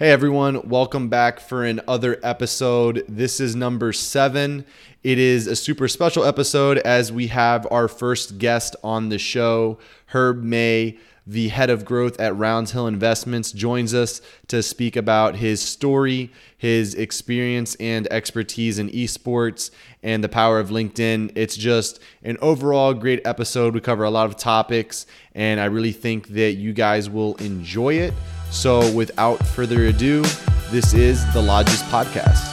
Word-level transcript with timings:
Hey 0.00 0.12
everyone, 0.12 0.66
welcome 0.66 1.10
back 1.10 1.40
for 1.40 1.62
another 1.62 2.18
episode. 2.22 3.04
This 3.06 3.38
is 3.38 3.54
number 3.54 3.92
seven. 3.92 4.64
It 5.04 5.18
is 5.18 5.46
a 5.46 5.54
super 5.54 5.88
special 5.88 6.24
episode 6.24 6.78
as 6.78 7.12
we 7.12 7.26
have 7.26 7.68
our 7.70 7.86
first 7.86 8.38
guest 8.38 8.76
on 8.82 9.10
the 9.10 9.18
show, 9.18 9.78
Herb 10.06 10.42
May, 10.42 10.96
the 11.26 11.48
head 11.48 11.68
of 11.68 11.84
growth 11.84 12.18
at 12.18 12.32
Roundhill 12.32 12.88
Investments, 12.88 13.52
joins 13.52 13.92
us 13.92 14.22
to 14.46 14.62
speak 14.62 14.96
about 14.96 15.36
his 15.36 15.60
story, 15.60 16.32
his 16.56 16.94
experience 16.94 17.74
and 17.74 18.10
expertise 18.10 18.78
in 18.78 18.88
esports, 18.88 19.70
and 20.02 20.24
the 20.24 20.30
power 20.30 20.58
of 20.58 20.70
LinkedIn. 20.70 21.30
It's 21.34 21.58
just 21.58 22.00
an 22.22 22.38
overall 22.40 22.94
great 22.94 23.20
episode. 23.26 23.74
We 23.74 23.82
cover 23.82 24.04
a 24.04 24.10
lot 24.10 24.24
of 24.24 24.38
topics, 24.38 25.04
and 25.34 25.60
I 25.60 25.66
really 25.66 25.92
think 25.92 26.28
that 26.28 26.52
you 26.52 26.72
guys 26.72 27.10
will 27.10 27.34
enjoy 27.34 27.96
it. 27.96 28.14
So, 28.50 28.92
without 28.92 29.46
further 29.46 29.86
ado, 29.86 30.22
this 30.70 30.92
is 30.92 31.24
the 31.32 31.40
Lodges 31.40 31.82
Podcast. 31.84 32.50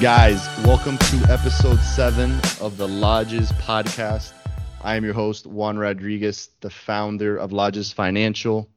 Guys, 0.00 0.48
welcome 0.64 0.98
to 0.98 1.16
episode 1.30 1.78
seven 1.78 2.32
of 2.60 2.76
the 2.76 2.88
Lodges 2.88 3.52
Podcast. 3.52 4.32
I 4.82 4.96
am 4.96 5.04
your 5.04 5.14
host, 5.14 5.46
Juan 5.46 5.78
Rodriguez, 5.78 6.50
the 6.60 6.70
founder 6.70 7.36
of 7.36 7.52
Lodges 7.52 7.92
Financial. 7.92 8.68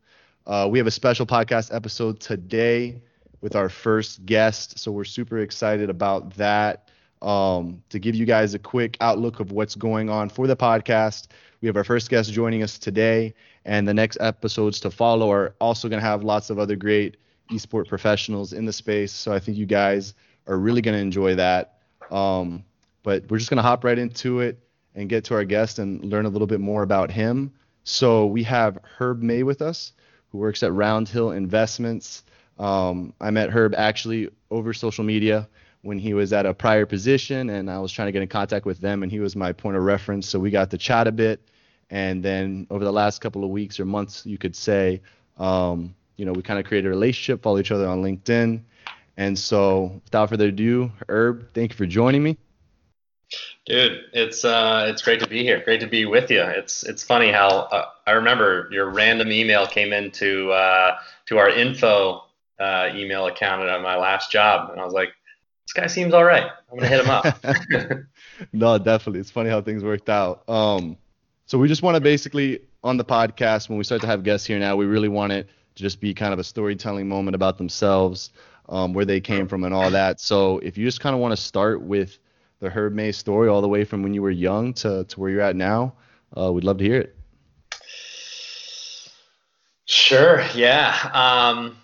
Uh, 0.46 0.68
we 0.70 0.78
have 0.78 0.88
a 0.88 0.92
special 0.92 1.26
podcast 1.26 1.74
episode 1.74 2.20
today 2.20 3.02
with 3.42 3.56
our 3.56 3.70
first 3.70 4.26
guest. 4.26 4.80
So 4.80 4.92
we're 4.92 5.04
super 5.04 5.40
excited 5.40 5.90
about 5.90 6.34
that. 6.36 6.90
Um, 7.22 7.84
to 7.90 8.00
give 8.00 8.16
you 8.16 8.26
guys 8.26 8.56
a 8.56 8.60
quick 8.60 8.98
outlook 9.00 9.40
of 9.40 9.52
what's 9.52 9.76
going 9.76 10.10
on 10.10 10.30
for 10.30 10.48
the 10.48 10.56
podcast, 10.56 11.28
we 11.62 11.68
have 11.68 11.78
our 11.78 11.84
first 11.84 12.10
guest 12.10 12.32
joining 12.32 12.64
us 12.64 12.80
today, 12.80 13.36
and 13.66 13.88
the 13.88 13.94
next 13.94 14.18
episodes 14.20 14.80
to 14.80 14.90
follow 14.90 15.32
are 15.32 15.54
also 15.62 15.88
going 15.88 16.02
to 16.02 16.08
have 16.08 16.24
lots 16.24 16.50
of 16.50 16.58
other 16.58 16.76
great 16.76 17.18
esport 17.52 17.88
professionals 17.88 18.54
in 18.54 18.66
the 18.66 18.74
space. 18.74 19.12
So 19.12 19.32
I 19.32 19.40
think 19.40 19.58
you 19.58 19.68
guys 19.68 20.16
are 20.48 20.58
really 20.58 20.82
going 20.82 20.98
to 20.98 21.02
enjoy 21.02 21.36
that. 21.36 21.78
Um, 22.10 22.64
but 23.04 23.30
we're 23.30 23.38
just 23.38 23.50
going 23.50 23.58
to 23.58 23.64
hop 23.64 23.84
right 23.84 23.98
into 23.98 24.40
it 24.40 24.58
and 24.96 25.08
get 25.08 25.24
to 25.26 25.36
our 25.36 25.44
guest 25.44 25.80
and 25.80 26.04
learn 26.06 26.26
a 26.26 26.30
little 26.30 26.48
bit 26.48 26.60
more 26.60 26.82
about 26.84 27.12
him. 27.12 27.54
So 27.84 28.26
we 28.26 28.44
have 28.44 28.80
Herb 28.84 29.22
May 29.22 29.44
with 29.44 29.62
us, 29.62 29.94
who 30.32 30.38
works 30.40 30.64
at 30.64 30.72
Roundhill 30.72 31.36
Investments. 31.36 32.24
Um, 32.62 33.14
I 33.20 33.32
met 33.32 33.50
Herb 33.50 33.74
actually 33.76 34.30
over 34.52 34.72
social 34.72 35.04
media 35.04 35.50
when 35.82 35.98
he 35.98 36.14
was 36.14 36.32
at 36.32 36.46
a 36.46 36.54
prior 36.54 36.86
position, 36.86 37.50
and 37.50 37.72
I 37.72 37.80
was 37.80 37.92
trying 37.92 38.06
to 38.06 38.12
get 38.12 38.22
in 38.22 38.28
contact 38.28 38.68
with 38.68 38.80
them, 38.80 39.02
and 39.02 39.12
he 39.12 39.20
was 39.20 39.36
my 39.36 39.52
point 39.52 39.78
of 39.78 39.84
reference. 39.84 40.30
So 40.30 40.38
we 40.38 40.52
got 40.52 40.70
to 40.70 40.78
chat 40.78 41.08
a 41.08 41.12
bit, 41.12 41.42
and 41.90 42.24
then 42.24 42.68
over 42.70 42.86
the 42.86 42.94
last 42.94 43.20
couple 43.20 43.44
of 43.44 43.50
weeks 43.50 43.80
or 43.80 43.86
months, 43.86 44.28
you 44.28 44.38
could 44.38 44.56
say, 44.56 45.02
um, 45.40 45.96
you 46.18 46.26
know, 46.26 46.34
we 46.34 46.44
kind 46.44 46.60
of 46.60 46.66
created 46.68 46.86
a 46.86 46.92
relationship, 46.92 47.42
follow 47.42 47.58
each 47.58 47.72
other 47.72 47.88
on 47.88 48.04
LinkedIn, 48.04 48.62
and 49.18 49.40
so 49.40 50.00
without 50.04 50.30
further 50.30 50.50
ado, 50.50 50.92
Herb, 51.10 51.52
thank 51.56 51.72
you 51.72 51.78
for 51.78 51.88
joining 51.88 52.22
me. 52.22 52.38
Dude, 53.66 54.02
it's 54.14 54.46
uh, 54.46 54.86
it's 54.88 55.02
great 55.02 55.20
to 55.22 55.28
be 55.28 55.42
here. 55.42 55.64
Great 55.64 55.80
to 55.80 55.88
be 55.88 56.06
with 56.06 56.30
you. 56.30 56.42
It's 56.42 56.84
it's 56.84 57.02
funny 57.02 57.32
how 57.32 57.48
uh, 57.48 57.86
I 58.06 58.12
remember 58.12 58.68
your 58.72 58.92
random 58.92 59.32
email 59.32 59.66
came 59.66 59.94
into 59.94 60.52
uh, 60.52 60.98
to 61.28 61.40
our 61.40 61.50
info 61.50 62.26
uh, 62.62 62.92
email 62.94 63.28
account 63.28 63.68
at 63.68 63.82
my 63.82 63.98
last 63.98 64.32
job, 64.32 64.70
and 64.70 64.80
I 64.80 64.86
was 64.86 64.94
like, 64.94 65.10
this 65.66 65.74
guy 65.74 65.88
seems 65.88 66.14
all 66.14 66.24
right. 66.24 66.50
I'm 66.72 66.78
gonna 66.78 66.88
hit 66.88 67.04
him 67.04 67.10
up. 67.10 68.06
no, 68.54 68.78
definitely. 68.78 69.20
It's 69.20 69.32
funny 69.32 69.50
how 69.50 69.62
things 69.62 69.84
worked 69.84 70.10
out. 70.10 70.48
Um, 70.50 70.98
so 71.46 71.58
we 71.58 71.68
just 71.68 71.82
want 71.82 71.96
to 71.96 72.02
basically 72.02 72.62
on 72.84 72.98
the 72.98 73.06
podcast 73.06 73.70
when 73.70 73.78
we 73.78 73.84
start 73.84 74.02
to 74.02 74.08
have 74.08 74.24
guests 74.24 74.46
here 74.48 74.60
now, 74.60 74.76
we 74.76 74.86
really 74.86 75.08
want 75.08 75.32
it 75.32 75.48
to 75.76 75.84
just 75.84 76.00
be 76.00 76.14
kind 76.14 76.34
of 76.34 76.40
a 76.40 76.44
storytelling 76.44 77.08
moment 77.08 77.36
about 77.36 77.58
themselves, 77.58 78.32
um, 78.70 78.94
where 78.94 79.06
they 79.06 79.20
came 79.20 79.48
from, 79.48 79.64
and 79.64 79.74
all 79.74 79.90
that. 79.92 80.20
So 80.20 80.60
if 80.60 80.78
you 80.78 80.86
just 80.86 81.00
kind 81.00 81.14
of 81.14 81.22
want 81.22 81.32
to 81.32 81.42
start 81.42 81.82
with 81.82 82.18
the 82.60 82.70
Herb 82.70 82.94
May 82.94 83.12
story, 83.12 83.50
all 83.50 83.62
the 83.62 83.68
way 83.68 83.84
from 83.84 84.04
when 84.04 84.14
you 84.14 84.22
were 84.22 84.32
young 84.32 84.74
to 84.76 85.04
to 85.06 85.20
where 85.20 85.30
you're 85.30 85.42
at 85.42 85.56
now, 85.56 85.94
uh, 86.38 86.52
we'd 86.52 86.64
love 86.64 86.78
to 86.78 86.84
hear 86.84 87.02
it. 87.02 87.16
Sure. 89.86 90.46
Yeah. 90.56 90.96
Um, 91.14 91.78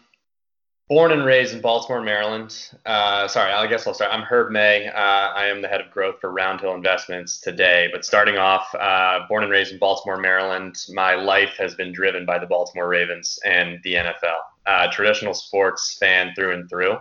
Born 0.90 1.12
and 1.12 1.26
raised 1.26 1.54
in 1.54 1.60
Baltimore, 1.60 2.02
Maryland. 2.02 2.56
Uh, 2.86 3.28
sorry, 3.28 3.52
I 3.52 3.68
guess 3.68 3.86
I'll 3.86 3.94
start. 3.94 4.14
I'm 4.14 4.22
Herb 4.22 4.54
May. 4.54 4.88
Uh, 4.88 4.94
I 4.94 5.48
am 5.48 5.62
the 5.62 5.68
head 5.68 5.82
of 5.82 5.92
growth 5.92 6.22
for 6.22 6.32
Round 6.32 6.62
Hill 6.62 6.74
Investments 6.74 7.42
today. 7.42 7.90
But 7.92 8.06
starting 8.06 8.38
off, 8.38 8.74
uh, 8.74 9.20
born 9.28 9.44
and 9.44 9.52
raised 9.52 9.74
in 9.74 9.80
Baltimore, 9.80 10.16
Maryland, 10.16 10.78
my 10.94 11.16
life 11.16 11.56
has 11.58 11.76
been 11.76 11.92
driven 11.92 12.26
by 12.26 12.40
the 12.40 12.46
Baltimore 12.46 12.88
Ravens 12.88 13.38
and 13.44 13.80
the 13.84 13.96
NFL. 13.96 14.40
Uh, 14.66 14.90
traditional 14.90 15.34
sports 15.34 15.98
fan 16.00 16.32
through 16.36 16.54
and 16.54 16.70
through. 16.70 16.96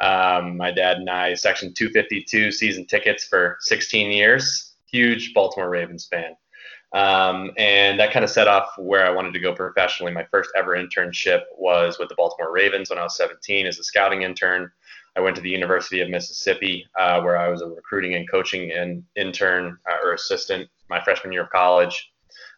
Um, 0.00 0.56
my 0.56 0.70
dad 0.70 0.98
and 0.98 1.10
I, 1.10 1.34
Section 1.34 1.74
252 1.74 2.52
season 2.52 2.86
tickets 2.86 3.24
for 3.24 3.56
16 3.62 4.12
years. 4.12 4.74
Huge 4.86 5.34
Baltimore 5.34 5.70
Ravens 5.70 6.06
fan. 6.06 6.36
Um, 6.94 7.50
and 7.56 7.98
that 7.98 8.12
kind 8.12 8.24
of 8.24 8.30
set 8.30 8.46
off 8.46 8.68
where 8.78 9.04
I 9.04 9.10
wanted 9.10 9.32
to 9.32 9.40
go 9.40 9.52
professionally. 9.52 10.12
My 10.12 10.24
first 10.30 10.50
ever 10.56 10.76
internship 10.76 11.42
was 11.58 11.98
with 11.98 12.08
the 12.08 12.14
Baltimore 12.14 12.52
Ravens 12.52 12.88
when 12.88 13.00
I 13.00 13.02
was 13.02 13.16
17 13.16 13.66
as 13.66 13.80
a 13.80 13.84
scouting 13.84 14.22
intern. 14.22 14.70
I 15.16 15.20
went 15.20 15.34
to 15.36 15.42
the 15.42 15.50
University 15.50 16.00
of 16.00 16.08
Mississippi, 16.08 16.86
uh, 16.98 17.20
where 17.20 17.36
I 17.36 17.48
was 17.48 17.62
a 17.62 17.66
recruiting 17.66 18.14
and 18.14 18.30
coaching 18.30 18.70
and 18.70 19.02
intern 19.16 19.76
uh, 19.90 19.96
or 20.04 20.14
assistant 20.14 20.68
my 20.88 21.02
freshman 21.02 21.32
year 21.32 21.42
of 21.42 21.50
college. 21.50 22.12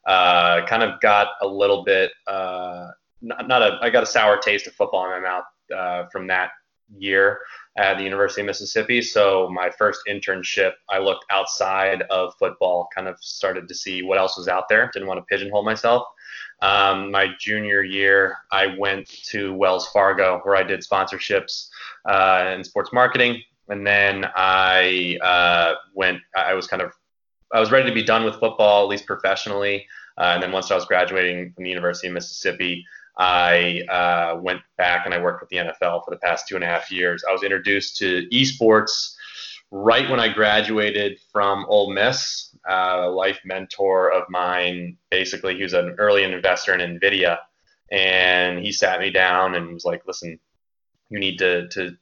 Uh, 0.07 0.65
kind 0.67 0.83
of 0.83 1.01
got 1.01 1.29
a 1.41 1.47
little 1.47 1.83
bit, 1.83 2.13
uh, 2.27 2.89
not, 3.23 3.49
not, 3.49 3.63
a, 3.63 3.79
I 3.81 3.89
got 3.89 4.03
a 4.03 4.07
sour 4.07 4.37
taste 4.37 4.67
of 4.67 4.75
football 4.75 5.05
in 5.07 5.11
my 5.11 5.29
mouth 5.29 5.45
uh, 5.75 6.09
from 6.11 6.27
that 6.27 6.51
year 6.99 7.41
at 7.77 7.99
the 7.99 8.05
University 8.05 8.41
of 8.41 8.47
Mississippi. 8.47 9.03
So 9.03 9.49
my 9.53 9.71
first 9.71 10.01
internship, 10.09 10.73
I 10.89 10.99
looked 10.99 11.27
outside 11.31 12.03
of 12.03 12.35
football, 12.39 12.89
kind 12.95 13.07
of 13.07 13.19
started 13.21 13.69
to 13.69 13.75
see 13.75 14.03
what 14.03 14.19
else 14.19 14.37
was 14.37 14.49
out 14.49 14.69
there. 14.69 14.91
Didn't 14.93 15.09
want 15.09 15.19
to 15.19 15.25
pigeonhole 15.25 15.65
myself. 15.65 16.07
Um, 16.63 17.11
my 17.11 17.29
junior 17.39 17.83
year, 17.83 18.39
I 18.51 18.75
went 18.79 19.07
to 19.27 19.53
Wells 19.55 19.89
Fargo 19.89 20.41
where 20.43 20.57
I 20.57 20.63
did 20.63 20.81
sponsorships 20.81 21.69
uh, 22.09 22.45
and 22.47 22.65
sports 22.65 22.93
marketing. 22.93 23.43
And 23.69 23.87
then 23.87 24.25
I 24.35 25.19
uh, 25.23 25.75
went, 25.95 26.21
I 26.35 26.55
was 26.55 26.67
kind 26.67 26.81
of, 26.81 26.93
I 27.53 27.61
was 27.61 27.71
ready 27.71 27.89
to 27.89 27.95
be 27.95 28.03
done 28.03 28.25
with 28.25 28.37
football, 28.37 28.85
at 28.85 28.89
least 28.89 29.07
professionally. 29.07 29.87
Uh, 30.19 30.33
and 30.35 30.43
then 30.43 30.53
once 30.53 30.71
I 30.71 30.75
was 30.75 30.87
graduating 30.87 31.53
from 31.53 31.65
the 31.65 31.71
University 31.71 32.09
of 32.09 32.15
Mississippi, 32.15 32.85
I 33.19 33.83
uh, 33.89 34.39
went 34.41 34.61
back 34.77 35.07
and 35.07 35.15
I 35.15 35.23
worked 35.23 35.41
with 35.41 35.51
the 35.51 35.57
NFL 35.57 36.05
for 36.05 36.11
the 36.11 36.19
past 36.19 36.47
two 36.49 36.55
and 36.55 36.65
a 36.65 36.67
half 36.67 36.91
years. 36.91 37.25
I 37.29 37.33
was 37.33 37.43
introduced 37.43 37.97
to 37.99 38.29
esports 38.33 39.15
right 39.71 40.09
when 40.09 40.21
I 40.21 40.29
graduated 40.29 41.19
from 41.33 41.65
Ole 41.69 41.93
Miss. 41.93 42.55
Uh, 42.69 43.05
a 43.05 43.11
life 43.11 43.39
mentor 43.45 44.13
of 44.13 44.29
mine, 44.29 44.97
basically, 45.11 45.57
he 45.57 45.63
was 45.63 45.73
an 45.73 45.95
early 45.99 46.25
investor 46.25 46.75
in 46.75 46.99
NVIDIA. 46.99 47.39
And 47.93 48.59
he 48.59 48.73
sat 48.73 49.01
me 49.01 49.11
down 49.11 49.55
and 49.55 49.73
was 49.73 49.85
like, 49.85 50.03
listen, 50.07 50.39
you 51.09 51.21
need 51.21 51.39
to, 51.39 51.69
to 51.69 51.97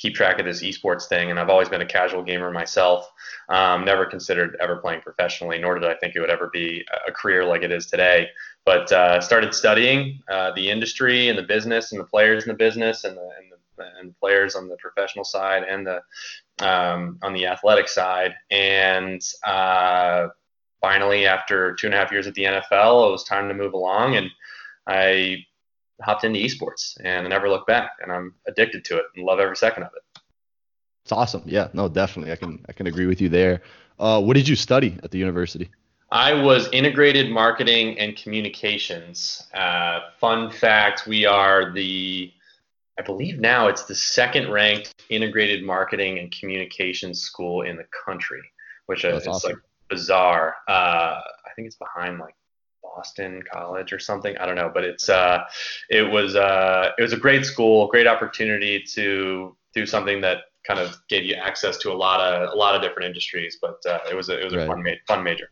keep 0.00 0.14
track 0.14 0.38
of 0.38 0.46
this 0.46 0.62
esports 0.62 1.06
thing. 1.06 1.30
And 1.30 1.38
I've 1.38 1.50
always 1.50 1.68
been 1.68 1.82
a 1.82 1.86
casual 1.86 2.22
gamer 2.22 2.50
myself. 2.50 3.12
Um, 3.50 3.84
never 3.84 4.06
considered 4.06 4.56
ever 4.60 4.76
playing 4.76 5.02
professionally, 5.02 5.58
nor 5.58 5.78
did 5.78 5.88
I 5.88 5.94
think 5.94 6.16
it 6.16 6.20
would 6.20 6.30
ever 6.30 6.48
be 6.52 6.84
a 7.06 7.12
career 7.12 7.44
like 7.44 7.62
it 7.62 7.70
is 7.70 7.86
today. 7.86 8.28
But 8.64 8.90
uh, 8.92 9.20
started 9.20 9.52
studying 9.52 10.20
uh, 10.30 10.52
the 10.52 10.70
industry 10.70 11.28
and 11.28 11.38
the 11.38 11.42
business 11.42 11.92
and 11.92 12.00
the 12.00 12.04
players 12.04 12.44
in 12.44 12.48
the 12.48 12.54
business 12.54 13.04
and 13.04 13.16
the, 13.16 13.30
and 13.38 13.52
the 13.52 13.56
and 13.98 14.18
players 14.18 14.56
on 14.56 14.68
the 14.68 14.76
professional 14.76 15.24
side 15.24 15.64
and 15.64 15.86
the 15.86 16.02
um, 16.66 17.18
on 17.22 17.32
the 17.32 17.46
athletic 17.46 17.88
side. 17.88 18.34
And 18.50 19.22
uh, 19.44 20.28
finally, 20.80 21.26
after 21.26 21.74
two 21.74 21.86
and 21.86 21.94
a 21.94 21.98
half 21.98 22.12
years 22.12 22.26
at 22.26 22.34
the 22.34 22.44
NFL, 22.44 23.08
it 23.08 23.12
was 23.12 23.24
time 23.24 23.48
to 23.48 23.54
move 23.54 23.72
along, 23.72 24.16
and 24.16 24.30
I 24.86 25.46
hopped 26.02 26.24
into 26.24 26.38
esports 26.38 26.96
and 27.02 27.26
I 27.26 27.28
never 27.28 27.48
looked 27.48 27.66
back. 27.66 27.92
And 28.02 28.10
I'm 28.12 28.34
addicted 28.46 28.84
to 28.86 28.98
it 28.98 29.04
and 29.16 29.24
love 29.24 29.38
every 29.38 29.56
second 29.56 29.84
of 29.84 29.90
it. 29.94 30.20
It's 31.04 31.12
awesome. 31.12 31.42
Yeah, 31.46 31.68
no, 31.72 31.88
definitely. 31.88 32.32
I 32.32 32.36
can 32.36 32.64
I 32.68 32.72
can 32.72 32.86
agree 32.86 33.06
with 33.06 33.20
you 33.20 33.28
there. 33.28 33.62
Uh, 33.98 34.20
what 34.20 34.34
did 34.34 34.48
you 34.48 34.56
study 34.56 34.98
at 35.02 35.10
the 35.10 35.18
university? 35.18 35.70
I 36.12 36.32
was 36.34 36.68
integrated 36.72 37.30
marketing 37.30 37.98
and 37.98 38.16
communications. 38.16 39.46
Uh, 39.54 40.00
fun 40.18 40.50
fact: 40.50 41.06
we 41.06 41.24
are 41.24 41.72
the, 41.72 42.32
I 42.98 43.02
believe 43.02 43.38
now 43.38 43.68
it's 43.68 43.84
the 43.84 43.94
second 43.94 44.50
ranked 44.50 44.94
integrated 45.08 45.64
marketing 45.64 46.18
and 46.18 46.30
communications 46.32 47.20
school 47.20 47.62
in 47.62 47.76
the 47.76 47.86
country, 48.04 48.42
which 48.86 49.04
is 49.04 49.26
awesome. 49.26 49.52
like 49.52 49.60
bizarre. 49.88 50.56
Uh, 50.68 51.20
I 51.20 51.50
think 51.54 51.66
it's 51.66 51.76
behind 51.76 52.18
like 52.18 52.34
Boston 52.94 53.42
College 53.50 53.92
or 53.92 53.98
something. 53.98 54.36
I 54.38 54.46
don't 54.46 54.56
know, 54.56 54.70
but 54.72 54.84
it's 54.84 55.08
uh, 55.08 55.44
it 55.88 56.02
was 56.02 56.36
uh, 56.36 56.90
it 56.98 57.02
was 57.02 57.12
a 57.12 57.16
great 57.16 57.44
school, 57.44 57.86
great 57.88 58.06
opportunity 58.06 58.82
to 58.94 59.56
do 59.74 59.86
something 59.86 60.20
that 60.22 60.38
kind 60.66 60.78
of 60.78 60.96
gave 61.08 61.24
you 61.24 61.34
access 61.34 61.78
to 61.78 61.90
a 61.90 61.94
lot 61.94 62.20
of 62.20 62.52
a 62.52 62.56
lot 62.56 62.74
of 62.74 62.82
different 62.82 63.06
industries. 63.06 63.58
But 63.60 63.78
uh, 63.88 64.00
it 64.10 64.14
was 64.14 64.28
a, 64.28 64.40
it 64.40 64.44
was 64.44 64.54
a 64.54 64.66
fun 64.66 64.82
ma- 64.82 64.90
fun 65.06 65.22
major. 65.22 65.50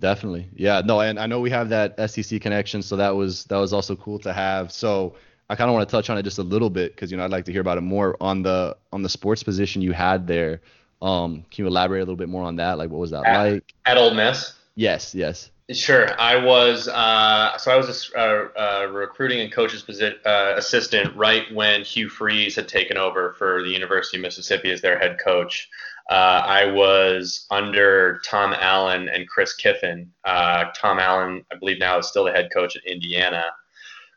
Definitely, 0.00 0.48
yeah. 0.54 0.82
No, 0.84 1.00
and 1.00 1.18
I 1.18 1.26
know 1.26 1.40
we 1.40 1.50
have 1.50 1.68
that 1.68 2.10
SEC 2.10 2.40
connection, 2.40 2.82
so 2.82 2.96
that 2.96 3.10
was 3.10 3.44
that 3.44 3.58
was 3.58 3.72
also 3.72 3.94
cool 3.94 4.18
to 4.20 4.32
have. 4.32 4.72
So 4.72 5.14
I 5.48 5.54
kind 5.54 5.70
of 5.70 5.74
want 5.74 5.88
to 5.88 5.92
touch 5.92 6.10
on 6.10 6.18
it 6.18 6.24
just 6.24 6.38
a 6.38 6.42
little 6.42 6.70
bit 6.70 6.94
because 6.94 7.10
you 7.10 7.16
know 7.16 7.24
I'd 7.24 7.30
like 7.30 7.44
to 7.44 7.52
hear 7.52 7.60
about 7.60 7.78
it 7.78 7.82
more 7.82 8.16
on 8.20 8.42
the 8.42 8.76
on 8.92 9.02
the 9.02 9.08
sports 9.08 9.42
position 9.42 9.80
you 9.80 9.92
had 9.92 10.26
there. 10.26 10.60
Um, 11.00 11.44
can 11.50 11.64
you 11.64 11.66
elaborate 11.66 12.00
a 12.00 12.04
little 12.04 12.16
bit 12.16 12.28
more 12.28 12.42
on 12.42 12.56
that? 12.56 12.78
Like, 12.78 12.90
what 12.90 12.98
was 12.98 13.10
that 13.12 13.24
at, 13.26 13.36
like? 13.36 13.74
At 13.86 13.96
Ole 13.96 14.14
Miss. 14.14 14.54
Yes, 14.74 15.14
yes. 15.14 15.51
Sure. 15.70 16.20
I 16.20 16.36
was 16.36 16.88
uh, 16.88 17.56
so 17.56 17.70
I 17.70 17.76
was 17.76 18.10
a, 18.14 18.20
a, 18.20 18.84
a 18.84 18.92
recruiting 18.92 19.40
and 19.40 19.52
coaches 19.52 19.82
posi- 19.82 20.18
uh, 20.26 20.54
assistant 20.56 21.14
right 21.16 21.44
when 21.54 21.82
Hugh 21.82 22.08
Freeze 22.08 22.56
had 22.56 22.68
taken 22.68 22.98
over 22.98 23.34
for 23.38 23.62
the 23.62 23.70
University 23.70 24.18
of 24.18 24.22
Mississippi 24.22 24.70
as 24.70 24.82
their 24.82 24.98
head 24.98 25.18
coach. 25.22 25.68
Uh, 26.10 26.42
I 26.44 26.66
was 26.66 27.46
under 27.50 28.20
Tom 28.24 28.54
Allen 28.58 29.08
and 29.08 29.28
Chris 29.28 29.54
Kiffin. 29.54 30.10
Uh, 30.24 30.64
Tom 30.76 30.98
Allen, 30.98 31.44
I 31.52 31.56
believe 31.56 31.78
now, 31.78 31.96
is 31.98 32.08
still 32.08 32.24
the 32.24 32.32
head 32.32 32.50
coach 32.52 32.76
at 32.76 32.84
Indiana. 32.84 33.44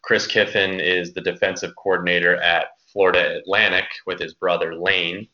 Chris 0.01 0.27
Kiffin 0.27 0.79
is 0.79 1.13
the 1.13 1.21
defensive 1.21 1.73
coordinator 1.75 2.35
at 2.37 2.69
Florida 2.91 3.37
Atlantic 3.37 3.85
with 4.05 4.19
his 4.19 4.33
brother 4.33 4.75
Lane. 4.75 5.27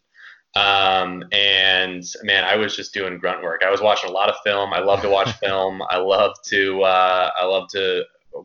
Um, 0.55 1.23
and 1.31 2.03
man, 2.23 2.43
I 2.43 2.55
was 2.55 2.75
just 2.75 2.93
doing 2.93 3.17
grunt 3.17 3.43
work. 3.43 3.61
I 3.65 3.71
was 3.71 3.81
watching 3.81 4.09
a 4.09 4.13
lot 4.13 4.29
of 4.29 4.35
film. 4.43 4.73
I 4.73 4.79
love 4.79 5.01
to 5.01 5.09
watch 5.09 5.31
film. 5.39 5.81
I 5.89 5.97
love 5.97 6.35
to 6.47 6.81
uh, 6.81 7.29
I 7.37 7.45
love 7.45 7.69
to 7.69 8.03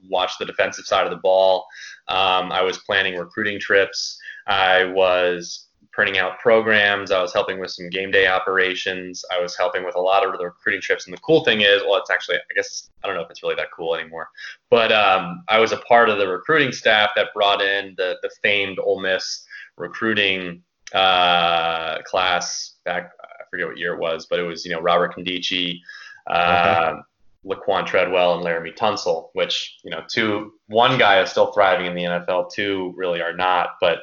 watch 0.09 0.33
the 0.39 0.45
defensive 0.45 0.85
side 0.85 1.05
of 1.05 1.11
the 1.11 1.17
ball. 1.17 1.67
Um, 2.09 2.53
I 2.53 2.63
was 2.63 2.79
planning 2.79 3.17
recruiting 3.17 3.59
trips. 3.59 4.19
I 4.47 4.85
was 4.85 5.67
printing 5.97 6.19
out 6.19 6.39
programs. 6.39 7.11
I 7.11 7.23
was 7.23 7.33
helping 7.33 7.59
with 7.59 7.71
some 7.71 7.89
game 7.89 8.11
day 8.11 8.27
operations. 8.27 9.25
I 9.33 9.41
was 9.41 9.57
helping 9.57 9.83
with 9.83 9.95
a 9.97 10.01
lot 10.01 10.27
of 10.27 10.39
the 10.39 10.45
recruiting 10.45 10.83
trips. 10.83 11.07
And 11.07 11.17
the 11.17 11.21
cool 11.23 11.43
thing 11.43 11.63
is, 11.63 11.81
well, 11.83 11.97
it's 11.97 12.11
actually, 12.11 12.37
I 12.37 12.55
guess, 12.55 12.91
I 13.03 13.07
don't 13.07 13.17
know 13.17 13.23
if 13.23 13.31
it's 13.31 13.43
really 13.43 13.55
that 13.55 13.73
cool 13.75 13.95
anymore, 13.95 14.29
but 14.69 14.93
um, 14.93 15.43
I 15.49 15.59
was 15.59 15.73
a 15.73 15.79
part 15.79 16.11
of 16.11 16.19
the 16.19 16.29
recruiting 16.29 16.71
staff 16.71 17.11
that 17.17 17.33
brought 17.35 17.63
in 17.63 17.95
the, 17.97 18.19
the 18.23 18.31
famed 18.43 18.79
Ole 18.79 19.01
Miss 19.01 19.47
recruiting 19.79 20.63
uh, 20.95 22.03
class 22.03 22.77
back, 22.85 23.13
I 23.23 23.45
forget 23.51 23.67
what 23.67 23.79
year 23.79 23.95
it 23.95 24.01
was, 24.01 24.27
but 24.27 24.39
it 24.39 24.43
was, 24.43 24.65
you 24.65 24.73
know, 24.73 24.81
Robert 24.81 25.17
Nkemdiche, 25.17 25.81
uh, 26.27 26.93
okay. 26.93 27.01
Laquan 27.47 27.87
Treadwell 27.87 28.37
and 28.37 28.45
Laremy 28.45 28.77
Tunsil, 28.77 29.31
which, 29.35 29.79
you 29.85 29.91
know, 29.91 30.03
two, 30.09 30.55
one 30.67 30.99
guy 30.99 31.21
is 31.21 31.31
still 31.31 31.53
thriving 31.53 31.87
in 31.87 31.95
the 31.95 32.03
NFL, 32.03 32.53
two 32.53 32.93
really 32.97 33.23
are 33.23 33.35
not, 33.35 33.77
but 33.81 34.01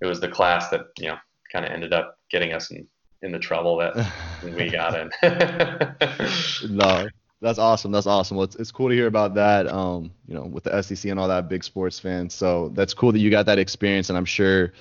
it 0.00 0.06
was 0.06 0.20
the 0.20 0.28
class 0.28 0.68
that, 0.70 0.86
you 0.98 1.08
know, 1.08 1.16
kind 1.52 1.64
of 1.64 1.70
ended 1.70 1.92
up 1.92 2.18
getting 2.30 2.52
us 2.52 2.70
in, 2.70 2.86
in 3.22 3.30
the 3.30 3.38
trouble 3.38 3.76
that 3.76 3.94
we 4.42 4.68
got 4.68 4.98
in. 4.98 5.10
no, 6.76 7.06
that's 7.40 7.58
awesome. 7.58 7.92
That's 7.92 8.06
awesome. 8.06 8.36
Well, 8.36 8.44
it's, 8.44 8.56
it's 8.56 8.72
cool 8.72 8.88
to 8.88 8.94
hear 8.94 9.06
about 9.06 9.34
that. 9.34 9.68
Um, 9.68 10.10
you 10.26 10.34
know, 10.34 10.42
with 10.42 10.64
the 10.64 10.82
SEC 10.82 11.08
and 11.10 11.20
all 11.20 11.28
that, 11.28 11.48
big 11.48 11.62
sports 11.62 12.00
fans. 12.00 12.34
So 12.34 12.70
that's 12.70 12.94
cool 12.94 13.12
that 13.12 13.20
you 13.20 13.30
got 13.30 13.46
that 13.46 13.58
experience, 13.58 14.08
and 14.08 14.18
I'm 14.18 14.24
sure 14.24 14.72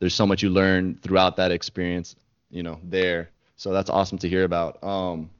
there's 0.00 0.14
so 0.14 0.26
much 0.26 0.42
you 0.42 0.50
learn 0.50 0.98
throughout 1.02 1.36
that 1.36 1.52
experience. 1.52 2.16
You 2.50 2.64
know, 2.64 2.80
there. 2.82 3.30
So 3.56 3.72
that's 3.72 3.90
awesome 3.90 4.18
to 4.18 4.28
hear 4.28 4.44
about. 4.44 4.82
Um, 4.82 5.30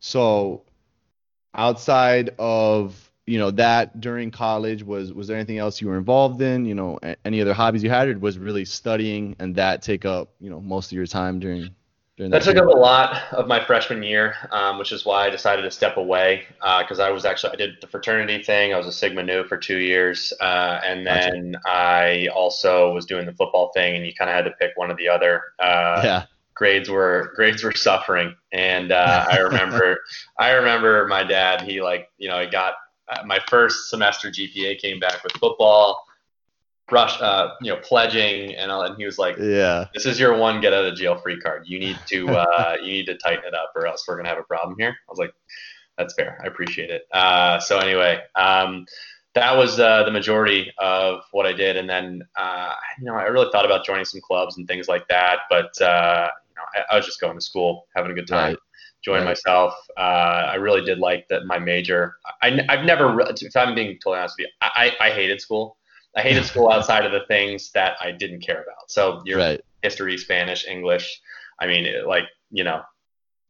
so 0.00 0.64
outside 1.54 2.34
of 2.38 3.10
you 3.26 3.38
know 3.38 3.50
that 3.52 4.00
during 4.00 4.30
college 4.30 4.82
was 4.82 5.12
was 5.12 5.28
there 5.28 5.36
anything 5.36 5.58
else 5.58 5.80
you 5.80 5.88
were 5.88 5.96
involved 5.96 6.40
in 6.42 6.64
you 6.64 6.74
know 6.74 6.98
any 7.24 7.40
other 7.40 7.54
hobbies 7.54 7.82
you 7.82 7.90
had 7.90 8.08
or 8.08 8.18
was 8.18 8.38
really 8.38 8.64
studying 8.64 9.36
and 9.38 9.54
that 9.54 9.82
take 9.82 10.04
up 10.04 10.30
you 10.40 10.50
know 10.50 10.60
most 10.60 10.90
of 10.90 10.96
your 10.96 11.06
time 11.06 11.38
during 11.38 11.62
during 11.62 11.74
that, 12.18 12.30
that 12.30 12.42
took 12.42 12.56
up 12.56 12.66
a 12.66 12.78
lot 12.78 13.32
of 13.32 13.46
my 13.46 13.64
freshman 13.64 14.02
year 14.02 14.34
um, 14.50 14.78
which 14.78 14.92
is 14.92 15.04
why 15.04 15.26
i 15.26 15.30
decided 15.30 15.62
to 15.62 15.70
step 15.70 15.96
away 15.96 16.42
because 16.80 17.00
uh, 17.00 17.04
i 17.04 17.10
was 17.10 17.24
actually 17.24 17.52
i 17.52 17.56
did 17.56 17.74
the 17.80 17.86
fraternity 17.86 18.42
thing. 18.42 18.74
I 18.74 18.78
was 18.78 18.86
a 18.86 18.92
sigma 18.92 19.22
nu 19.22 19.44
for 19.44 19.56
two 19.56 19.78
years 19.78 20.32
uh, 20.40 20.80
and 20.84 21.06
then 21.06 21.52
gotcha. 21.52 21.68
i 21.68 22.28
also 22.34 22.92
was 22.92 23.06
doing 23.06 23.26
the 23.26 23.32
football 23.32 23.70
thing 23.74 23.96
and 23.96 24.06
you 24.06 24.12
kind 24.14 24.30
of 24.30 24.36
had 24.36 24.44
to 24.44 24.52
pick 24.52 24.72
one 24.76 24.90
or 24.90 24.96
the 24.96 25.08
other. 25.08 25.42
Uh, 25.58 26.00
yeah. 26.04 26.24
grades 26.54 26.88
were 26.88 27.32
grades 27.36 27.62
were 27.62 27.72
suffering. 27.72 28.34
And 28.52 28.92
uh, 28.92 29.26
i 29.30 29.38
remember 29.38 29.98
i 30.38 30.50
remember 30.50 31.06
my 31.06 31.24
dad 31.24 31.62
he 31.62 31.80
like 31.80 32.10
you 32.18 32.28
know 32.28 32.40
he 32.40 32.46
got 32.46 32.74
uh, 33.08 33.22
my 33.24 33.38
first 33.48 33.90
semester 33.90 34.30
GPA 34.30 34.78
came 34.78 35.00
back 35.00 35.22
with 35.24 35.32
football, 35.32 36.04
rush, 36.90 37.20
uh, 37.20 37.54
you 37.60 37.72
know, 37.72 37.80
pledging, 37.82 38.54
and, 38.54 38.70
all, 38.70 38.82
and 38.82 38.96
he 38.96 39.04
was 39.04 39.18
like, 39.18 39.36
"Yeah, 39.38 39.86
this 39.94 40.06
is 40.06 40.18
your 40.18 40.36
one 40.36 40.60
get 40.60 40.72
out 40.72 40.84
of 40.84 40.94
jail 40.94 41.16
free 41.16 41.40
card. 41.40 41.64
You 41.66 41.78
need 41.78 41.98
to 42.06 42.28
uh, 42.28 42.76
you 42.82 42.92
need 42.92 43.06
to 43.06 43.16
tighten 43.16 43.44
it 43.44 43.54
up, 43.54 43.72
or 43.74 43.86
else 43.86 44.04
we're 44.06 44.16
gonna 44.16 44.28
have 44.28 44.38
a 44.38 44.44
problem 44.44 44.76
here." 44.78 44.90
I 44.90 45.10
was 45.10 45.18
like, 45.18 45.32
"That's 45.98 46.14
fair. 46.14 46.40
I 46.42 46.46
appreciate 46.46 46.90
it." 46.90 47.02
Uh, 47.12 47.58
so 47.60 47.78
anyway, 47.78 48.20
um, 48.34 48.86
that 49.34 49.56
was 49.56 49.78
uh, 49.80 50.02
the 50.04 50.10
majority 50.10 50.72
of 50.78 51.22
what 51.32 51.46
I 51.46 51.52
did, 51.52 51.76
and 51.76 51.88
then 51.88 52.22
uh, 52.36 52.74
you 52.98 53.06
know, 53.06 53.14
I 53.14 53.24
really 53.24 53.48
thought 53.52 53.64
about 53.64 53.84
joining 53.84 54.04
some 54.04 54.20
clubs 54.20 54.58
and 54.58 54.66
things 54.66 54.88
like 54.88 55.06
that, 55.08 55.40
but 55.48 55.80
uh, 55.80 56.28
you 56.48 56.54
know, 56.56 56.84
I, 56.90 56.94
I, 56.94 56.96
was 56.96 57.06
just 57.06 57.20
going 57.20 57.34
to 57.34 57.40
school, 57.40 57.86
having 57.96 58.10
a 58.10 58.14
good 58.14 58.28
time. 58.28 58.50
Right 58.50 58.58
join 59.02 59.16
right. 59.16 59.24
myself. 59.24 59.74
Uh, 59.96 60.00
I 60.52 60.54
really 60.54 60.80
did 60.80 60.98
like 60.98 61.26
that 61.28 61.44
my 61.44 61.58
major. 61.58 62.18
I, 62.40 62.64
have 62.68 62.84
never, 62.84 63.20
if 63.20 63.56
I'm 63.56 63.74
being 63.74 63.98
totally 63.98 64.18
honest 64.18 64.36
with 64.38 64.46
you, 64.46 64.52
I, 64.60 64.92
I 65.00 65.10
hated 65.10 65.40
school. 65.40 65.76
I 66.16 66.22
hated 66.22 66.44
school 66.44 66.70
outside 66.70 67.04
of 67.04 67.12
the 67.12 67.24
things 67.26 67.70
that 67.72 67.96
I 68.00 68.12
didn't 68.12 68.40
care 68.40 68.62
about. 68.62 68.90
So 68.90 69.22
your 69.24 69.38
right. 69.38 69.60
history, 69.82 70.18
Spanish, 70.18 70.66
English. 70.66 71.20
I 71.60 71.66
mean, 71.66 71.86
it, 71.86 72.06
like 72.06 72.24
you 72.50 72.64
know, 72.64 72.82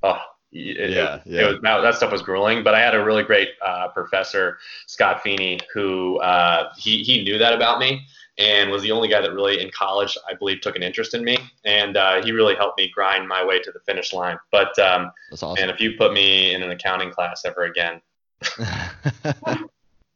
oh, 0.03 0.21
it, 0.53 0.91
yeah, 0.91 1.17
it, 1.17 1.23
yeah. 1.27 1.49
Was, 1.49 1.61
that 1.63 1.95
stuff 1.95 2.13
was 2.13 2.23
grueling. 2.23 2.63
But 2.63 2.75
I 2.75 2.81
had 2.81 2.95
a 2.95 3.05
really 3.05 3.25
great 3.25 3.51
uh, 3.65 3.89
professor, 3.89 4.59
Scott 4.87 5.23
Feeney, 5.23 5.59
who 5.75 6.19
uh, 6.19 6.73
he 6.77 7.03
he 7.03 7.25
knew 7.25 7.39
that 7.39 7.53
about 7.53 7.79
me 7.79 8.07
and 8.39 8.71
was 8.71 8.83
the 8.83 8.91
only 8.91 9.09
guy 9.09 9.21
that 9.21 9.33
really 9.33 9.61
in 9.61 9.71
college 9.71 10.17
I 10.29 10.35
believe 10.35 10.61
took 10.61 10.77
an 10.77 10.83
interest 10.83 11.15
in 11.15 11.25
me, 11.25 11.39
and 11.65 11.97
uh, 11.97 12.23
he 12.23 12.33
really 12.33 12.55
helped 12.55 12.79
me 12.79 12.89
grind 12.89 13.29
my 13.29 13.45
way 13.45 13.61
to 13.61 13.71
the 13.71 13.81
finish 13.81 14.13
line. 14.13 14.39
But 14.51 14.79
um, 14.79 15.13
awesome. 15.33 15.57
and 15.59 15.71
if 15.71 15.81
you 15.81 15.97
put 15.97 16.13
me 16.13 16.55
in 16.55 16.63
an 16.63 16.71
accounting 16.71 17.11
class 17.11 17.45
ever 17.45 17.65
again, 17.65 18.01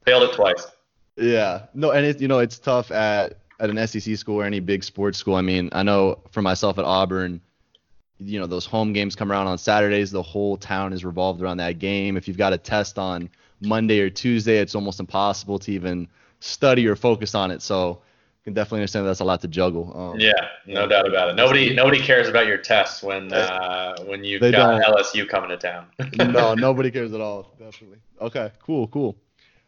failed 0.04 0.22
it 0.22 0.32
twice. 0.32 0.66
Yeah, 1.16 1.66
no, 1.74 1.92
and 1.92 2.04
it's 2.04 2.20
you 2.20 2.28
know 2.28 2.38
it's 2.40 2.58
tough 2.58 2.90
at 2.90 3.38
at 3.58 3.70
an 3.70 3.86
SEC 3.86 4.16
school 4.16 4.36
or 4.36 4.44
any 4.44 4.60
big 4.60 4.84
sports 4.84 5.18
school. 5.18 5.34
I 5.34 5.40
mean, 5.40 5.70
I 5.72 5.82
know 5.82 6.18
for 6.30 6.42
myself 6.42 6.78
at 6.78 6.84
Auburn, 6.84 7.40
you 8.18 8.38
know 8.38 8.46
those 8.46 8.66
home 8.66 8.92
games 8.92 9.16
come 9.16 9.32
around 9.32 9.46
on 9.46 9.58
Saturdays. 9.58 10.10
The 10.10 10.22
whole 10.22 10.56
town 10.56 10.92
is 10.92 11.04
revolved 11.04 11.42
around 11.42 11.58
that 11.58 11.78
game. 11.78 12.16
If 12.16 12.28
you've 12.28 12.36
got 12.36 12.52
a 12.52 12.58
test 12.58 12.98
on 12.98 13.30
Monday 13.60 14.00
or 14.00 14.10
Tuesday, 14.10 14.58
it's 14.58 14.74
almost 14.74 15.00
impossible 15.00 15.58
to 15.60 15.72
even 15.72 16.08
study 16.40 16.86
or 16.86 16.96
focus 16.96 17.34
on 17.34 17.50
it. 17.50 17.62
So 17.62 17.88
you 17.88 18.44
can 18.44 18.54
definitely 18.54 18.80
understand 18.80 19.06
that 19.06 19.10
that's 19.10 19.20
a 19.20 19.24
lot 19.24 19.40
to 19.40 19.48
juggle. 19.48 20.12
Um, 20.12 20.20
yeah, 20.20 20.32
no 20.66 20.86
doubt 20.86 21.08
about 21.08 21.30
it. 21.30 21.36
Nobody 21.36 21.74
nobody 21.74 21.98
cares 21.98 22.28
about 22.28 22.46
your 22.46 22.58
tests 22.58 23.02
when 23.02 23.32
uh, 23.32 23.96
when 24.04 24.22
you've 24.22 24.42
got 24.42 24.52
don't. 24.52 24.82
LSU 24.82 25.26
coming 25.26 25.48
to 25.48 25.56
town. 25.56 25.86
no, 26.18 26.54
nobody 26.58 26.90
cares 26.90 27.14
at 27.14 27.22
all. 27.22 27.54
Definitely. 27.58 27.98
Okay, 28.20 28.50
cool, 28.62 28.86
cool. 28.88 29.16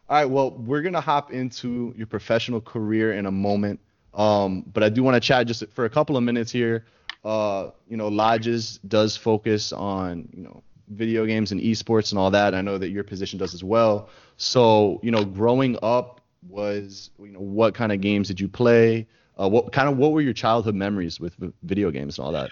All 0.09 0.17
right, 0.17 0.25
well, 0.25 0.51
we're 0.51 0.81
gonna 0.81 1.01
hop 1.01 1.31
into 1.31 1.93
your 1.95 2.07
professional 2.07 2.59
career 2.61 3.13
in 3.13 3.27
a 3.27 3.31
moment. 3.31 3.79
Um, 4.15 4.65
but 4.73 4.81
I 4.81 4.89
do 4.89 5.03
want 5.03 5.13
to 5.13 5.19
chat 5.19 5.45
just 5.45 5.63
for 5.71 5.85
a 5.85 5.89
couple 5.89 6.17
of 6.17 6.23
minutes 6.23 6.51
here. 6.51 6.85
Uh, 7.23 7.69
you 7.87 7.95
know, 7.95 8.07
Lodges 8.07 8.79
does 8.87 9.15
focus 9.15 9.71
on 9.71 10.27
you 10.35 10.41
know 10.41 10.63
video 10.87 11.27
games 11.27 11.51
and 11.51 11.61
esports 11.61 12.11
and 12.11 12.17
all 12.17 12.31
that. 12.31 12.55
I 12.55 12.61
know 12.61 12.79
that 12.79 12.89
your 12.89 13.03
position 13.03 13.37
does 13.37 13.53
as 13.53 13.63
well. 13.63 14.09
So, 14.37 14.99
you 15.03 15.11
know, 15.11 15.23
growing 15.23 15.77
up 15.83 16.21
was 16.49 17.11
you 17.19 17.31
know 17.31 17.39
what 17.39 17.75
kind 17.75 17.91
of 17.91 18.01
games 18.01 18.29
did 18.29 18.39
you 18.39 18.47
play? 18.47 19.07
Uh, 19.39 19.47
what 19.47 19.71
kind 19.71 19.87
of 19.87 19.97
what 19.97 20.11
were 20.11 20.21
your 20.21 20.33
childhood 20.33 20.73
memories 20.73 21.19
with 21.19 21.35
video 21.61 21.91
games 21.91 22.17
and 22.17 22.25
all 22.25 22.31
that? 22.31 22.49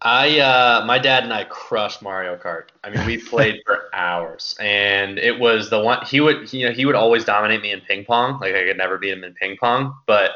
I 0.00 0.38
uh, 0.38 0.84
my 0.86 0.98
dad 0.98 1.24
and 1.24 1.32
I 1.32 1.44
crushed 1.44 2.02
Mario 2.02 2.36
Kart. 2.36 2.68
I 2.84 2.90
mean, 2.90 3.04
we 3.04 3.16
played 3.28 3.60
for 3.66 3.88
hours, 3.92 4.54
and 4.60 5.18
it 5.18 5.38
was 5.38 5.70
the 5.70 5.80
one 5.80 6.04
he 6.06 6.20
would 6.20 6.52
you 6.52 6.66
know 6.66 6.72
he 6.72 6.86
would 6.86 6.94
always 6.94 7.24
dominate 7.24 7.62
me 7.62 7.72
in 7.72 7.80
ping 7.80 8.04
pong. 8.04 8.38
Like 8.40 8.54
I 8.54 8.64
could 8.64 8.76
never 8.76 8.98
beat 8.98 9.12
him 9.12 9.24
in 9.24 9.34
ping 9.34 9.56
pong, 9.60 9.94
but 10.06 10.32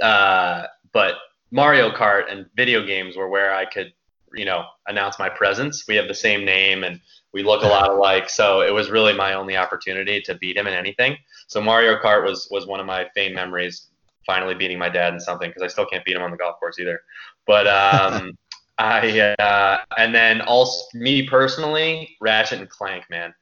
uh, 0.00 0.66
but 0.92 1.16
Mario 1.50 1.90
Kart 1.90 2.30
and 2.30 2.46
video 2.54 2.86
games 2.86 3.16
were 3.16 3.28
where 3.28 3.52
I 3.52 3.64
could 3.64 3.92
you 4.32 4.44
know 4.44 4.64
announce 4.86 5.18
my 5.18 5.28
presence. 5.28 5.88
We 5.88 5.96
have 5.96 6.06
the 6.06 6.14
same 6.14 6.44
name 6.44 6.84
and 6.84 7.00
we 7.32 7.42
look 7.42 7.64
a 7.64 7.66
lot 7.66 7.90
alike, 7.92 8.30
so 8.30 8.60
it 8.60 8.72
was 8.72 8.90
really 8.90 9.12
my 9.12 9.34
only 9.34 9.56
opportunity 9.56 10.20
to 10.20 10.36
beat 10.36 10.56
him 10.56 10.68
in 10.68 10.74
anything. 10.74 11.16
So 11.48 11.60
Mario 11.60 11.98
Kart 11.98 12.24
was 12.24 12.46
was 12.52 12.68
one 12.68 12.78
of 12.78 12.86
my 12.86 13.08
famed 13.16 13.34
memories. 13.34 13.88
Finally 14.26 14.54
beating 14.54 14.78
my 14.78 14.88
dad 14.88 15.12
in 15.12 15.18
something 15.18 15.50
because 15.50 15.62
I 15.62 15.66
still 15.66 15.86
can't 15.86 16.04
beat 16.04 16.14
him 16.14 16.22
on 16.22 16.30
the 16.30 16.36
golf 16.36 16.60
course 16.60 16.78
either. 16.78 17.00
But 17.46 17.66
um, 17.66 18.38
I 18.80 19.34
uh, 19.38 19.78
and 19.98 20.14
then 20.14 20.40
also 20.40 20.86
me 20.94 21.28
personally, 21.28 22.16
Ratchet 22.20 22.60
and 22.60 22.68
Clank, 22.68 23.04
man. 23.10 23.34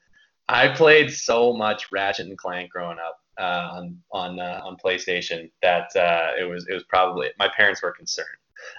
I 0.48 0.68
played 0.68 1.12
so 1.12 1.52
much 1.52 1.92
Ratchet 1.92 2.26
and 2.26 2.36
Clank 2.36 2.70
growing 2.72 2.98
up 2.98 3.20
uh, 3.38 3.68
on 3.72 3.98
on 4.10 4.40
uh, 4.40 4.60
on 4.64 4.76
PlayStation 4.84 5.50
that 5.62 5.94
uh, 5.94 6.32
it 6.38 6.44
was 6.44 6.66
it 6.68 6.74
was 6.74 6.82
probably 6.84 7.28
my 7.38 7.48
parents 7.56 7.82
were 7.82 7.92
concerned. 7.92 8.26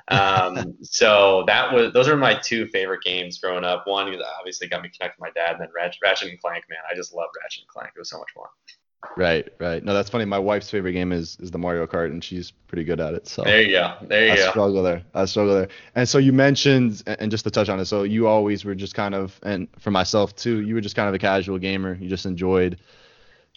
Um, 0.09 0.75
so 0.81 1.45
that 1.47 1.73
was 1.73 1.93
those 1.93 2.09
are 2.09 2.17
my 2.17 2.33
two 2.33 2.67
favorite 2.67 3.03
games 3.03 3.39
growing 3.39 3.63
up. 3.63 3.87
One 3.87 4.13
obviously 4.37 4.67
got 4.67 4.81
me 4.81 4.89
connected 4.89 5.15
to 5.15 5.21
my 5.21 5.31
dad, 5.31 5.53
and 5.53 5.61
then 5.61 5.69
Ratchet, 5.73 5.99
Ratchet 6.03 6.29
and 6.29 6.41
Clank. 6.41 6.65
Man, 6.69 6.79
I 6.91 6.93
just 6.93 7.13
love 7.13 7.29
Ratchet 7.41 7.61
and 7.61 7.69
Clank. 7.69 7.93
It 7.95 7.99
was 7.99 8.09
so 8.09 8.19
much 8.19 8.31
fun. 8.35 8.47
Right, 9.15 9.47
right. 9.59 9.83
No, 9.83 9.93
that's 9.93 10.09
funny. 10.09 10.25
My 10.25 10.39
wife's 10.39 10.69
favorite 10.69 10.93
game 10.93 11.11
is 11.11 11.37
is 11.39 11.51
the 11.51 11.57
Mario 11.57 11.85
Kart, 11.87 12.07
and 12.07 12.23
she's 12.23 12.51
pretty 12.51 12.83
good 12.83 12.99
at 12.99 13.13
it. 13.13 13.27
So 13.27 13.43
there 13.43 13.61
you 13.61 13.71
go. 13.71 13.95
There 14.01 14.27
you 14.27 14.33
I 14.33 14.35
go. 14.35 14.47
I 14.47 14.49
struggle 14.49 14.83
there. 14.83 15.03
I 15.13 15.25
struggle 15.25 15.55
there. 15.55 15.67
And 15.95 16.07
so 16.07 16.17
you 16.17 16.33
mentioned, 16.33 17.03
and 17.05 17.31
just 17.31 17.43
to 17.45 17.51
touch 17.51 17.69
on 17.69 17.79
it, 17.79 17.85
so 17.85 18.03
you 18.03 18.27
always 18.27 18.63
were 18.65 18.75
just 18.75 18.95
kind 18.95 19.15
of, 19.15 19.39
and 19.43 19.67
for 19.79 19.91
myself 19.91 20.35
too, 20.35 20.61
you 20.61 20.75
were 20.75 20.81
just 20.81 20.95
kind 20.95 21.07
of 21.07 21.15
a 21.15 21.19
casual 21.19 21.57
gamer. 21.57 21.97
You 21.99 22.09
just 22.09 22.25
enjoyed, 22.25 22.79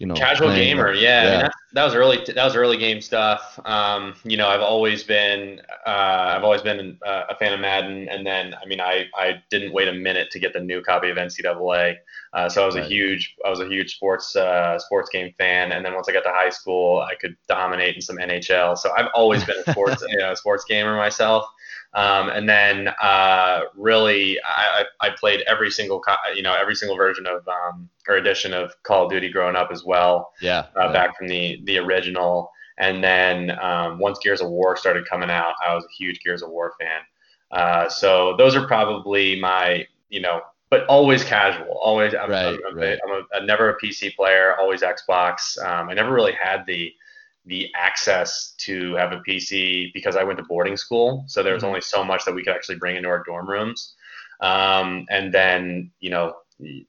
you 0.02 0.08
know, 0.08 0.14
casual 0.14 0.50
gamer. 0.50 0.92
Yeah, 0.92 1.00
yeah. 1.00 1.28
I 1.28 1.30
mean, 1.30 1.40
that, 1.42 1.52
that 1.74 1.84
was 1.84 1.94
early. 1.94 2.18
That 2.26 2.44
was 2.44 2.56
early 2.56 2.76
game 2.76 3.00
stuff. 3.00 3.60
Um, 3.64 4.14
you 4.24 4.36
know, 4.36 4.48
I've 4.48 4.60
always 4.60 5.04
been, 5.04 5.60
uh, 5.86 6.34
I've 6.36 6.42
always 6.42 6.60
been 6.60 6.98
uh, 7.06 7.22
a 7.30 7.36
fan 7.36 7.52
of 7.52 7.60
Madden, 7.60 8.08
and 8.08 8.26
then 8.26 8.52
I 8.60 8.66
mean, 8.66 8.80
I 8.80 9.06
I 9.14 9.40
didn't 9.48 9.72
wait 9.72 9.86
a 9.86 9.92
minute 9.92 10.32
to 10.32 10.40
get 10.40 10.54
the 10.54 10.60
new 10.60 10.82
copy 10.82 11.08
of 11.08 11.18
NCAA. 11.18 11.98
Uh, 12.32 12.48
so 12.48 12.64
I 12.64 12.66
was 12.66 12.74
Right. 12.74 12.84
a 12.84 12.88
huge, 12.88 13.36
I 13.46 13.50
was 13.50 13.60
a 13.60 13.68
huge 13.68 13.94
sports 13.94 14.34
uh, 14.34 14.76
sports 14.80 15.08
game 15.10 15.32
fan, 15.38 15.70
and 15.70 15.86
then 15.86 15.94
once 15.94 16.08
I 16.08 16.12
got 16.12 16.24
to 16.24 16.32
high 16.32 16.50
school, 16.50 17.00
I 17.00 17.14
could 17.14 17.36
dominate 17.46 17.94
in 17.94 18.02
some 18.02 18.16
NHL. 18.16 18.76
So 18.76 18.90
I've 18.98 19.08
always 19.14 19.44
been 19.44 19.56
a 19.64 19.70
sports, 19.70 20.02
you 20.08 20.18
know, 20.18 20.34
sports 20.34 20.64
gamer 20.68 20.96
myself. 20.96 21.44
Um, 21.94 22.30
and 22.30 22.48
then 22.48 22.88
uh, 23.02 23.62
really, 23.76 24.38
I, 24.44 24.84
I 25.00 25.10
played 25.10 25.42
every 25.46 25.70
single, 25.70 26.02
you 26.34 26.42
know, 26.42 26.54
every 26.54 26.74
single 26.74 26.96
version 26.96 27.26
of 27.26 27.46
um, 27.46 27.88
or 28.08 28.16
edition 28.16 28.54
of 28.54 28.72
Call 28.82 29.04
of 29.04 29.10
Duty 29.10 29.30
growing 29.30 29.56
up 29.56 29.70
as 29.70 29.84
well 29.84 30.32
Yeah. 30.40 30.66
uh, 30.76 30.84
yeah. 30.86 30.92
back 30.92 31.16
from 31.18 31.28
the 31.28 31.60
the 31.64 31.78
original. 31.78 32.50
And 32.78 33.04
then 33.04 33.50
um, 33.60 33.98
once 33.98 34.18
Gears 34.20 34.40
of 34.40 34.48
War 34.48 34.76
started 34.76 35.06
coming 35.06 35.30
out, 35.30 35.54
I 35.66 35.74
was 35.74 35.84
a 35.84 35.92
huge 35.98 36.20
Gears 36.20 36.42
of 36.42 36.48
War 36.50 36.72
fan. 36.80 37.00
Uh, 37.50 37.88
so 37.90 38.34
those 38.38 38.56
are 38.56 38.66
probably 38.66 39.38
my, 39.38 39.86
you 40.08 40.20
know, 40.22 40.40
but 40.70 40.86
always 40.86 41.22
casual. 41.22 41.78
Always, 41.82 42.14
I'm, 42.14 42.30
Right, 42.30 42.46
I'm, 42.46 42.58
I'm, 42.70 42.76
right. 42.78 42.98
a, 42.98 43.26
I'm 43.36 43.42
a, 43.42 43.46
never 43.46 43.68
a 43.68 43.78
PC 43.78 44.16
player. 44.16 44.56
Always 44.58 44.80
Xbox. 44.80 45.62
Um, 45.62 45.90
I 45.90 45.92
never 45.94 46.10
really 46.10 46.32
had 46.32 46.64
the 46.66 46.90
the 47.46 47.68
access 47.76 48.54
to 48.58 48.94
have 48.94 49.12
a 49.12 49.20
PC 49.20 49.90
because 49.94 50.16
I 50.16 50.24
went 50.24 50.38
to 50.38 50.44
boarding 50.44 50.76
school. 50.76 51.24
So 51.26 51.42
there 51.42 51.54
was 51.54 51.62
Mhm. 51.62 51.68
only 51.68 51.80
so 51.80 52.04
much 52.04 52.24
that 52.24 52.34
we 52.34 52.44
could 52.44 52.54
actually 52.54 52.76
bring 52.78 52.96
into 52.96 53.08
our 53.08 53.22
dorm 53.24 53.48
rooms. 53.48 53.94
Um, 54.40 55.06
and 55.10 55.32
then, 55.32 55.90
you 56.00 56.10
know, 56.10 56.34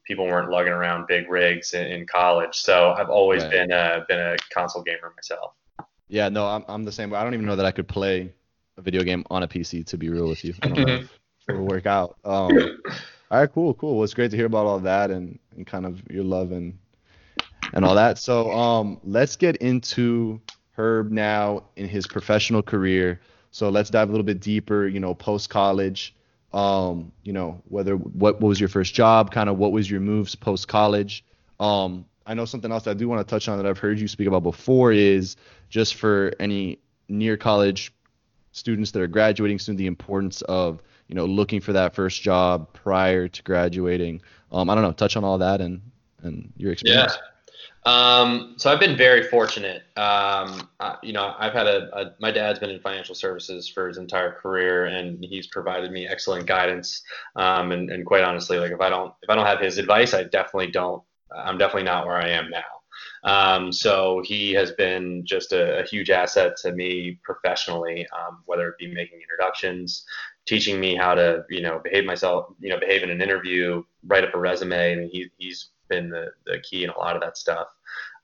people 0.05 0.25
weren't 0.25 0.49
lugging 0.51 0.73
around 0.73 1.07
big 1.07 1.29
rigs 1.29 1.73
in, 1.73 1.85
in 1.87 2.05
college. 2.07 2.55
So 2.55 2.91
I've 2.91 3.09
always 3.09 3.43
Right. 3.43 3.51
been 3.51 3.71
a, 3.71 4.05
been 4.07 4.19
a 4.19 4.35
console 4.53 4.83
gamer 4.83 5.13
myself. 5.15 5.53
Yeah, 6.07 6.29
no, 6.29 6.47
I'm 6.47 6.63
I'm 6.67 6.83
the 6.85 6.91
same. 6.91 7.09
way. 7.09 7.17
I 7.19 7.23
don't 7.23 7.33
even 7.33 7.45
know 7.45 7.55
that 7.55 7.65
I 7.65 7.71
could 7.71 7.87
play 7.87 8.33
a 8.77 8.81
video 8.81 9.03
game 9.03 9.23
on 9.29 9.43
a 9.43 9.47
PC. 9.47 9.83
To 9.85 9.97
be 9.97 10.09
real 10.09 10.27
with 10.29 10.43
you, 10.43 10.53
I 10.63 10.67
don't 10.69 10.81
know 10.81 10.97
it 11.47 11.53
would 11.53 11.63
work 11.63 11.85
out. 11.85 12.17
Um, 12.23 12.69
all 13.31 13.39
right, 13.41 13.51
cool, 13.51 13.73
cool. 13.75 13.95
Well, 13.95 14.03
it's 14.03 14.13
great 14.13 14.31
to 14.31 14.37
hear 14.37 14.45
about 14.47 14.65
all 14.67 14.79
that 14.81 15.11
and, 15.11 15.39
and 15.55 15.67
kind 15.67 15.85
of 15.85 16.01
your 16.11 16.23
love 16.23 16.51
and 16.51 16.77
and 17.73 17.83
all 17.85 17.95
that. 17.95 18.17
So, 18.17 18.51
um, 18.51 18.99
let's 19.03 19.35
get 19.35 19.57
into 19.57 20.39
Herb 20.73 21.11
now 21.11 21.63
in 21.75 21.87
his 21.87 22.07
professional 22.07 22.61
career. 22.61 23.19
So 23.51 23.69
let's 23.69 23.89
dive 23.89 24.09
a 24.09 24.11
little 24.11 24.25
bit 24.25 24.39
deeper. 24.39 24.87
You 24.87 24.99
know, 24.99 25.13
post 25.13 25.49
college. 25.49 26.15
Um, 26.53 27.11
you 27.23 27.33
know, 27.33 27.61
whether 27.67 27.95
what, 27.95 28.39
what 28.39 28.47
was 28.47 28.59
your 28.59 28.69
first 28.69 28.93
job, 28.93 29.31
kind 29.31 29.49
of 29.49 29.57
what 29.57 29.71
was 29.71 29.89
your 29.89 29.99
moves 29.99 30.35
post 30.35 30.67
college. 30.67 31.25
Um, 31.59 32.05
I 32.27 32.35
know 32.35 32.45
something 32.45 32.71
else 32.71 32.85
I 32.85 32.93
do 32.93 33.07
want 33.07 33.27
to 33.27 33.29
touch 33.29 33.47
on 33.47 33.57
that 33.57 33.65
I've 33.65 33.79
heard 33.79 33.99
you 33.99 34.07
speak 34.07 34.27
about 34.27 34.43
before 34.43 34.91
is 34.91 35.35
just 35.69 35.95
for 35.95 36.33
any 36.39 36.79
near 37.09 37.37
college 37.37 37.91
students 38.51 38.91
that 38.91 39.01
are 39.01 39.07
graduating 39.07 39.59
soon, 39.59 39.75
the 39.75 39.87
importance 39.87 40.41
of 40.43 40.81
you 41.07 41.15
know 41.15 41.25
looking 41.25 41.59
for 41.59 41.73
that 41.73 41.95
first 41.95 42.21
job 42.21 42.71
prior 42.73 43.27
to 43.27 43.43
graduating. 43.43 44.21
Um, 44.51 44.69
I 44.69 44.75
don't 44.75 44.83
know, 44.83 44.91
touch 44.91 45.17
on 45.17 45.23
all 45.23 45.39
that 45.39 45.59
and 45.59 45.81
and 46.21 46.53
your 46.55 46.71
experience. 46.71 47.13
Um, 47.85 48.55
so 48.57 48.71
I've 48.71 48.79
been 48.79 48.95
very 48.95 49.23
fortunate. 49.23 49.83
Um, 49.97 50.69
uh, 50.79 50.95
you 51.03 51.11
know, 51.11 51.35
I've 51.37 51.53
had 51.53 51.67
a, 51.67 51.89
a, 51.93 52.13
my 52.19 52.31
dad's 52.31 52.59
been 52.59 52.69
in 52.69 52.79
financial 52.79 53.15
services 53.15 53.67
for 53.67 53.87
his 53.87 53.97
entire 53.97 54.31
career, 54.31 54.85
and 54.85 55.23
he's 55.23 55.47
provided 55.47 55.91
me 55.91 56.07
excellent 56.07 56.45
guidance. 56.45 57.03
Um, 57.35 57.71
and, 57.71 57.89
and 57.89 58.05
quite 58.05 58.23
honestly, 58.23 58.57
like 58.57 58.71
if 58.71 58.79
I 58.79 58.89
don't 58.89 59.13
if 59.21 59.29
I 59.29 59.35
don't 59.35 59.45
have 59.45 59.59
his 59.59 59.77
advice, 59.77 60.13
I 60.13 60.23
definitely 60.23 60.71
don't. 60.71 61.03
I'm 61.35 61.57
definitely 61.57 61.83
not 61.83 62.05
where 62.05 62.17
I 62.17 62.29
am 62.29 62.49
now. 62.49 62.61
Um, 63.23 63.71
so 63.71 64.21
he 64.23 64.51
has 64.53 64.71
been 64.71 65.25
just 65.25 65.51
a, 65.51 65.79
a 65.79 65.83
huge 65.85 66.09
asset 66.09 66.57
to 66.57 66.71
me 66.71 67.19
professionally, 67.23 68.05
um, 68.11 68.43
whether 68.45 68.67
it 68.67 68.77
be 68.77 68.93
making 68.93 69.19
introductions, 69.21 70.05
teaching 70.45 70.79
me 70.79 70.95
how 70.95 71.15
to, 71.15 71.45
you 71.49 71.61
know, 71.61 71.79
behave 71.83 72.05
myself, 72.05 72.47
you 72.59 72.69
know, 72.69 72.79
behave 72.79 73.01
in 73.01 73.09
an 73.09 73.21
interview, 73.21 73.83
write 74.05 74.25
up 74.25 74.35
a 74.35 74.37
resume. 74.37 74.91
I 74.91 74.95
mean, 74.95 75.09
he, 75.09 75.29
he's 75.37 75.69
been 75.93 76.09
the, 76.09 76.31
the 76.45 76.59
key 76.59 76.83
in 76.83 76.89
a 76.89 76.97
lot 76.97 77.15
of 77.15 77.21
that 77.21 77.37
stuff. 77.37 77.67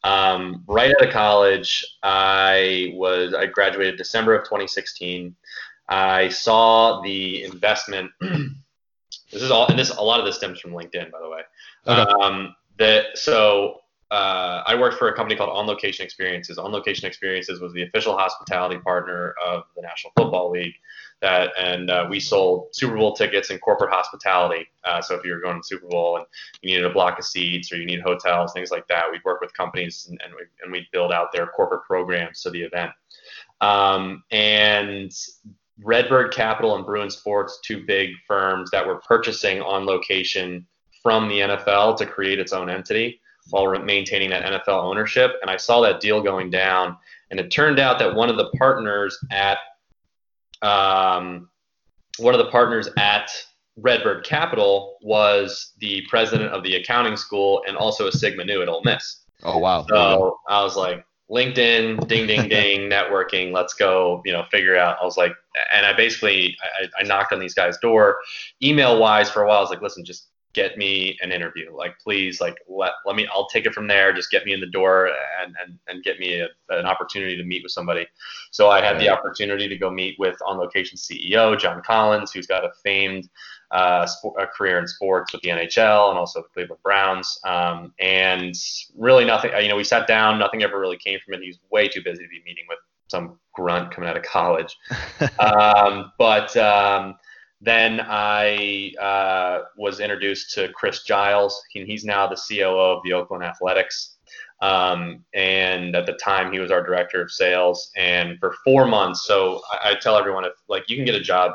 Um, 0.03 0.63
right 0.67 0.91
out 0.91 1.05
of 1.05 1.13
college, 1.13 1.85
I 2.03 2.93
was 2.95 3.33
I 3.33 3.45
graduated 3.45 3.97
December 3.97 4.35
of 4.35 4.43
2016. 4.45 5.35
I 5.89 6.29
saw 6.29 7.01
the 7.01 7.43
investment. 7.43 8.11
this 8.21 9.41
is 9.41 9.51
all, 9.51 9.67
and 9.67 9.77
this 9.77 9.89
a 9.89 10.01
lot 10.01 10.19
of 10.19 10.25
this 10.25 10.38
stems 10.38 10.59
from 10.59 10.71
LinkedIn, 10.71 11.11
by 11.11 11.19
the 11.19 11.29
way. 11.29 11.41
Okay. 11.88 12.11
Um, 12.23 12.55
that 12.77 13.17
so 13.17 13.81
uh, 14.11 14.63
I 14.65 14.73
worked 14.73 14.97
for 14.97 15.07
a 15.09 15.15
company 15.15 15.35
called 15.35 15.51
On 15.51 15.67
Location 15.67 16.03
Experiences. 16.03 16.57
On 16.57 16.71
Location 16.71 17.07
Experiences 17.07 17.61
was 17.61 17.73
the 17.73 17.83
official 17.83 18.17
hospitality 18.17 18.79
partner 18.79 19.35
of 19.45 19.65
the 19.75 19.83
National 19.83 20.11
Football 20.17 20.51
League. 20.51 20.73
That 21.21 21.51
and 21.59 21.91
uh, 21.91 22.07
we 22.09 22.19
sold 22.19 22.69
Super 22.71 22.95
Bowl 22.95 23.13
tickets 23.13 23.51
and 23.51 23.61
corporate 23.61 23.91
hospitality. 23.91 24.67
Uh, 24.83 25.01
so 25.01 25.15
if 25.15 25.23
you 25.23 25.33
were 25.33 25.41
going 25.41 25.61
to 25.61 25.67
Super 25.67 25.87
Bowl 25.87 26.17
and 26.17 26.25
you 26.61 26.71
needed 26.71 26.85
a 26.85 26.93
block 26.93 27.19
of 27.19 27.25
seats 27.25 27.71
or 27.71 27.77
you 27.77 27.85
need 27.85 27.99
hotels, 27.99 28.53
things 28.53 28.71
like 28.71 28.87
that, 28.87 29.11
we'd 29.11 29.23
work 29.25 29.41
with 29.41 29.53
companies 29.53 30.07
and, 30.09 30.19
and, 30.23 30.33
we, 30.33 30.41
and 30.63 30.71
we'd 30.71 30.87
build 30.91 31.11
out 31.11 31.31
their 31.31 31.45
corporate 31.47 31.83
programs 31.83 32.41
to 32.41 32.49
the 32.49 32.61
event. 32.61 32.91
Um, 33.61 34.23
and 34.31 35.11
Redbird 35.83 36.33
Capital 36.33 36.77
and 36.77 36.85
Bruin 36.85 37.11
Sports, 37.11 37.59
two 37.63 37.85
big 37.85 38.11
firms 38.25 38.71
that 38.71 38.87
were 38.87 39.01
purchasing 39.01 39.61
on 39.61 39.85
location 39.85 40.65
from 41.03 41.27
the 41.27 41.41
NFL 41.41 41.97
to 41.97 42.05
create 42.05 42.39
its 42.39 42.53
own 42.53 42.69
entity 42.69 43.19
while 43.50 43.68
maintaining 43.79 44.29
that 44.32 44.44
NFL 44.44 44.84
ownership. 44.84 45.34
And 45.41 45.50
I 45.50 45.58
saw 45.58 45.82
that 45.82 46.00
deal 46.00 46.22
going 46.22 46.50
down, 46.50 46.98
and 47.32 47.39
it 47.39 47.51
turned 47.51 47.79
out 47.79 48.00
that 48.00 48.13
one 48.13 48.29
of 48.29 48.38
the 48.38 48.50
partners 48.58 49.18
at 49.32 49.58
um, 50.62 51.50
one 52.18 52.34
of 52.34 52.39
the 52.39 52.51
partners 52.51 52.89
at 52.98 53.32
Redbird 53.77 54.25
Capital 54.25 54.98
was 55.01 55.74
the 55.79 56.03
president 56.10 56.51
of 56.51 56.63
the 56.63 56.75
accounting 56.75 57.15
school 57.15 57.63
and 57.68 57.77
also 57.77 58.08
a 58.08 58.12
Sigma 58.12 58.44
Nu 58.44 58.62
at 58.62 58.68
Ole 58.68 58.82
Miss. 58.84 59.24
Oh 59.44 59.58
wow. 59.58 59.84
There 59.84 59.98
you 59.98 60.03
go. 60.03 60.18
So 60.18 60.38
I 60.53 60.63
was 60.63 60.75
like, 60.75 61.06
LinkedIn, 61.29 62.08
ding, 62.08 62.27
ding, 62.27 62.50
ding, 62.50 62.89
networking. 62.89 63.51
Let's 63.53 63.74
go, 63.74 64.22
you 64.25 64.34
know, 64.34 64.44
figure 64.51 64.75
out. 64.75 64.98
I 65.01 65.06
was 65.06 65.18
like, 65.18 65.34
and 65.74 65.86
I 65.86 65.94
basically, 65.94 66.58
I, 66.82 67.01
I 67.01 67.03
knocked 67.03 67.34
on 67.34 67.39
these 67.39 67.53
guys' 67.53 67.77
door, 67.77 68.18
email 68.62 69.00
wise 69.00 69.29
for 69.29 69.44
a 69.44 69.48
while. 69.48 69.60
I 69.60 69.62
was 69.62 69.70
like, 69.70 69.82
listen, 69.82 70.03
just 70.03 70.27
get 70.53 70.77
me 70.77 71.18
an 71.22 71.32
interview. 71.32 71.75
Like, 71.75 72.00
please, 72.00 72.41
like, 72.41 72.56
let, 72.68 72.91
let 73.06 73.15
me, 73.15 73.27
I'll 73.32 73.48
take 73.48 73.65
it 73.65 73.74
from 73.74 73.88
there. 73.88 74.12
Just 74.12 74.32
get 74.32 74.46
me 74.46 74.53
in 74.53 74.60
the 74.60 74.68
door 74.68 75.10
and, 75.41 75.56
and, 75.62 75.77
and 75.88 76.03
get 76.03 76.20
me 76.20 76.39
a, 76.39 76.48
an 76.70 76.86
opportunity 76.86 77.38
to 77.38 77.44
meet 77.44 77.62
with 77.62 77.72
somebody. 77.72 78.08
So 78.51 78.70
I 78.70 78.82
had 78.82 79.00
the 79.00 79.10
opportunity 79.10 79.68
to 79.68 79.77
go 79.77 79.91
meet 79.91 80.18
with 80.18 80.38
On 80.46 80.58
Location 80.58 80.98
CEO, 80.98 81.58
John 81.60 81.82
Collins, 81.86 82.32
who's 82.32 82.48
got 82.48 82.65
a 82.65 82.72
famed 82.84 83.29
uh, 83.72 84.08
sport, 84.08 84.41
a 84.41 84.48
career 84.48 84.79
in 84.79 84.88
sports 84.88 85.34
with 85.34 85.41
the 85.44 85.50
NHL 85.50 86.10
and 86.10 86.18
also 86.18 86.41
the 86.41 86.48
Cleveland 86.50 86.82
Browns. 86.82 87.39
Um, 87.46 87.94
and 88.00 88.56
really 88.96 89.25
nothing, 89.25 89.51
you 89.62 89.70
know, 89.70 89.75
we 89.75 89.84
sat 89.84 90.08
down, 90.08 90.39
nothing 90.39 90.63
ever 90.63 90.79
really 90.79 90.98
came 90.98 91.20
from 91.24 91.36
it. 91.36 91.44
He's 91.44 91.60
way 91.70 91.88
too 91.88 92.01
busy 92.03 92.24
to 92.24 92.29
be 92.29 92.41
meeting 92.44 92.65
with 92.68 92.79
some 93.08 93.39
grunt 93.53 93.91
coming 93.91 94.10
out 94.10 94.18
of 94.18 94.24
college. 94.24 94.75
um, 95.39 96.12
but 96.18 96.56
um, 96.58 97.15
then 97.61 98.01
I 98.01 98.93
uh, 98.99 99.65
was 99.77 99.99
introduced 99.99 100.53
to 100.55 100.69
Chris 100.73 101.03
Giles. 101.03 101.61
He, 101.71 101.85
he's 101.85 102.05
now 102.05 102.27
the 102.27 102.35
COO 102.35 102.77
of 102.77 103.03
the 103.03 103.13
Oakland 103.13 103.43
Athletics. 103.43 104.15
Um, 104.61 105.23
and 105.33 105.95
at 105.95 106.05
the 106.05 106.13
time, 106.13 106.51
he 106.51 106.59
was 106.59 106.71
our 106.71 106.83
director 106.83 107.21
of 107.21 107.31
sales. 107.31 107.91
And 107.97 108.39
for 108.39 108.55
four 108.63 108.85
months, 108.85 109.25
so 109.25 109.61
I, 109.71 109.91
I 109.91 109.95
tell 109.95 110.17
everyone 110.17 110.45
if 110.45 110.53
like 110.67 110.89
you 110.89 110.95
can 110.95 111.05
get 111.05 111.15
a 111.15 111.21
job 111.21 111.53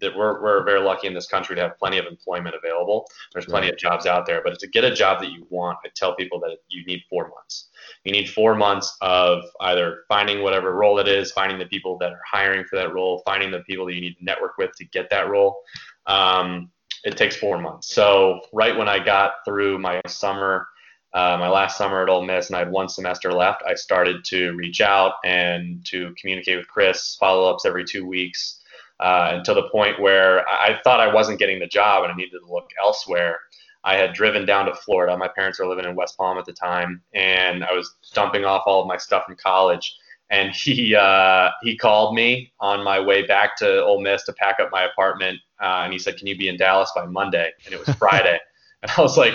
that 0.00 0.16
we're, 0.16 0.40
we're 0.42 0.64
very 0.64 0.80
lucky 0.80 1.06
in 1.06 1.14
this 1.14 1.26
country 1.26 1.56
to 1.56 1.62
have 1.62 1.78
plenty 1.78 1.98
of 1.98 2.06
employment 2.06 2.54
available. 2.54 3.08
There's 3.32 3.46
plenty 3.46 3.66
Right. 3.66 3.74
of 3.74 3.78
jobs 3.78 4.06
out 4.06 4.26
there, 4.26 4.40
but 4.44 4.58
to 4.58 4.66
get 4.68 4.84
a 4.84 4.94
job 4.94 5.20
that 5.20 5.30
you 5.30 5.46
want, 5.50 5.78
I 5.84 5.88
tell 5.94 6.14
people 6.14 6.38
that 6.40 6.58
you 6.68 6.84
need 6.84 7.02
four 7.10 7.28
months. 7.28 7.68
You 8.04 8.12
need 8.12 8.30
four 8.30 8.54
months 8.54 8.96
of 9.00 9.42
either 9.60 10.04
finding 10.08 10.42
whatever 10.42 10.74
role 10.74 10.98
it 10.98 11.08
is, 11.08 11.32
finding 11.32 11.58
the 11.58 11.66
people 11.66 11.98
that 11.98 12.12
are 12.12 12.20
hiring 12.30 12.64
for 12.64 12.76
that 12.76 12.92
role, 12.94 13.22
finding 13.24 13.50
the 13.50 13.60
people 13.60 13.86
that 13.86 13.94
you 13.94 14.00
need 14.00 14.16
to 14.18 14.24
network 14.24 14.56
with 14.58 14.72
to 14.76 14.84
get 14.86 15.10
that 15.10 15.28
role. 15.28 15.60
Um, 16.06 16.70
it 17.04 17.16
takes 17.16 17.36
four 17.36 17.58
months. 17.58 17.92
So 17.92 18.40
right 18.52 18.76
when 18.76 18.88
I 18.88 19.04
got 19.04 19.32
through 19.44 19.78
my 19.78 20.00
summer, 20.06 20.68
uh, 21.12 21.36
my 21.38 21.48
last 21.48 21.76
summer 21.76 22.02
at 22.02 22.08
Ole 22.08 22.24
Miss, 22.24 22.46
and 22.46 22.56
I 22.56 22.60
had 22.60 22.70
one 22.70 22.88
semester 22.88 23.32
left, 23.32 23.62
I 23.66 23.74
started 23.74 24.24
to 24.26 24.52
reach 24.52 24.80
out 24.80 25.14
and 25.24 25.84
to 25.86 26.14
communicate 26.20 26.56
with 26.56 26.68
Chris, 26.68 27.16
follow 27.18 27.52
ups 27.52 27.66
every 27.66 27.84
two 27.84 28.06
weeks 28.06 28.61
uh, 29.02 29.32
until 29.34 29.56
the 29.56 29.68
point 29.70 30.00
where 30.00 30.48
I 30.48 30.78
thought 30.84 31.00
I 31.00 31.12
wasn't 31.12 31.40
getting 31.40 31.58
the 31.58 31.66
job 31.66 32.04
and 32.04 32.12
I 32.12 32.14
needed 32.14 32.38
to 32.38 32.52
look 32.52 32.70
elsewhere. 32.80 33.40
I 33.82 33.96
had 33.96 34.12
driven 34.12 34.46
down 34.46 34.66
to 34.66 34.74
Florida. 34.76 35.16
My 35.16 35.26
parents 35.26 35.58
were 35.58 35.66
living 35.66 35.86
in 35.86 35.96
West 35.96 36.16
Palm 36.16 36.38
at 36.38 36.44
the 36.44 36.52
time, 36.52 37.02
and 37.12 37.64
I 37.64 37.72
was 37.72 37.96
dumping 38.14 38.44
off 38.44 38.62
all 38.64 38.80
of 38.80 38.86
my 38.86 38.96
stuff 38.96 39.24
from 39.26 39.34
college. 39.34 39.96
And 40.30 40.52
he 40.54 40.94
uh, 40.94 41.50
he 41.62 41.76
called 41.76 42.14
me 42.14 42.52
on 42.60 42.84
my 42.84 43.00
way 43.00 43.26
back 43.26 43.56
to 43.56 43.82
Ole 43.82 44.00
Miss 44.00 44.22
to 44.24 44.32
pack 44.34 44.60
up 44.60 44.70
my 44.70 44.84
apartment, 44.84 45.40
uh, 45.60 45.82
and 45.82 45.92
he 45.92 45.98
said, 45.98 46.16
"Can 46.16 46.28
you 46.28 46.38
be 46.38 46.46
in 46.46 46.56
Dallas 46.56 46.92
by 46.94 47.04
Monday?" 47.04 47.50
And 47.64 47.74
it 47.74 47.84
was 47.84 47.94
Friday, 47.96 48.38
and 48.82 48.92
I 48.96 49.00
was 49.00 49.18
like, 49.18 49.34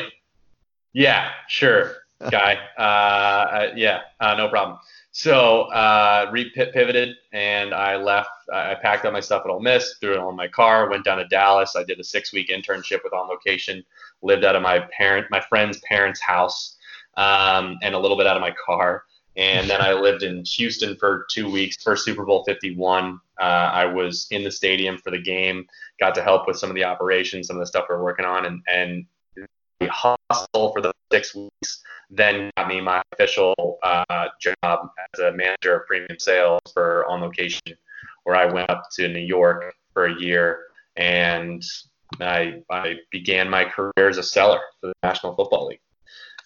"Yeah, 0.94 1.32
sure, 1.50 1.94
guy. 2.32 2.58
Uh, 2.78 2.82
uh, 2.82 3.74
yeah, 3.76 4.02
uh, 4.20 4.36
no 4.36 4.50
problem." 4.50 4.78
So 5.12 5.62
uh, 5.72 6.32
pivoted 6.54 7.16
and 7.34 7.74
I 7.74 7.96
left. 7.96 8.30
I 8.54 8.76
packed 8.76 9.04
up 9.04 9.14
my 9.14 9.20
stuff 9.20 9.42
at 9.46 9.50
Ole 9.50 9.60
Miss, 9.60 9.96
threw 10.00 10.14
it 10.14 10.20
on 10.20 10.36
my 10.36 10.48
car, 10.48 10.90
went 10.92 11.06
down 11.06 11.18
to 11.18 11.28
Dallas. 11.28 11.76
I 11.76 11.84
did 11.84 12.00
a 12.00 12.04
six-week 12.04 12.50
internship 12.50 13.00
with 13.04 13.14
On 13.14 13.28
Location. 13.28 13.84
Lived 14.22 14.46
out 14.46 14.56
of 14.56 14.62
my 14.62 14.88
parent, 14.96 15.26
my 15.32 15.42
friend's 15.42 15.80
parents' 15.90 16.22
house, 16.22 16.78
um, 17.18 17.78
and 17.82 17.96
a 17.96 18.00
little 18.00 18.16
bit 18.16 18.28
out 18.28 18.38
of 18.38 18.42
my 18.42 18.54
car. 18.64 19.06
And 19.36 19.70
then 19.70 19.82
I 19.82 19.94
lived 19.94 20.24
in 20.24 20.44
Houston 20.46 20.96
for 20.98 21.26
two 21.32 21.50
weeks 21.50 21.82
for 21.82 21.96
Super 21.96 22.26
Bowl 22.26 22.44
51. 22.46 23.20
Uh, 23.40 23.44
I 23.44 23.86
was 23.86 24.28
in 24.32 24.44
the 24.44 24.52
stadium 24.52 24.98
for 24.98 25.12
the 25.12 25.22
game, 25.22 25.66
got 26.00 26.16
to 26.16 26.24
help 26.24 26.48
with 26.48 26.58
some 26.58 26.70
of 26.70 26.76
the 26.76 26.84
operations, 26.84 27.48
some 27.48 27.56
of 27.56 27.62
the 27.62 27.68
stuff 27.68 27.86
we're 27.90 28.04
working 28.04 28.26
on, 28.26 28.46
and 28.46 28.62
and 28.72 29.06
hustle 29.82 30.72
for 30.74 30.82
the 30.82 30.92
six 31.12 31.36
weeks 31.36 31.84
then 32.10 32.52
got 32.58 32.68
me 32.68 32.82
my 32.82 33.02
official 33.12 33.78
uh, 33.84 34.28
job 34.40 34.90
as 35.14 35.20
a 35.20 35.32
manager 35.32 35.76
of 35.80 35.88
premium 35.88 36.20
sales 36.20 36.62
for 36.74 37.06
On 37.08 37.22
Location, 37.22 37.76
where 38.24 38.36
I 38.36 38.46
went 38.46 38.70
up 38.70 38.84
to 38.96 39.08
New 39.08 39.20
York 39.20 39.74
for 39.94 40.06
a 40.06 40.20
year 40.20 40.66
and 40.96 41.64
I, 42.22 42.62
I 42.70 42.96
began 43.12 43.50
my 43.50 43.66
career 43.66 44.10
as 44.10 44.18
a 44.18 44.24
seller 44.24 44.60
for 44.80 44.88
the 44.88 44.94
National 45.04 45.36
Football 45.36 45.68
League. 45.68 45.82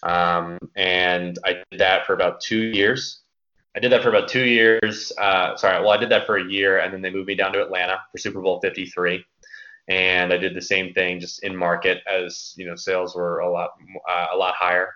Um, 0.02 0.58
and 0.74 1.38
I 1.44 1.62
did 1.70 1.80
that 1.80 2.06
for 2.06 2.14
about 2.14 2.40
two 2.40 2.58
years. 2.58 3.20
I 3.76 3.80
did 3.80 3.92
that 3.92 4.02
for 4.02 4.08
about 4.08 4.28
two 4.28 4.44
years. 4.44 5.12
Uh, 5.16 5.56
sorry, 5.56 5.80
well, 5.80 5.92
I 5.92 5.96
did 5.96 6.10
that 6.10 6.26
for 6.26 6.36
a 6.36 6.44
year, 6.44 6.80
and 6.80 6.92
then 6.92 7.00
they 7.00 7.10
moved 7.10 7.28
me 7.28 7.36
down 7.36 7.52
to 7.52 7.62
Atlanta 7.62 8.00
for 8.10 8.18
Super 8.18 8.40
Bowl 8.42 8.60
53 8.60 9.24
and 9.88 10.32
I 10.32 10.36
did 10.36 10.54
the 10.54 10.62
same 10.62 10.92
thing 10.94 11.20
just 11.20 11.42
in 11.42 11.56
market 11.56 12.02
as 12.10 12.54
you 12.56 12.66
know 12.66 12.76
sales 12.76 13.14
were 13.16 13.40
a 13.40 13.50
lot 13.50 13.70
uh, 14.08 14.26
a 14.32 14.36
lot 14.36 14.54
higher 14.54 14.92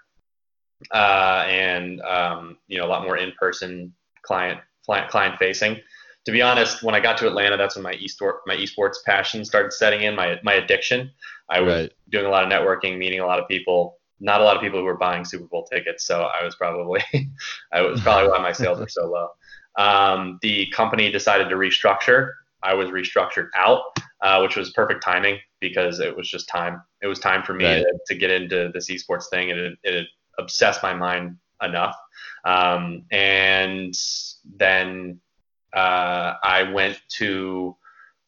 uh, 0.93 1.45
and 1.49 2.01
um, 2.03 2.59
you 2.69 2.79
know 2.79 2.87
a 2.87 2.89
lot 2.89 3.03
more 3.03 3.17
in-person 3.17 3.93
client 4.23 4.61
client 4.85 5.11
client 5.11 5.39
facing. 5.39 5.79
To 6.27 6.33
be 6.33 6.43
honest, 6.43 6.83
when 6.83 6.95
I 6.95 7.01
got 7.01 7.17
to 7.19 7.29
Atlanta, 7.29 7.57
that's 7.57 7.77
when 7.77 7.85
my 7.85 7.95
esports 7.95 8.39
my 8.47 8.57
esports 8.57 8.97
passion 9.05 9.45
started 9.45 9.73
setting 9.73 10.03
in. 10.03 10.15
My 10.15 10.39
my 10.43 10.55
addiction. 10.55 11.11
I 11.49 11.61
was 11.61 11.83
right. 11.83 11.93
doing 12.11 12.27
a 12.27 12.29
lot 12.29 12.45
of 12.45 12.51
networking, 12.51 12.99
meeting 12.99 13.21
a 13.21 13.27
lot 13.27 13.39
of 13.39 13.47
people. 13.49 13.99
Not 14.19 14.41
a 14.41 14.45
lot 14.45 14.57
of 14.57 14.63
people 14.63 14.81
who 14.81 14.85
were 14.85 14.97
buying 14.97 15.25
Super 15.25 15.45
Bowl 15.45 15.65
tickets, 15.65 16.05
so 16.05 16.23
I 16.23 16.45
was 16.45 16.57
probably 16.57 17.03
I 17.73 17.83
was 17.83 18.01
probably 18.01 18.31
why 18.31 18.39
my 18.39 18.53
sales 18.53 18.81
were 18.81 18.89
so 18.89 19.07
low. 19.07 19.29
Um, 19.79 20.39
the 20.43 20.67
company 20.71 21.11
decided 21.11 21.49
to 21.51 21.57
restructure. 21.57 22.33
I 22.63 22.75
was 22.75 22.89
restructured 22.89 23.49
out, 23.55 23.83
uh, 24.23 24.41
which 24.41 24.57
was 24.57 24.71
perfect 24.71 25.03
timing 25.03 25.39
because 25.61 26.01
it 26.01 26.17
was 26.17 26.29
just 26.29 26.49
time. 26.49 26.83
It 27.03 27.07
was 27.07 27.19
time 27.19 27.43
for 27.43 27.55
me 27.55 27.65
right. 27.65 27.83
to, 27.83 27.99
to, 28.07 28.15
get 28.15 28.31
into 28.31 28.71
this 28.73 28.91
esports 28.91 29.29
thing, 29.31 29.51
and 29.51 29.61
it, 29.61 29.79
it 29.83 30.07
obsessed 30.39 30.83
my 30.83 30.95
mind 30.95 31.37
enough. 31.63 31.97
Um, 32.45 33.05
and 33.11 33.95
then 34.57 35.21
uh, 35.75 36.35
I 36.43 36.63
went 36.73 37.01
to 37.19 37.77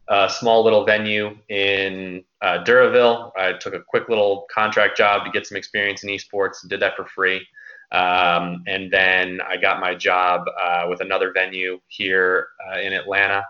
a 0.08 0.28
small 0.28 0.64
little 0.64 0.84
venue 0.84 1.36
in 1.48 2.24
uh, 2.40 2.64
Doraville. 2.64 3.32
I 3.36 3.52
took 3.54 3.74
a 3.74 3.80
quick 3.80 4.08
little 4.08 4.46
contract 4.52 4.96
job 4.96 5.24
to 5.24 5.30
get 5.30 5.46
some 5.46 5.56
experience 5.56 6.02
in 6.02 6.10
esports. 6.10 6.66
Did 6.66 6.80
that 6.80 6.96
for 6.96 7.04
free. 7.04 7.46
Um, 7.90 8.64
and 8.66 8.90
then 8.90 9.40
I 9.46 9.56
got 9.56 9.80
my 9.80 9.94
job 9.94 10.42
uh, 10.62 10.86
with 10.88 11.00
another 11.00 11.32
venue 11.32 11.80
here 11.88 12.48
uh, 12.70 12.78
in 12.80 12.92
Atlanta. 12.92 13.44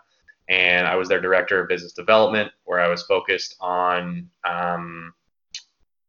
And 0.49 0.87
I 0.87 0.97
was 0.97 1.09
their 1.09 1.21
director 1.21 1.61
of 1.61 1.69
business 1.69 1.93
development, 1.93 2.51
where 2.65 2.81
I 2.81 2.89
was 2.89 3.03
focused 3.03 3.57
on 3.61 4.31
um, 4.45 5.13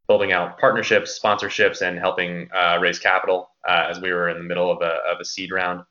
building 0.10 0.32
out 0.32 0.58
partnerships, 0.60 1.20
sponsorships, 1.24 1.82
and 1.82 1.98
helping 1.98 2.50
uh, 2.54 2.80
raise 2.82 3.00
capital 3.00 3.52
uh, 3.68 3.88
as 3.90 4.02
we 4.02 4.12
were 4.12 4.30
in 4.30 4.38
the 4.38 4.44
middle 4.44 4.72
of 4.72 4.82
a, 4.82 4.98
of 5.10 5.20
a 5.22 5.26
seed 5.26 5.52
round. 5.52 5.84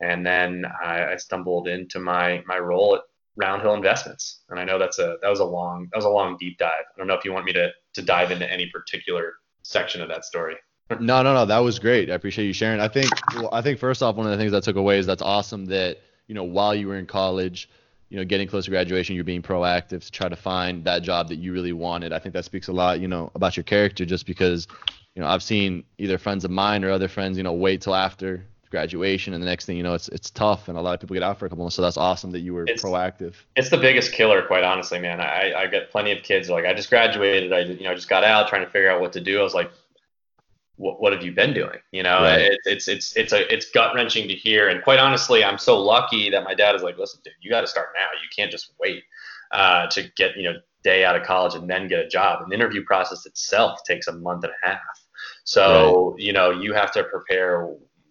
And 0.00 0.26
then 0.26 0.64
I, 0.82 1.12
I, 1.12 1.16
stumbled 1.16 1.66
into 1.66 1.98
my 1.98 2.42
my 2.46 2.58
role 2.58 2.94
at 2.94 3.02
Roundhill 3.40 3.76
Investments, 3.76 4.42
and 4.48 4.58
I 4.58 4.64
know 4.64 4.78
that's 4.78 5.00
a 5.00 5.16
that 5.22 5.28
was 5.28 5.40
a 5.40 5.44
long 5.44 5.88
that 5.92 5.98
was 5.98 6.04
a 6.04 6.10
long 6.10 6.36
deep 6.38 6.56
dive. 6.56 6.84
I 6.94 6.98
don't 6.98 7.08
know 7.08 7.14
if 7.14 7.24
you 7.24 7.32
want 7.32 7.44
me 7.44 7.52
to 7.54 7.70
to 7.94 8.02
dive 8.02 8.30
into 8.30 8.50
any 8.50 8.70
particular 8.72 9.34
section 9.62 10.00
of 10.00 10.08
that 10.08 10.24
story. 10.24 10.54
no, 11.00 11.22
no, 11.22 11.34
no, 11.34 11.44
that 11.44 11.58
was 11.58 11.80
great. 11.80 12.10
I 12.10 12.14
appreciate 12.14 12.46
you 12.46 12.52
sharing. 12.52 12.80
I 12.80 12.88
think 12.88 13.10
well, 13.34 13.48
I 13.52 13.60
think 13.60 13.80
first 13.80 14.04
off, 14.04 14.14
one 14.14 14.26
of 14.26 14.32
the 14.32 14.38
things 14.38 14.54
I 14.54 14.60
took 14.60 14.76
away 14.76 14.98
is 14.98 15.06
that's 15.06 15.22
awesome 15.22 15.66
that 15.66 15.98
you 16.28 16.34
know 16.36 16.44
while 16.44 16.76
you 16.76 16.86
were 16.86 16.96
in 16.96 17.06
college 17.06 17.68
you 18.10 18.16
know, 18.16 18.24
getting 18.24 18.48
close 18.48 18.64
to 18.64 18.70
graduation, 18.70 19.14
you're 19.14 19.24
being 19.24 19.42
proactive 19.42 20.04
to 20.04 20.10
try 20.10 20.28
to 20.28 20.36
find 20.36 20.84
that 20.84 21.02
job 21.02 21.28
that 21.28 21.36
you 21.36 21.52
really 21.52 21.72
wanted. 21.72 22.12
I 22.12 22.18
think 22.18 22.32
that 22.34 22.44
speaks 22.44 22.68
a 22.68 22.72
lot, 22.72 23.00
you 23.00 23.08
know, 23.08 23.30
about 23.34 23.56
your 23.56 23.64
character 23.64 24.04
just 24.04 24.26
because, 24.26 24.66
you 25.14 25.22
know, 25.22 25.28
I've 25.28 25.42
seen 25.42 25.84
either 25.98 26.18
friends 26.18 26.44
of 26.44 26.50
mine 26.50 26.84
or 26.84 26.90
other 26.90 27.08
friends, 27.08 27.36
you 27.36 27.42
know, 27.42 27.52
wait 27.52 27.82
till 27.82 27.94
after 27.94 28.44
graduation 28.70 29.32
and 29.32 29.42
the 29.42 29.46
next 29.46 29.64
thing 29.64 29.76
you 29.76 29.82
know 29.82 29.94
it's 29.94 30.08
it's 30.08 30.30
tough 30.30 30.68
and 30.68 30.76
a 30.76 30.80
lot 30.80 30.92
of 30.92 31.00
people 31.00 31.14
get 31.14 31.22
out 31.22 31.38
for 31.38 31.46
a 31.46 31.48
couple 31.48 31.64
months. 31.64 31.76
So 31.76 31.82
that's 31.82 31.96
awesome 31.96 32.30
that 32.32 32.40
you 32.40 32.54
were 32.54 32.64
it's, 32.66 32.82
proactive. 32.82 33.34
It's 33.56 33.70
the 33.70 33.78
biggest 33.78 34.12
killer 34.12 34.42
quite 34.42 34.64
honestly 34.64 34.98
man. 34.98 35.20
I 35.20 35.54
i 35.56 35.66
get 35.66 35.90
plenty 35.90 36.12
of 36.12 36.22
kids 36.22 36.50
like 36.50 36.64
i 36.64 36.74
just 36.74 36.90
graduated 36.90 37.52
i 37.52 37.60
you 37.60 37.84
know 37.84 37.94
just 37.94 38.08
got 38.08 38.24
out 38.24 38.48
trying 38.48 38.64
to 38.64 38.70
figure 38.70 38.90
out 38.90 39.00
what 39.00 39.12
to 39.14 39.20
do. 39.20 39.40
I 39.40 39.42
was 39.42 39.54
like 39.54 39.70
what, 40.78 41.00
what 41.00 41.12
have 41.12 41.22
you 41.22 41.32
been 41.32 41.52
doing? 41.52 41.78
You 41.92 42.04
know, 42.04 42.22
right. 42.22 42.40
it, 42.40 42.58
it's 42.64 42.88
it's 42.88 43.16
it's 43.16 43.32
a 43.32 43.52
it's 43.52 43.70
gut 43.70 43.94
wrenching 43.94 44.28
to 44.28 44.34
hear. 44.34 44.68
And 44.68 44.82
quite 44.82 44.98
honestly, 44.98 45.44
I'm 45.44 45.58
so 45.58 45.78
lucky 45.78 46.30
that 46.30 46.44
my 46.44 46.54
dad 46.54 46.74
is 46.74 46.82
like, 46.82 46.96
listen, 46.96 47.20
dude, 47.24 47.34
you 47.40 47.50
got 47.50 47.60
to 47.60 47.66
start 47.66 47.88
now. 47.94 48.06
You 48.22 48.28
can't 48.34 48.50
just 48.50 48.72
wait 48.80 49.02
uh, 49.52 49.88
to 49.88 50.04
get 50.16 50.36
you 50.36 50.44
know 50.44 50.54
day 50.84 51.04
out 51.04 51.16
of 51.16 51.24
college 51.24 51.54
and 51.54 51.68
then 51.68 51.88
get 51.88 51.98
a 51.98 52.08
job. 52.08 52.42
And 52.42 52.50
the 52.50 52.54
interview 52.54 52.84
process 52.84 53.26
itself 53.26 53.80
takes 53.86 54.06
a 54.06 54.12
month 54.12 54.44
and 54.44 54.52
a 54.62 54.66
half. 54.66 54.78
So 55.44 56.10
right. 56.10 56.24
you 56.24 56.32
know, 56.32 56.50
you 56.50 56.72
have 56.74 56.92
to 56.92 57.04
prepare 57.04 57.68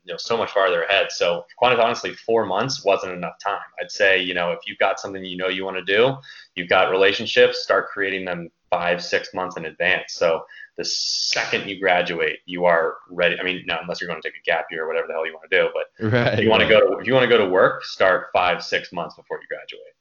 you 0.08 0.14
know 0.14 0.18
so 0.18 0.38
much 0.38 0.52
farther 0.52 0.84
ahead. 0.84 1.12
So 1.12 1.46
quite 1.58 1.78
honestly, 1.80 2.14
four 2.14 2.46
months 2.46 2.84
wasn't 2.86 3.14
enough 3.14 3.38
time. 3.44 3.60
I'd 3.82 3.92
say 3.92 4.22
you 4.22 4.34
know 4.34 4.52
if 4.52 4.60
you've 4.66 4.78
got 4.78 5.00
something 5.00 5.24
you 5.24 5.38
know 5.38 5.50
you 5.50 5.66
want 5.66 5.78
to 5.78 5.84
do, 5.84 6.16
you've 6.56 6.70
got 6.70 6.90
relationships, 6.90 7.62
start 7.62 7.90
creating 7.90 8.26
them 8.26 8.50
five 8.70 9.04
six 9.04 9.34
months 9.34 9.58
in 9.58 9.66
advance. 9.66 10.14
So 10.14 10.46
the 10.78 10.86
second 10.86 11.68
you 11.68 11.80
graduate, 11.80 12.40
you 12.46 12.66
are 12.66 12.98
ready. 13.10 13.38
I 13.40 13.44
mean, 13.44 13.64
no, 13.66 13.78
unless 13.82 14.00
you're 14.00 14.08
going 14.08 14.22
to 14.22 14.28
take 14.28 14.38
a 14.38 14.46
gap 14.46 14.68
year 14.72 14.86
or 14.86 14.88
whatever 14.88 15.08
the 15.08 15.14
hell 15.14 15.26
you 15.26 15.34
want 15.34 15.50
to 15.50 15.58
do. 15.58 15.70
But 15.74 16.12
right, 16.12 16.34
if 16.34 16.40
you 16.40 16.50
want 16.50 16.64
to 16.64 16.70
go 16.70 16.80
to 16.80 16.98
if 17.00 17.06
you 17.06 17.14
want 17.14 17.24
to 17.24 17.30
go 17.30 17.38
to 17.38 17.50
work, 17.50 17.84
start 17.84 18.28
five 18.34 18.64
six 18.64 18.94
months 18.94 19.16
before 19.16 19.40
you 19.42 19.48
graduate. 19.48 19.94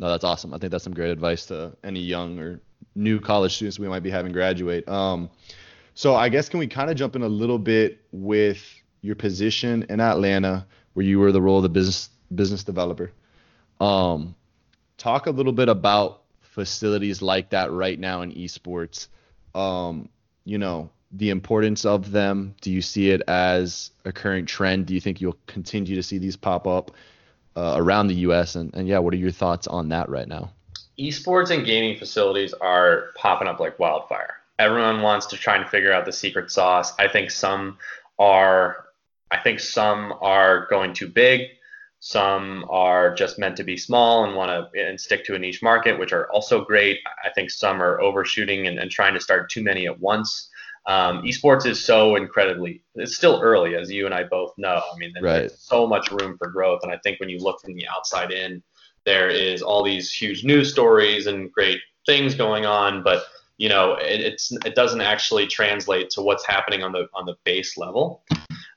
No, 0.00 0.08
that's 0.08 0.24
awesome. 0.24 0.52
I 0.52 0.58
think 0.58 0.72
that's 0.72 0.82
some 0.82 0.94
great 0.94 1.10
advice 1.10 1.46
to 1.46 1.76
any 1.84 2.00
young 2.00 2.40
or 2.40 2.60
new 2.96 3.20
college 3.20 3.54
students 3.54 3.78
we 3.78 3.88
might 3.88 4.02
be 4.02 4.10
having 4.10 4.32
graduate. 4.32 4.88
Um, 4.88 5.30
so 5.94 6.16
I 6.16 6.28
guess 6.28 6.48
can 6.48 6.58
we 6.58 6.66
kind 6.66 6.90
of 6.90 6.96
jump 6.96 7.14
in 7.14 7.22
a 7.22 7.28
little 7.28 7.58
bit 7.58 8.00
with 8.10 8.64
your 9.04 9.14
position 9.14 9.84
in 9.88 10.00
Atlanta, 10.00 10.66
where 10.94 11.04
you 11.04 11.18
were 11.18 11.32
the 11.32 11.42
role 11.42 11.58
of 11.58 11.62
the 11.62 11.68
business 11.68 12.08
business 12.34 12.64
developer. 12.64 13.12
Um, 13.80 14.34
talk 14.96 15.26
a 15.26 15.30
little 15.30 15.52
bit 15.52 15.68
about 15.68 16.22
facilities 16.40 17.20
like 17.20 17.50
that 17.50 17.70
right 17.70 17.98
now 17.98 18.22
in 18.22 18.32
esports. 18.32 19.08
Um, 19.54 20.08
you 20.44 20.58
know, 20.58 20.90
the 21.12 21.30
importance 21.30 21.84
of 21.84 22.10
them? 22.10 22.54
Do 22.60 22.70
you 22.70 22.82
see 22.82 23.10
it 23.10 23.22
as 23.28 23.90
a 24.04 24.12
current 24.12 24.48
trend? 24.48 24.86
Do 24.86 24.94
you 24.94 25.00
think 25.00 25.20
you'll 25.20 25.38
continue 25.46 25.94
to 25.96 26.02
see 26.02 26.18
these 26.18 26.36
pop 26.36 26.66
up 26.66 26.90
uh, 27.56 27.74
around 27.76 28.08
the 28.08 28.14
U.S. 28.16 28.56
And, 28.56 28.74
and 28.74 28.88
yeah, 28.88 28.98
what 28.98 29.14
are 29.14 29.18
your 29.18 29.30
thoughts 29.30 29.66
on 29.66 29.90
that 29.90 30.08
right 30.08 30.26
now? 30.26 30.50
Esports 30.98 31.50
and 31.50 31.64
gaming 31.64 31.98
facilities 31.98 32.52
are 32.54 33.10
popping 33.16 33.48
up 33.48 33.60
like 33.60 33.78
wildfire. 33.78 34.34
Everyone 34.58 35.02
wants 35.02 35.26
to 35.26 35.36
try 35.36 35.56
and 35.56 35.68
figure 35.68 35.92
out 35.92 36.04
the 36.04 36.12
secret 36.12 36.50
sauce. 36.50 36.92
I 36.98 37.08
think 37.08 37.30
some 37.30 37.78
are, 38.18 38.83
I 39.34 39.42
think 39.42 39.58
some 39.58 40.14
are 40.20 40.66
going 40.70 40.94
too 40.94 41.08
big. 41.08 41.48
Some 41.98 42.66
are 42.70 43.14
just 43.14 43.38
meant 43.38 43.56
to 43.56 43.64
be 43.64 43.76
small 43.76 44.24
and 44.24 44.36
want 44.36 44.50
to 44.50 44.86
and 44.86 45.00
stick 45.00 45.24
to 45.24 45.34
a 45.34 45.38
niche 45.38 45.62
market, 45.62 45.98
which 45.98 46.12
are 46.12 46.30
also 46.30 46.64
great. 46.64 46.98
I 47.24 47.30
think 47.30 47.50
some 47.50 47.82
are 47.82 48.00
overshooting 48.00 48.66
and, 48.68 48.78
and 48.78 48.90
trying 48.90 49.14
to 49.14 49.20
start 49.20 49.50
too 49.50 49.62
many 49.62 49.86
at 49.86 49.98
once. 49.98 50.50
Um, 50.86 51.22
esports 51.22 51.66
is 51.66 51.82
so 51.82 52.14
incredibly, 52.16 52.82
it's 52.94 53.16
still 53.16 53.40
early, 53.42 53.74
as 53.74 53.90
you 53.90 54.04
and 54.04 54.14
I 54.14 54.24
both 54.24 54.52
know. 54.58 54.82
I 54.92 54.96
mean, 54.98 55.14
right. 55.22 55.40
there's 55.40 55.58
so 55.58 55.86
much 55.86 56.10
room 56.12 56.36
for 56.36 56.48
growth. 56.48 56.80
And 56.82 56.92
I 56.92 56.98
think 56.98 57.18
when 57.20 57.30
you 57.30 57.38
look 57.38 57.60
from 57.62 57.74
the 57.74 57.88
outside 57.88 58.30
in, 58.30 58.62
there 59.06 59.30
is 59.30 59.62
all 59.62 59.82
these 59.82 60.12
huge 60.12 60.44
news 60.44 60.70
stories 60.70 61.26
and 61.26 61.50
great 61.50 61.80
things 62.06 62.34
going 62.34 62.66
on, 62.66 63.02
but 63.02 63.24
you 63.58 63.68
know, 63.68 63.94
it, 63.94 64.20
it's 64.20 64.52
it 64.64 64.74
doesn't 64.74 65.00
actually 65.00 65.46
translate 65.46 66.10
to 66.10 66.22
what's 66.22 66.46
happening 66.46 66.82
on 66.82 66.92
the 66.92 67.08
on 67.14 67.26
the 67.26 67.36
base 67.44 67.76
level. 67.76 68.22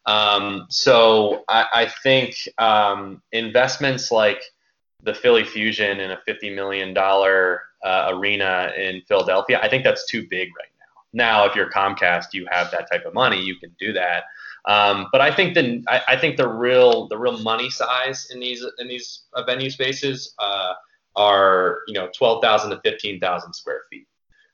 Um, 0.05 0.67
so 0.69 1.43
I, 1.49 1.67
I 1.73 1.85
think 2.03 2.35
um, 2.57 3.21
investments 3.33 4.11
like 4.11 4.41
the 5.03 5.13
Philly 5.13 5.43
Fusion 5.43 5.99
in 5.99 6.11
a 6.11 6.19
$50 6.27 6.55
million 6.55 6.97
uh, 6.97 8.11
arena 8.13 8.71
in 8.77 9.01
Philadelphia, 9.07 9.59
I 9.61 9.69
think 9.69 9.83
that's 9.83 10.05
too 10.07 10.25
big 10.29 10.49
right 10.57 10.71
now. 10.79 10.85
Now, 11.13 11.45
if 11.45 11.55
you're 11.55 11.69
Comcast, 11.69 12.33
you 12.33 12.47
have 12.49 12.71
that 12.71 12.89
type 12.89 13.05
of 13.05 13.13
money, 13.13 13.41
you 13.41 13.57
can 13.57 13.75
do 13.79 13.91
that. 13.93 14.23
Um, 14.65 15.07
but 15.11 15.21
I 15.21 15.33
think 15.33 15.53
the 15.53 15.83
I, 15.87 16.01
I, 16.09 16.17
think 16.17 16.35
the 16.35 16.47
real 16.47 17.07
the 17.07 17.17
real 17.17 17.37
money 17.39 17.69
size 17.69 18.27
in 18.33 18.39
these 18.41 18.65
in 18.79 18.89
these 18.89 19.21
uh, 19.33 19.43
venue 19.43 19.69
spaces 19.69 20.33
uh, 20.39 20.73
are 21.15 21.79
you 21.87 21.93
know 21.93 22.09
12,000 22.13 22.71
to 22.71 22.81
15,000 22.83 23.53
square 23.53 23.83
feet. 23.89 24.07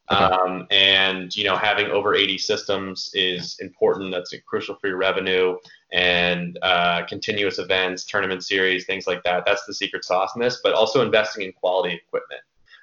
Um, 0.10 0.68
and 0.70 1.34
you 1.36 1.46
know 1.46 1.56
having 1.56 1.88
over 1.88 2.14
80 2.14 2.38
systems 2.38 3.10
is 3.14 3.58
important. 3.60 4.12
That's 4.12 4.34
crucial 4.46 4.76
for 4.76 4.88
your 4.88 4.98
revenue 4.98 5.56
and 5.92 6.60
uh, 6.62 7.06
continuous 7.06 7.58
events, 7.58 8.06
tournament 8.06 8.44
series, 8.44 8.86
things 8.86 9.08
like 9.08 9.24
that. 9.24 9.44
That's 9.46 9.66
the 9.66 9.74
secret 9.74 10.04
sauce 10.04 10.32
in 10.36 10.42
this. 10.42 10.60
But 10.62 10.74
also 10.74 11.02
investing 11.02 11.46
in 11.46 11.54
quality 11.54 11.96
equipment. 11.96 12.42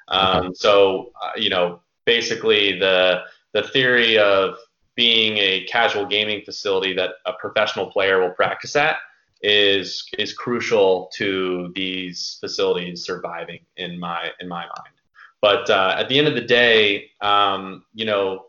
Um. 0.09 0.55
So 0.55 1.13
uh, 1.23 1.33
you 1.37 1.51
know 1.51 1.81
basically 2.05 2.79
the 2.79 3.23
the 3.53 3.63
theory 3.65 4.19
of 4.19 4.57
being 4.95 5.39
a 5.39 5.65
casual 5.65 6.07
gaming 6.07 6.43
facility 6.45 6.93
that 6.95 7.11
a 7.27 7.33
professional 7.35 7.91
player 7.91 8.21
will 8.21 8.35
practice 8.35 8.77
at 8.77 8.97
is 9.43 10.07
is 10.19 10.33
crucial 10.35 11.11
to 11.15 11.73
these 11.75 12.37
facilities 12.41 13.05
surviving 13.05 13.61
in 13.77 13.99
my 13.99 14.31
in 14.41 14.49
my 14.49 14.63
mind. 14.63 15.00
But 15.41 15.71
uh, 15.71 15.97
at 15.99 16.09
the 16.09 16.19
end 16.19 16.29
of 16.29 16.35
the 16.35 16.41
day, 16.41 17.11
um, 17.21 17.85
you 17.95 18.05
know, 18.05 18.47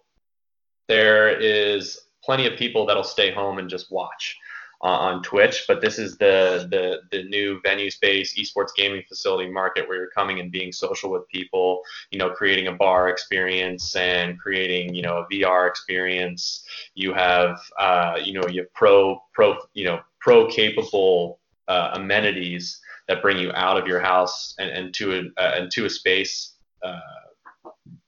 there 0.87 1.29
is 1.39 1.99
plenty 2.23 2.47
of 2.47 2.57
people 2.57 2.85
that'll 2.85 3.03
stay 3.03 3.31
home 3.31 3.59
and 3.59 3.69
just 3.69 3.91
watch 3.91 4.37
uh, 4.83 4.87
on 4.87 5.21
Twitch, 5.21 5.65
but 5.67 5.79
this 5.79 5.99
is 5.99 6.17
the, 6.17 6.67
the 6.71 7.01
the 7.11 7.23
new 7.25 7.61
venue 7.61 7.91
space 7.91 8.37
esports 8.37 8.73
gaming 8.75 9.03
facility 9.07 9.49
market 9.49 9.87
where 9.87 9.97
you're 9.97 10.09
coming 10.09 10.39
and 10.39 10.51
being 10.51 10.71
social 10.71 11.11
with 11.11 11.27
people, 11.27 11.81
you 12.09 12.17
know, 12.17 12.31
creating 12.31 12.67
a 12.67 12.71
bar 12.71 13.07
experience 13.07 13.95
and 13.95 14.39
creating 14.39 14.93
you 14.95 15.03
know 15.03 15.17
a 15.17 15.27
VR 15.33 15.67
experience. 15.67 16.65
You 16.95 17.13
have 17.13 17.59
uh, 17.77 18.19
you 18.23 18.33
know 18.33 18.47
you 18.49 18.61
have 18.61 18.73
pro 18.73 19.21
pro 19.33 19.57
you 19.73 19.85
know 19.85 19.99
pro 20.19 20.47
capable 20.47 21.39
uh, 21.67 21.91
amenities 21.93 22.81
that 23.07 23.21
bring 23.21 23.37
you 23.37 23.51
out 23.53 23.77
of 23.77 23.87
your 23.87 23.99
house 23.99 24.55
and, 24.57 24.71
and 24.71 24.93
to 24.95 25.31
a 25.37 25.41
and 25.41 25.71
to 25.71 25.85
a 25.85 25.89
space 25.89 26.53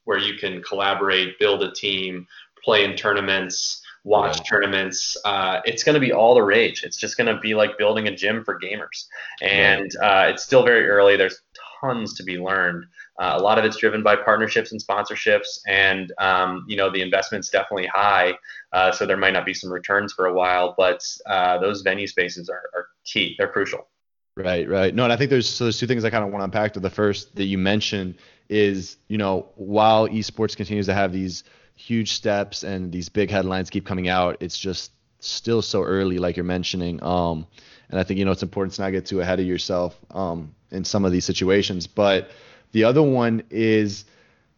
where 0.06 0.18
you 0.18 0.38
can 0.38 0.62
collaborate, 0.64 1.40
build 1.40 1.64
a 1.64 1.72
team, 1.72 2.28
play 2.64 2.84
in 2.84 2.96
tournaments 2.96 3.84
watch 4.04 4.38
yeah. 4.38 4.44
tournaments. 4.44 5.18
Uh, 5.24 5.62
it's 5.66 5.84
going 5.84 5.94
to 5.94 6.00
be 6.00 6.12
all 6.12 6.36
the 6.36 6.42
rage. 6.42 6.84
It's 6.84 6.98
just 6.98 7.18
going 7.18 7.34
to 7.34 7.40
be 7.40 7.56
like 7.56 7.78
building 7.78 8.08
a 8.08 8.16
gym 8.16 8.44
for 8.44 8.60
gamers. 8.60 9.06
And 9.42 9.90
uh, 10.02 10.28
it's 10.30 10.44
still 10.44 10.64
very 10.64 10.88
early. 10.88 11.16
There's 11.16 11.42
tons 11.82 12.14
to 12.16 12.24
be 12.24 12.38
learned. 12.38 12.86
Uh, 13.20 13.36
a 13.36 13.42
lot 13.42 13.60
of 13.60 13.66
it's 13.66 13.78
driven 13.78 14.02
by 14.02 14.16
partnerships 14.16 14.72
and 14.72 14.84
sponsorships, 14.84 15.60
and 15.68 16.12
um, 16.18 16.66
you 16.68 16.76
know 16.76 16.90
the 16.90 17.02
investment's 17.02 17.48
definitely 17.50 17.86
high. 17.86 18.34
Uh, 18.72 18.92
so 18.92 19.06
there 19.06 19.18
might 19.18 19.34
not 19.34 19.46
be 19.46 19.54
some 19.54 19.72
returns 19.72 20.12
for 20.14 20.26
a 20.26 20.34
while, 20.34 20.74
but 20.80 21.06
uh, 21.28 21.60
those 21.60 21.82
venue 21.82 22.08
spaces 22.08 22.50
are, 22.50 22.64
are 22.74 22.88
key. 23.06 23.36
They're 23.38 23.48
crucial. 23.48 23.88
Right, 24.36 24.68
right. 24.68 24.96
No, 24.96 25.04
and 25.04 25.14
I 25.14 25.16
think 25.16 25.30
there's 25.30 25.48
so 25.48 25.66
there's 25.66 25.80
two 25.80 25.86
things 25.86 26.04
I 26.04 26.10
kind 26.10 26.24
of 26.24 26.32
want 26.32 26.42
to 26.42 26.46
unpack. 26.46 26.74
To 26.74 26.80
the 26.80 26.90
first 26.90 27.36
that 27.36 27.46
you 27.46 27.60
mentioned 27.60 28.16
is 28.50 28.98
you 29.08 29.18
know 29.18 29.48
while 29.56 30.08
esports 30.08 30.56
continues 30.56 30.86
to 30.88 30.94
have 30.94 31.12
these 31.12 31.44
huge 31.76 32.14
steps 32.14 32.64
and 32.64 32.92
these 32.92 33.10
big 33.10 33.30
headlines 33.30 33.70
keep 33.70 33.86
coming 33.86 34.08
out, 34.08 34.38
it's 34.40 34.58
just 34.58 34.92
still 35.20 35.62
so 35.62 35.84
early, 35.84 36.18
like 36.18 36.38
you're 36.38 36.44
mentioning. 36.44 37.02
Um, 37.04 37.48
and 37.90 38.00
I 38.00 38.04
think 38.04 38.20
you 38.20 38.26
know 38.26 38.32
it's 38.32 38.44
important 38.44 38.74
to 38.76 38.82
not 38.82 38.92
get 38.92 39.06
too 39.06 39.22
ahead 39.22 39.40
of 39.40 39.46
yourself 39.46 39.98
um, 40.12 40.54
in 40.72 40.84
some 40.84 41.06
of 41.06 41.12
these 41.12 41.26
situations. 41.26 41.88
But 41.88 42.32
the 42.72 42.84
other 42.84 43.02
one 43.02 43.44
is, 43.50 44.06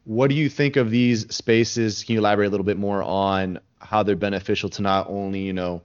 what 0.05 0.29
do 0.29 0.35
you 0.35 0.49
think 0.49 0.75
of 0.75 0.89
these 0.89 1.33
spaces? 1.33 2.03
Can 2.03 2.13
you 2.13 2.19
elaborate 2.19 2.47
a 2.47 2.49
little 2.49 2.65
bit 2.65 2.77
more 2.77 3.03
on 3.03 3.59
how 3.79 4.03
they're 4.03 4.15
beneficial 4.15 4.69
to 4.69 4.81
not 4.81 5.09
only 5.09 5.41
you 5.41 5.53
know 5.53 5.81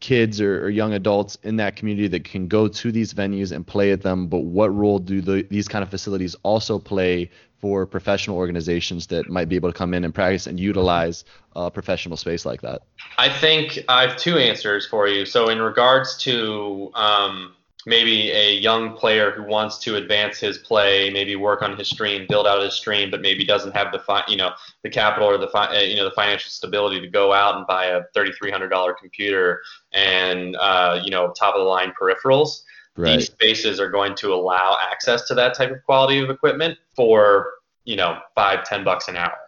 kids 0.00 0.40
or, 0.40 0.64
or, 0.64 0.70
young 0.70 0.92
adults 0.92 1.38
in 1.42 1.56
that 1.56 1.76
community 1.76 2.08
that 2.08 2.24
can 2.24 2.48
go 2.48 2.68
to 2.68 2.92
these 2.92 3.14
venues 3.14 3.52
and 3.52 3.66
play 3.66 3.92
at 3.92 4.02
them, 4.02 4.26
but 4.26 4.40
what 4.40 4.74
role 4.74 4.98
do 4.98 5.20
the, 5.20 5.46
these 5.50 5.68
kind 5.68 5.82
of 5.82 5.88
facilities 5.88 6.36
also 6.42 6.78
play 6.78 7.30
for 7.60 7.86
professional 7.86 8.36
organizations 8.36 9.06
that 9.06 9.28
might 9.30 9.48
be 9.48 9.56
able 9.56 9.70
to 9.70 9.76
come 9.76 9.94
in 9.94 10.04
and 10.04 10.14
practice 10.14 10.46
and 10.46 10.60
utilize 10.60 11.24
a 11.54 11.70
professional 11.70 12.16
space 12.16 12.44
like 12.44 12.60
that? 12.60 12.82
I 13.18 13.28
think 13.28 13.78
I 13.88 14.06
have 14.06 14.16
two 14.16 14.36
answers 14.36 14.86
for 14.86 15.08
you. 15.08 15.24
So, 15.24 15.48
in 15.48 15.60
regards 15.60 16.16
to 16.18 16.90
um, 16.94 17.54
maybe 17.86 18.32
a 18.32 18.52
young 18.52 18.96
player 18.96 19.30
who 19.30 19.44
wants 19.44 19.78
to 19.78 19.94
advance 19.94 20.38
his 20.38 20.58
play, 20.58 21.08
maybe 21.08 21.36
work 21.36 21.62
on 21.62 21.76
his 21.76 21.88
stream, 21.88 22.26
build 22.28 22.46
out 22.46 22.60
his 22.60 22.74
stream, 22.74 23.10
but 23.10 23.22
maybe 23.22 23.44
doesn't 23.44 23.74
have 23.74 23.92
the 23.92 24.00
fi- 24.00 24.24
you 24.28 24.36
know 24.36 24.50
the 24.82 24.90
capital 24.90 25.28
or 25.28 25.38
the 25.38 25.48
fi- 25.48 25.74
uh, 25.74 25.80
you 25.80 25.96
know 25.96 26.04
the 26.04 26.10
financial 26.10 26.50
stability 26.50 27.00
to 27.00 27.06
go 27.06 27.32
out 27.32 27.56
and 27.56 27.66
buy 27.66 27.86
a 27.86 28.02
thirty 28.12 28.32
three 28.32 28.50
hundred 28.50 28.68
dollar 28.68 28.92
computer 28.92 29.62
and 29.92 30.56
uh, 30.56 31.00
you 31.02 31.10
know 31.10 31.32
top 31.38 31.54
of 31.54 31.60
the 31.60 31.64
line 31.64 31.92
peripherals. 31.98 32.62
Right. 32.96 33.16
These 33.16 33.26
spaces 33.26 33.78
are 33.78 33.90
going 33.90 34.14
to 34.16 34.32
allow 34.34 34.76
access 34.90 35.28
to 35.28 35.34
that 35.34 35.54
type 35.54 35.70
of 35.70 35.82
quality 35.84 36.18
of 36.18 36.28
equipment 36.28 36.76
for 36.94 37.52
you 37.84 37.96
know 37.96 38.18
five 38.34 38.64
ten 38.64 38.84
bucks 38.84 39.08
an 39.08 39.16
hour. 39.16 39.38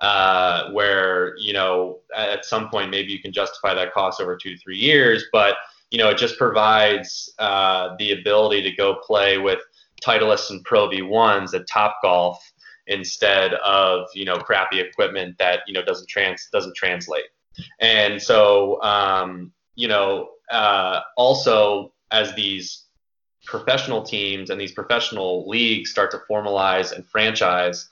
Uh, 0.00 0.70
where 0.72 1.34
you 1.38 1.54
know 1.54 2.00
at 2.14 2.44
some 2.44 2.68
point 2.68 2.90
maybe 2.90 3.10
you 3.10 3.18
can 3.18 3.32
justify 3.32 3.72
that 3.72 3.94
cost 3.94 4.20
over 4.20 4.36
two 4.36 4.54
to 4.54 4.58
three 4.58 4.76
years, 4.76 5.24
but 5.32 5.56
you 5.90 5.98
know, 5.98 6.08
it 6.08 6.18
just 6.18 6.36
provides 6.36 7.32
uh, 7.38 7.94
the 7.98 8.12
ability 8.12 8.62
to 8.62 8.72
go 8.72 8.96
play 9.06 9.38
with 9.38 9.60
Titleist 10.04 10.50
and 10.50 10.64
Pro 10.64 10.88
V1s 10.88 11.54
at 11.54 11.66
Top 11.68 11.98
Golf 12.02 12.38
instead 12.88 13.54
of 13.54 14.06
you 14.14 14.24
know 14.24 14.36
crappy 14.36 14.80
equipment 14.80 15.36
that 15.38 15.60
you 15.66 15.74
know 15.74 15.82
doesn't 15.82 16.08
trans 16.08 16.48
doesn't 16.52 16.76
translate. 16.76 17.24
And 17.80 18.20
so 18.20 18.82
um, 18.82 19.52
you 19.74 19.88
know 19.88 20.30
uh, 20.50 21.00
also 21.16 21.92
as 22.10 22.34
these 22.34 22.84
professional 23.44 24.02
teams 24.02 24.50
and 24.50 24.60
these 24.60 24.72
professional 24.72 25.48
leagues 25.48 25.90
start 25.90 26.10
to 26.10 26.18
formalize 26.30 26.92
and 26.92 27.06
franchise, 27.06 27.88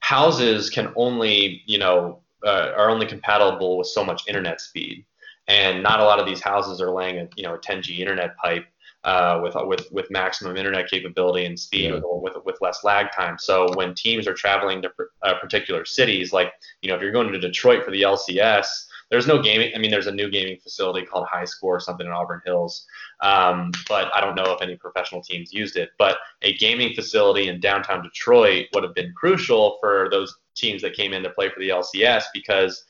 houses 0.00 0.70
can 0.70 0.92
only 0.96 1.62
you 1.66 1.78
know 1.78 2.20
uh, 2.46 2.72
are 2.76 2.90
only 2.90 3.06
compatible 3.06 3.78
with 3.78 3.86
so 3.86 4.04
much 4.04 4.22
internet 4.28 4.60
speed 4.60 5.04
and 5.50 5.82
not 5.82 5.98
a 5.98 6.04
lot 6.04 6.20
of 6.20 6.26
these 6.26 6.40
houses 6.40 6.80
are 6.80 6.92
laying 6.92 7.18
a 7.18 7.28
you 7.36 7.42
know 7.42 7.54
a 7.54 7.58
10G 7.58 7.98
internet 7.98 8.36
pipe 8.36 8.64
uh, 9.02 9.40
with 9.42 9.56
with 9.66 9.90
with 9.90 10.10
maximum 10.10 10.56
internet 10.56 10.88
capability 10.88 11.44
and 11.44 11.58
speed 11.58 11.90
yeah. 11.90 12.00
with, 12.04 12.34
with, 12.44 12.58
less 12.60 12.84
lag 12.84 13.10
time. 13.12 13.36
So 13.38 13.74
when 13.74 13.94
teams 13.94 14.28
are 14.28 14.34
traveling 14.34 14.82
to 14.82 14.90
uh, 15.22 15.34
particular 15.40 15.84
cities, 15.84 16.32
like 16.32 16.52
you 16.82 16.88
know 16.88 16.96
if 16.96 17.02
you're 17.02 17.12
going 17.12 17.32
to 17.32 17.38
Detroit 17.38 17.84
for 17.84 17.90
the 17.90 18.02
LCS, 18.02 18.66
there's 19.10 19.26
no 19.26 19.42
gaming. 19.42 19.72
I 19.74 19.78
mean, 19.78 19.90
there's 19.90 20.06
a 20.06 20.12
new 20.12 20.30
gaming 20.30 20.58
facility 20.58 21.04
called 21.04 21.26
High 21.28 21.46
Score 21.46 21.76
or 21.76 21.80
something 21.80 22.06
in 22.06 22.12
Auburn 22.12 22.42
Hills, 22.44 22.86
um, 23.20 23.72
but 23.88 24.14
I 24.14 24.20
don't 24.20 24.36
know 24.36 24.52
if 24.52 24.62
any 24.62 24.76
professional 24.76 25.22
teams 25.22 25.52
used 25.52 25.76
it. 25.76 25.90
But 25.98 26.18
a 26.42 26.56
gaming 26.58 26.94
facility 26.94 27.48
in 27.48 27.58
downtown 27.58 28.02
Detroit 28.02 28.66
would 28.74 28.84
have 28.84 28.94
been 28.94 29.12
crucial 29.16 29.78
for 29.80 30.08
those 30.10 30.36
teams 30.54 30.82
that 30.82 30.94
came 30.94 31.12
in 31.12 31.22
to 31.22 31.30
play 31.30 31.48
for 31.48 31.58
the 31.58 31.70
LCS 31.70 32.24
because 32.34 32.84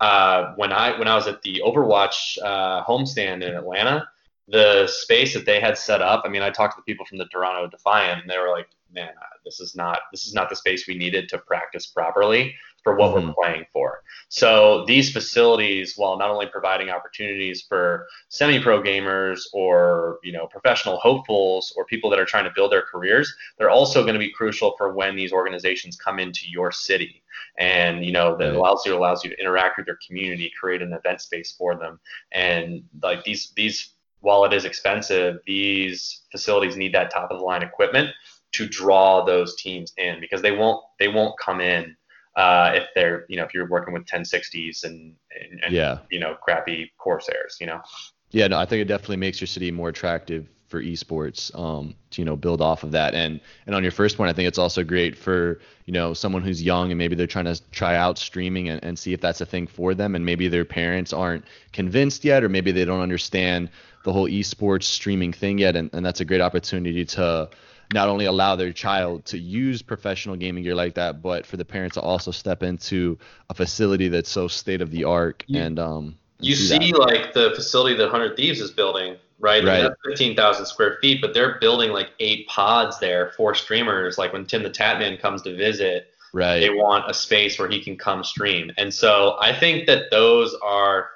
uh, 0.00 0.54
when 0.56 0.72
I 0.72 0.98
when 0.98 1.08
I 1.08 1.14
was 1.14 1.26
at 1.26 1.42
the 1.42 1.62
Overwatch 1.64 2.38
uh, 2.42 2.84
homestand 2.84 3.42
in 3.42 3.54
Atlanta, 3.54 4.08
the 4.46 4.86
space 4.86 5.34
that 5.34 5.44
they 5.44 5.60
had 5.60 5.76
set 5.76 6.00
up. 6.00 6.22
I 6.24 6.28
mean, 6.28 6.42
I 6.42 6.50
talked 6.50 6.74
to 6.74 6.80
the 6.80 6.90
people 6.90 7.04
from 7.04 7.18
the 7.18 7.26
Toronto 7.26 7.68
Defiant, 7.68 8.22
and 8.22 8.30
they 8.30 8.38
were 8.38 8.50
like, 8.50 8.68
"Man, 8.92 9.08
uh, 9.08 9.36
this 9.44 9.60
is 9.60 9.74
not 9.74 10.00
this 10.12 10.26
is 10.26 10.34
not 10.34 10.48
the 10.48 10.56
space 10.56 10.86
we 10.86 10.96
needed 10.96 11.28
to 11.30 11.38
practice 11.38 11.86
properly 11.86 12.54
for 12.88 12.96
what 12.96 13.14
mm-hmm. 13.14 13.28
we're 13.28 13.34
playing 13.34 13.66
for." 13.72 14.02
So 14.28 14.84
these 14.86 15.12
facilities, 15.12 15.94
while 15.96 16.18
not 16.18 16.30
only 16.30 16.46
providing 16.46 16.90
opportunities 16.90 17.62
for 17.62 18.06
semi-pro 18.28 18.82
gamers 18.82 19.42
or 19.52 20.18
you 20.22 20.32
know 20.32 20.46
professional 20.46 20.98
hopefuls 20.98 21.72
or 21.76 21.84
people 21.84 22.10
that 22.10 22.18
are 22.18 22.24
trying 22.24 22.44
to 22.44 22.52
build 22.54 22.72
their 22.72 22.82
careers, 22.82 23.32
they're 23.58 23.70
also 23.70 24.02
going 24.02 24.14
to 24.14 24.18
be 24.18 24.32
crucial 24.32 24.74
for 24.76 24.92
when 24.92 25.16
these 25.16 25.32
organizations 25.32 25.96
come 25.96 26.18
into 26.18 26.48
your 26.48 26.72
city 26.72 27.22
and 27.58 28.04
you 28.04 28.12
know 28.12 28.36
that 28.36 28.54
allows 28.54 28.84
you 28.86 28.96
allows 28.96 29.24
you 29.24 29.30
to 29.30 29.40
interact 29.40 29.78
with 29.78 29.86
your 29.86 29.98
community, 30.06 30.50
create 30.58 30.82
an 30.82 30.92
event 30.92 31.20
space 31.20 31.52
for 31.52 31.76
them, 31.76 32.00
and 32.32 32.82
like 33.02 33.24
these 33.24 33.52
these 33.56 33.94
while 34.20 34.44
it 34.44 34.52
is 34.52 34.64
expensive, 34.64 35.38
these 35.46 36.22
facilities 36.32 36.76
need 36.76 36.92
that 36.92 37.10
top 37.10 37.30
of 37.30 37.38
the 37.38 37.44
line 37.44 37.62
equipment 37.62 38.10
to 38.52 38.66
draw 38.66 39.24
those 39.24 39.54
teams 39.56 39.92
in 39.98 40.20
because 40.20 40.42
they 40.42 40.52
won't 40.52 40.82
they 40.98 41.08
won't 41.08 41.38
come 41.38 41.60
in 41.60 41.96
uh, 42.38 42.70
if 42.72 42.84
they're 42.94 43.26
you 43.28 43.36
know 43.36 43.44
if 43.44 43.52
you're 43.52 43.68
working 43.68 43.92
with 43.92 44.06
1060s 44.06 44.84
and, 44.84 45.14
and, 45.38 45.60
and 45.64 45.74
yeah. 45.74 45.98
you 46.10 46.20
know 46.20 46.36
crappy 46.40 46.90
Corsairs 46.96 47.58
you 47.60 47.66
know. 47.66 47.82
Yeah, 48.30 48.46
no, 48.46 48.58
I 48.58 48.66
think 48.66 48.82
it 48.82 48.88
definitely 48.88 49.16
makes 49.16 49.40
your 49.40 49.48
city 49.48 49.70
more 49.70 49.88
attractive 49.88 50.46
for 50.68 50.82
esports 50.82 51.52
um, 51.58 51.94
to 52.10 52.22
you 52.22 52.26
know 52.26 52.36
build 52.36 52.60
off 52.60 52.84
of 52.84 52.92
that. 52.92 53.14
And 53.14 53.40
and 53.66 53.74
on 53.74 53.82
your 53.82 53.90
first 53.90 54.16
point 54.16 54.30
i 54.30 54.32
think 54.32 54.46
it's 54.46 54.58
also 54.58 54.84
great 54.84 55.16
for 55.16 55.60
you 55.86 55.92
know 55.92 56.14
someone 56.14 56.42
who's 56.42 56.62
young 56.62 56.92
and 56.92 56.98
maybe 56.98 57.16
they're 57.16 57.26
trying 57.26 57.46
to 57.46 57.60
try 57.70 57.96
out 57.96 58.18
streaming 58.18 58.68
and, 58.68 58.82
and 58.84 58.98
see 58.98 59.12
if 59.12 59.20
that's 59.20 59.40
a 59.40 59.46
thing 59.46 59.66
for 59.66 59.92
them. 59.94 60.14
And 60.14 60.24
maybe 60.24 60.46
their 60.46 60.64
parents 60.64 61.12
aren't 61.12 61.44
convinced 61.72 62.24
yet 62.24 62.44
or 62.44 62.48
maybe 62.48 62.70
they 62.70 62.84
don't 62.84 63.00
understand 63.00 63.68
the 64.04 64.12
whole 64.12 64.28
esports 64.28 64.84
streaming 64.84 65.32
thing 65.32 65.58
yet. 65.58 65.74
And, 65.74 65.90
and 65.92 66.06
that's 66.06 66.20
a 66.20 66.24
great 66.24 66.40
opportunity 66.40 67.04
to 67.04 67.50
not 67.92 68.08
only 68.08 68.26
allow 68.26 68.56
their 68.56 68.72
child 68.72 69.24
to 69.26 69.38
use 69.38 69.82
professional 69.82 70.36
gaming 70.36 70.64
gear 70.64 70.74
like 70.74 70.94
that, 70.94 71.22
but 71.22 71.46
for 71.46 71.56
the 71.56 71.64
parents 71.64 71.94
to 71.94 72.00
also 72.00 72.30
step 72.30 72.62
into 72.62 73.18
a 73.48 73.54
facility 73.54 74.08
that's 74.08 74.30
so 74.30 74.48
state 74.48 74.80
of 74.80 74.90
the 74.90 75.04
art 75.04 75.44
and 75.52 75.78
um. 75.78 76.16
You 76.40 76.54
see, 76.54 76.92
like 76.92 77.34
the 77.34 77.50
facility 77.56 77.96
that 77.96 78.10
Hundred 78.10 78.36
Thieves 78.36 78.60
is 78.60 78.70
building, 78.70 79.16
right? 79.40 79.64
Right. 79.64 79.82
that's 79.82 79.96
15,000 80.06 80.66
square 80.66 80.98
feet, 81.00 81.20
but 81.20 81.34
they're 81.34 81.58
building 81.58 81.90
like 81.90 82.10
eight 82.20 82.46
pods 82.46 83.00
there 83.00 83.32
for 83.36 83.56
streamers. 83.56 84.18
Like 84.18 84.32
when 84.32 84.44
TimTheTatman 84.46 85.20
comes 85.20 85.42
to 85.42 85.56
visit, 85.56 86.12
Right. 86.32 86.60
they 86.60 86.70
want 86.70 87.10
a 87.10 87.14
space 87.14 87.58
where 87.58 87.68
he 87.68 87.82
can 87.82 87.96
come 87.96 88.22
stream. 88.22 88.70
And 88.76 88.92
so 88.92 89.36
I 89.40 89.52
think 89.52 89.86
that 89.86 90.10
those 90.10 90.54
are, 90.62 91.08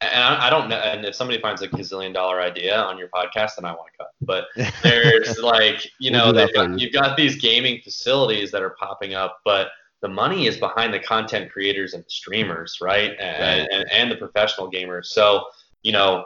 and 0.00 0.22
I, 0.22 0.46
I 0.46 0.50
don't 0.50 0.68
know, 0.68 0.76
and 0.76 1.04
if 1.04 1.14
somebody 1.14 1.40
finds 1.40 1.62
a 1.62 1.68
gazillion 1.68 2.14
dollar 2.14 2.40
idea 2.40 2.76
on 2.80 2.98
your 2.98 3.08
podcast, 3.08 3.56
then 3.56 3.64
I 3.64 3.72
want 3.72 3.90
to 3.92 3.98
cut. 3.98 4.10
But 4.20 4.46
there's 4.82 5.38
like, 5.38 5.84
you 5.98 6.10
We'll 6.10 6.20
know, 6.26 6.32
do 6.32 6.38
that 6.38 6.46
they've 6.46 6.54
for 6.54 6.68
got, 6.68 6.78
you. 6.80 6.86
you've 6.86 6.92
got 6.92 7.16
these 7.16 7.36
gaming 7.36 7.80
facilities 7.82 8.50
that 8.52 8.62
are 8.62 8.76
popping 8.78 9.14
up, 9.14 9.40
but 9.44 9.68
the 10.00 10.08
money 10.08 10.46
is 10.46 10.56
behind 10.56 10.94
the 10.94 11.00
content 11.00 11.50
creators 11.50 11.94
and 11.94 12.04
streamers, 12.06 12.78
right? 12.80 13.16
And, 13.18 13.60
Right. 13.62 13.68
and, 13.72 13.84
and 13.90 14.10
the 14.10 14.16
professional 14.16 14.70
gamers. 14.70 15.06
So, 15.06 15.44
you 15.82 15.90
know, 15.92 16.24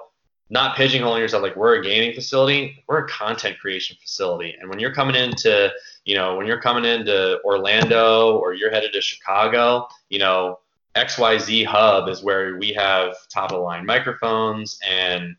not 0.51 0.77
pigeonholing 0.77 1.21
yourself 1.21 1.43
like 1.43 1.57
we're 1.57 1.77
a 1.77 1.83
gaming 1.83 2.13
facility, 2.15 2.85
we're 2.87 3.07
a 3.07 3.09
content 3.09 3.59
creation 3.59 3.97
facility. 4.03 4.55
And 4.61 4.69
when 4.69 4.79
you're 4.79 4.93
coming 4.93 5.17
into, 5.17 5.71
you 6.05 6.15
know, 6.15 6.37
when 6.37 6.47
you're 6.47 6.61
coming 6.61 6.85
into 6.85 7.41
Orlando 7.43 8.37
or 8.37 8.53
you're 8.53 8.71
headed 8.71 8.93
to 8.93 9.01
Chicago, 9.01 9.89
you 10.11 10.19
know, 10.19 10.59
XYZ 10.97 11.67
Hub 11.67 12.09
is 12.09 12.23
where 12.23 12.57
we 12.59 12.73
have 12.73 13.15
top 13.29 13.51
of 13.51 13.59
the 13.59 13.63
line 13.63 13.87
microphones 13.87 14.79
and 14.89 15.35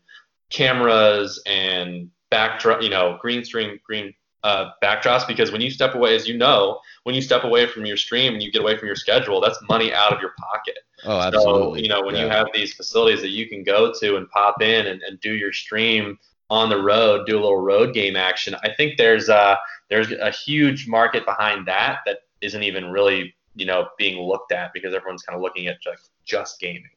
cameras 0.50 1.40
and 1.46 2.10
backdrop, 2.30 2.82
you 2.82 2.88
know, 2.90 3.18
green 3.20 3.44
screen, 3.44 3.78
green 3.86 4.12
uh, 4.42 4.70
backdrops. 4.82 5.26
Because 5.26 5.52
when 5.52 5.60
you 5.60 5.70
step 5.70 5.94
away, 5.94 6.14
as 6.14 6.28
you 6.28 6.36
know, 6.36 6.80
when 7.04 7.14
you 7.14 7.22
step 7.22 7.44
away 7.44 7.66
from 7.66 7.86
your 7.86 7.96
stream 7.96 8.34
and 8.34 8.42
you 8.42 8.50
get 8.50 8.62
away 8.62 8.76
from 8.76 8.86
your 8.86 8.96
schedule, 8.96 9.40
that's 9.40 9.58
money 9.68 9.92
out 9.92 10.12
of 10.12 10.20
your 10.20 10.32
pocket. 10.38 10.78
oh, 11.04 11.20
So, 11.20 11.26
absolutely. 11.26 11.82
you 11.82 11.88
know, 11.88 12.02
when 12.02 12.16
you 12.16 12.28
have 12.28 12.48
these 12.52 12.74
facilities 12.74 13.20
that 13.22 13.30
you 13.30 13.48
can 13.48 13.62
go 13.62 13.92
to 14.00 14.16
and 14.16 14.28
pop 14.30 14.60
in 14.62 14.86
and, 14.86 15.02
and 15.02 15.20
do 15.20 15.34
your 15.34 15.52
stream 15.52 16.18
on 16.50 16.68
the 16.68 16.80
road, 16.80 17.26
do 17.26 17.38
a 17.38 17.40
little 17.40 17.60
road 17.60 17.94
game 17.94 18.16
action, 18.16 18.54
I 18.62 18.70
think 18.74 18.98
there's 18.98 19.28
a, 19.28 19.58
there's 19.88 20.12
a 20.12 20.30
huge 20.30 20.86
market 20.86 21.24
behind 21.24 21.66
that 21.66 22.00
that 22.06 22.18
isn't 22.40 22.62
even 22.62 22.90
really, 22.90 23.34
you 23.54 23.66
know, 23.66 23.88
being 23.98 24.20
looked 24.20 24.52
at 24.52 24.72
because 24.72 24.94
everyone's 24.94 25.22
kind 25.22 25.36
of 25.36 25.42
looking 25.42 25.66
at 25.66 25.80
just, 25.80 26.10
just 26.24 26.60
gaming. 26.60 26.90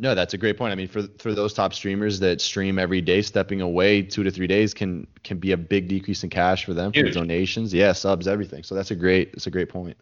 No, 0.00 0.14
that's 0.14 0.34
a 0.34 0.38
great 0.38 0.58
point. 0.58 0.72
I 0.72 0.74
mean, 0.74 0.88
for 0.88 1.04
for 1.18 1.34
those 1.34 1.54
top 1.54 1.72
streamers 1.72 2.18
that 2.18 2.40
stream 2.40 2.80
every 2.80 3.00
day, 3.00 3.22
stepping 3.22 3.60
away 3.60 4.02
two 4.02 4.24
to 4.24 4.30
three 4.30 4.48
days 4.48 4.74
can 4.74 5.06
can 5.22 5.38
be 5.38 5.52
a 5.52 5.56
big 5.56 5.86
decrease 5.86 6.24
in 6.24 6.30
cash 6.30 6.64
for 6.64 6.74
them 6.74 6.92
for 6.92 7.08
donations, 7.10 7.72
yeah, 7.72 7.92
subs, 7.92 8.26
everything. 8.26 8.64
So 8.64 8.74
that's 8.74 8.90
a 8.90 8.96
great 8.96 9.32
that's 9.32 9.46
a 9.46 9.52
great 9.52 9.68
point. 9.68 9.96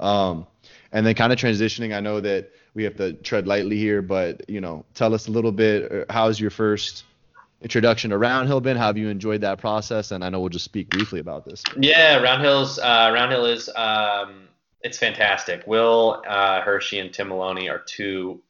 Um, 0.00 0.48
and 0.90 1.06
then 1.06 1.14
kind 1.14 1.32
of 1.32 1.38
transitioning, 1.38 1.94
I 1.94 2.00
know 2.00 2.20
that 2.20 2.50
we 2.74 2.82
have 2.84 2.96
to 2.96 3.12
tread 3.14 3.46
lightly 3.46 3.76
here, 3.76 4.02
but 4.02 4.48
you 4.50 4.60
know, 4.60 4.84
tell 4.94 5.14
us 5.14 5.28
a 5.28 5.30
little 5.30 5.52
bit. 5.52 5.92
uh, 5.92 6.12
How's 6.12 6.40
your 6.40 6.50
first 6.50 7.04
introduction 7.62 8.10
to 8.10 8.16
Roundhill 8.16 8.62
been? 8.62 8.76
How 8.76 8.86
have 8.86 8.98
you 8.98 9.08
enjoyed 9.08 9.40
that 9.42 9.58
process? 9.58 10.10
And 10.10 10.24
I 10.24 10.28
know 10.28 10.40
we'll 10.40 10.48
just 10.48 10.64
speak 10.64 10.90
briefly 10.90 11.20
about 11.20 11.44
this. 11.44 11.62
Yeah, 11.78 12.16
Roundhills. 12.16 12.80
Uh, 12.80 13.10
Roundhill 13.10 13.48
is 13.50 13.68
um, 13.76 14.48
it's 14.82 14.98
fantastic. 14.98 15.66
Will 15.66 16.22
uh, 16.28 16.60
Hershey 16.60 16.98
and 16.98 17.12
Tim 17.12 17.28
Maloney 17.28 17.68
are 17.68 17.78
two 17.78 18.42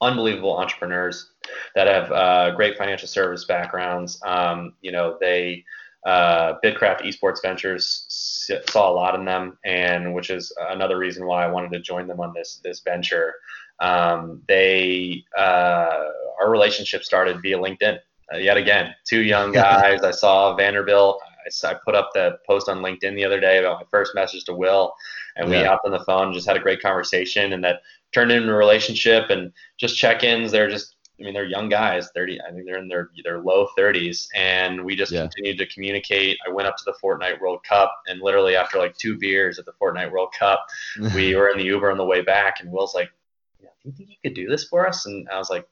unbelievable 0.00 0.56
entrepreneurs 0.56 1.30
that 1.74 1.86
have 1.86 2.12
uh, 2.12 2.50
great 2.54 2.76
financial 2.76 3.08
service 3.08 3.44
backgrounds. 3.44 4.20
Um, 4.24 4.74
you 4.80 4.92
know, 4.92 5.16
they 5.20 5.64
uh, 6.04 6.54
Bitkraft 6.62 7.02
Esports 7.02 7.40
Ventures 7.42 8.06
s- 8.08 8.70
saw 8.70 8.90
a 8.90 8.92
lot 8.94 9.14
in 9.14 9.24
them, 9.24 9.58
and 9.64 10.14
which 10.14 10.30
is 10.30 10.52
another 10.70 10.98
reason 10.98 11.26
why 11.26 11.44
I 11.44 11.48
wanted 11.48 11.72
to 11.72 11.80
join 11.80 12.06
them 12.06 12.20
on 12.20 12.32
this 12.34 12.60
this 12.62 12.80
venture. 12.80 13.34
Um, 13.80 14.42
they 14.46 15.24
uh, 15.36 16.10
our 16.40 16.50
relationship 16.50 17.04
started 17.04 17.40
via 17.42 17.58
LinkedIn. 17.58 17.98
Uh, 18.32 18.38
yet 18.38 18.56
again, 18.56 18.94
two 19.06 19.22
young 19.22 19.52
guys. 19.52 20.02
I 20.02 20.10
saw 20.10 20.54
Vanderbilt. 20.56 21.20
I 21.64 21.74
put 21.84 21.94
up 21.94 22.10
the 22.14 22.38
post 22.46 22.68
on 22.70 22.78
LinkedIn 22.78 23.14
the 23.14 23.24
other 23.24 23.38
day 23.38 23.58
about 23.58 23.80
my 23.80 23.86
first 23.90 24.14
message 24.14 24.44
to 24.44 24.54
Will, 24.54 24.94
and 25.36 25.48
we 25.48 25.56
Yeah. 25.56 25.68
hopped 25.68 25.86
on 25.86 25.92
the 25.92 26.00
phone 26.04 26.26
and 26.26 26.34
just 26.34 26.46
had 26.46 26.56
a 26.56 26.60
great 26.60 26.80
conversation, 26.80 27.52
and 27.52 27.62
that 27.64 27.82
turned 28.12 28.30
into 28.32 28.50
a 28.52 28.54
relationship 28.56 29.30
and 29.30 29.52
just 29.78 29.96
check-ins. 29.96 30.52
They're 30.52 30.70
just, 30.70 30.96
I 31.20 31.24
mean, 31.24 31.34
they're 31.34 31.44
young 31.44 31.68
guys, 31.68 32.10
thirty. 32.14 32.40
I 32.40 32.50
think 32.50 32.66
they're 32.66 32.78
in 32.78 32.88
their 32.88 33.10
their 33.22 33.40
low 33.40 33.68
thirties, 33.76 34.28
and 34.34 34.84
we 34.84 34.96
just 34.96 35.12
Yeah. 35.12 35.22
continued 35.22 35.58
to 35.58 35.66
communicate. 35.66 36.38
I 36.46 36.50
went 36.50 36.68
up 36.68 36.76
to 36.76 36.84
the 36.84 36.94
Fortnite 37.02 37.40
World 37.40 37.62
Cup, 37.64 37.94
and 38.08 38.20
literally 38.20 38.56
after 38.56 38.78
like 38.78 38.96
two 38.96 39.16
beers 39.16 39.58
at 39.58 39.64
the 39.64 39.72
Fortnite 39.80 40.10
World 40.10 40.32
Cup, 40.38 40.64
we 41.14 41.34
were 41.36 41.48
in 41.50 41.58
the 41.58 41.64
Uber 41.64 41.90
on 41.90 41.98
the 41.98 42.04
way 42.04 42.20
back, 42.22 42.60
and 42.60 42.70
Will's 42.70 42.94
like, 42.94 43.10
"Yeah, 43.60 43.68
"Do 43.82 43.88
you 43.90 43.92
think 43.92 44.10
you 44.10 44.16
could 44.24 44.34
do 44.34 44.48
this 44.48 44.64
for 44.64 44.86
us?" 44.88 45.06
And 45.06 45.28
I 45.28 45.38
was 45.38 45.50
like, 45.50 45.66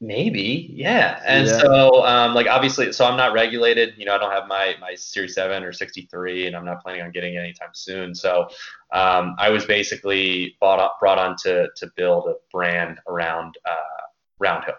"Maybe, 0.00 0.70
yeah." 0.72 1.20
And 1.24 1.46
Yeah. 1.46 1.60
so, 1.60 2.04
um, 2.04 2.34
like, 2.34 2.46
obviously, 2.46 2.92
so 2.92 3.04
I'm 3.04 3.16
not 3.16 3.32
regulated. 3.32 3.94
You 3.96 4.06
know, 4.06 4.14
I 4.14 4.18
don't 4.18 4.32
have 4.32 4.46
my 4.46 4.76
my 4.80 4.94
Series 4.94 5.34
Seven 5.34 5.64
or 5.64 5.72
63, 5.72 6.46
and 6.46 6.56
I'm 6.56 6.64
not 6.64 6.82
planning 6.82 7.02
on 7.02 7.10
getting 7.10 7.34
it 7.34 7.38
anytime 7.38 7.70
soon. 7.72 8.14
So, 8.14 8.48
um, 8.92 9.34
I 9.38 9.50
was 9.50 9.64
basically 9.64 10.56
brought 10.60 10.80
up, 10.80 10.98
brought 11.00 11.18
on 11.18 11.36
to 11.44 11.68
to 11.76 11.90
build 11.96 12.28
a 12.28 12.34
brand 12.52 13.00
around 13.08 13.56
uh, 13.64 14.04
Roundhill 14.42 14.76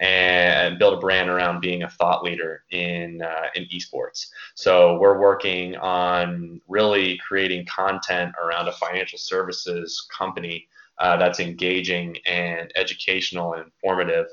and 0.00 0.78
build 0.78 0.94
a 0.94 1.00
brand 1.00 1.28
around 1.28 1.60
being 1.60 1.82
a 1.82 1.90
thought 1.90 2.22
leader 2.22 2.62
in 2.70 3.20
uh, 3.22 3.48
in 3.54 3.64
esports. 3.66 4.26
So 4.54 4.98
we're 4.98 5.18
working 5.18 5.76
on 5.76 6.60
really 6.68 7.18
creating 7.26 7.66
content 7.66 8.34
around 8.42 8.68
a 8.68 8.72
financial 8.72 9.18
services 9.18 10.06
company 10.16 10.68
uh, 11.00 11.16
that's 11.16 11.40
engaging 11.40 12.16
and 12.26 12.72
educational 12.76 13.54
and 13.54 13.64
informative 13.64 14.26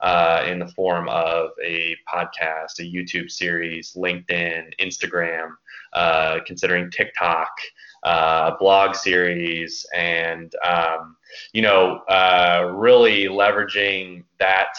uh, 0.00 0.44
in 0.46 0.58
the 0.58 0.68
form 0.68 1.08
of 1.08 1.50
a 1.64 1.96
podcast, 2.12 2.78
a 2.78 2.82
YouTube 2.82 3.30
series, 3.30 3.94
LinkedIn, 3.96 4.72
Instagram, 4.80 5.50
uh, 5.92 6.38
considering 6.46 6.90
TikTok, 6.90 7.50
uh, 8.04 8.52
blog 8.58 8.94
series, 8.94 9.84
and 9.94 10.52
um, 10.64 11.16
you 11.52 11.62
know, 11.62 11.98
uh, 12.08 12.70
really 12.74 13.24
leveraging 13.24 14.24
that 14.38 14.74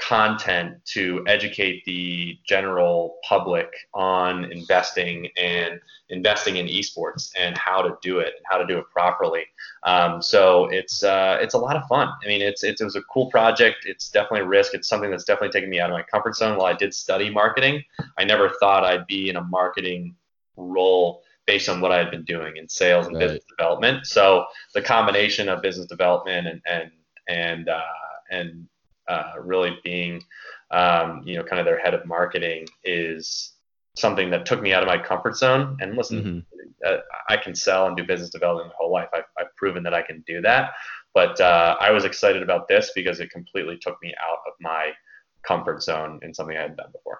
content 0.00 0.74
to 0.84 1.22
educate 1.26 1.84
the 1.84 2.38
general 2.46 3.18
public 3.28 3.68
on 3.94 4.50
investing 4.50 5.28
and 5.36 5.78
investing 6.08 6.56
in 6.56 6.66
esports 6.66 7.30
and 7.38 7.56
how 7.56 7.82
to 7.82 7.96
do 8.02 8.18
it 8.18 8.32
and 8.36 8.44
how 8.50 8.58
to 8.58 8.66
do 8.66 8.78
it 8.78 8.84
properly. 8.90 9.44
Um, 9.84 10.20
so 10.20 10.66
it's 10.66 11.02
uh, 11.02 11.38
it's 11.40 11.54
a 11.54 11.58
lot 11.58 11.76
of 11.76 11.86
fun. 11.86 12.08
I 12.24 12.26
mean, 12.26 12.42
it's, 12.42 12.64
it's 12.64 12.80
it 12.80 12.84
was 12.84 12.96
a 12.96 13.02
cool 13.02 13.30
project. 13.30 13.86
It's 13.86 14.10
definitely 14.10 14.40
a 14.40 14.46
risk. 14.46 14.74
It's 14.74 14.88
something 14.88 15.10
that's 15.10 15.24
definitely 15.24 15.50
taken 15.50 15.70
me 15.70 15.80
out 15.80 15.90
of 15.90 15.94
my 15.94 16.02
comfort 16.02 16.36
zone. 16.36 16.56
While 16.56 16.66
I 16.66 16.74
did 16.74 16.94
study 16.94 17.30
marketing, 17.30 17.84
I 18.18 18.24
never 18.24 18.50
thought 18.60 18.84
I'd 18.84 19.06
be 19.06 19.28
in 19.28 19.36
a 19.36 19.42
marketing 19.44 20.16
role 20.56 21.22
based 21.46 21.68
on 21.68 21.80
what 21.80 21.90
I 21.92 21.98
had 21.98 22.10
been 22.10 22.24
doing 22.24 22.56
in 22.56 22.68
sales 22.68 23.06
and 23.06 23.16
Right. 23.16 23.22
business 23.22 23.44
development. 23.48 24.06
So 24.06 24.46
the 24.74 24.82
combination 24.82 25.48
of 25.48 25.62
business 25.62 25.86
development 25.86 26.46
and 26.46 26.62
and 26.66 26.90
and 27.28 27.68
uh, 27.68 27.82
and 28.30 28.68
uh, 29.12 29.32
really 29.52 29.72
being 29.84 30.22
um, 30.70 31.22
you 31.24 31.34
know 31.36 31.44
kind 31.50 31.60
of 31.60 31.66
their 31.66 31.80
head 31.84 31.94
of 31.94 32.02
marketing 32.06 32.66
is 32.84 33.52
something 33.96 34.30
that 34.30 34.46
took 34.46 34.60
me 34.62 34.72
out 34.72 34.82
of 34.82 34.88
my 34.94 34.98
comfort 35.10 35.36
zone. 35.36 35.76
And 35.80 35.96
listen, 35.96 36.18
Mhm. 36.18 36.88
uh, 36.88 36.98
I 37.28 37.36
can 37.36 37.54
sell 37.54 37.86
and 37.88 37.96
do 37.96 38.04
business 38.04 38.30
development 38.30 38.68
my 38.68 38.74
whole 38.78 38.92
life. 38.92 39.08
I've, 39.12 39.30
I've 39.38 39.54
proven 39.56 39.82
that 39.82 39.94
I 40.00 40.02
can 40.02 40.22
do 40.26 40.40
that. 40.42 40.72
But 41.12 41.40
uh, 41.40 41.76
I 41.80 41.90
was 41.90 42.04
excited 42.04 42.42
about 42.42 42.68
this 42.68 42.92
because 42.94 43.18
it 43.20 43.30
completely 43.30 43.76
took 43.84 43.96
me 44.00 44.14
out 44.26 44.38
of 44.46 44.52
my 44.60 44.92
comfort 45.42 45.82
zone 45.82 46.20
in 46.22 46.32
something 46.32 46.56
I 46.56 46.62
hadn't 46.62 46.76
done 46.76 46.92
before. 46.92 47.18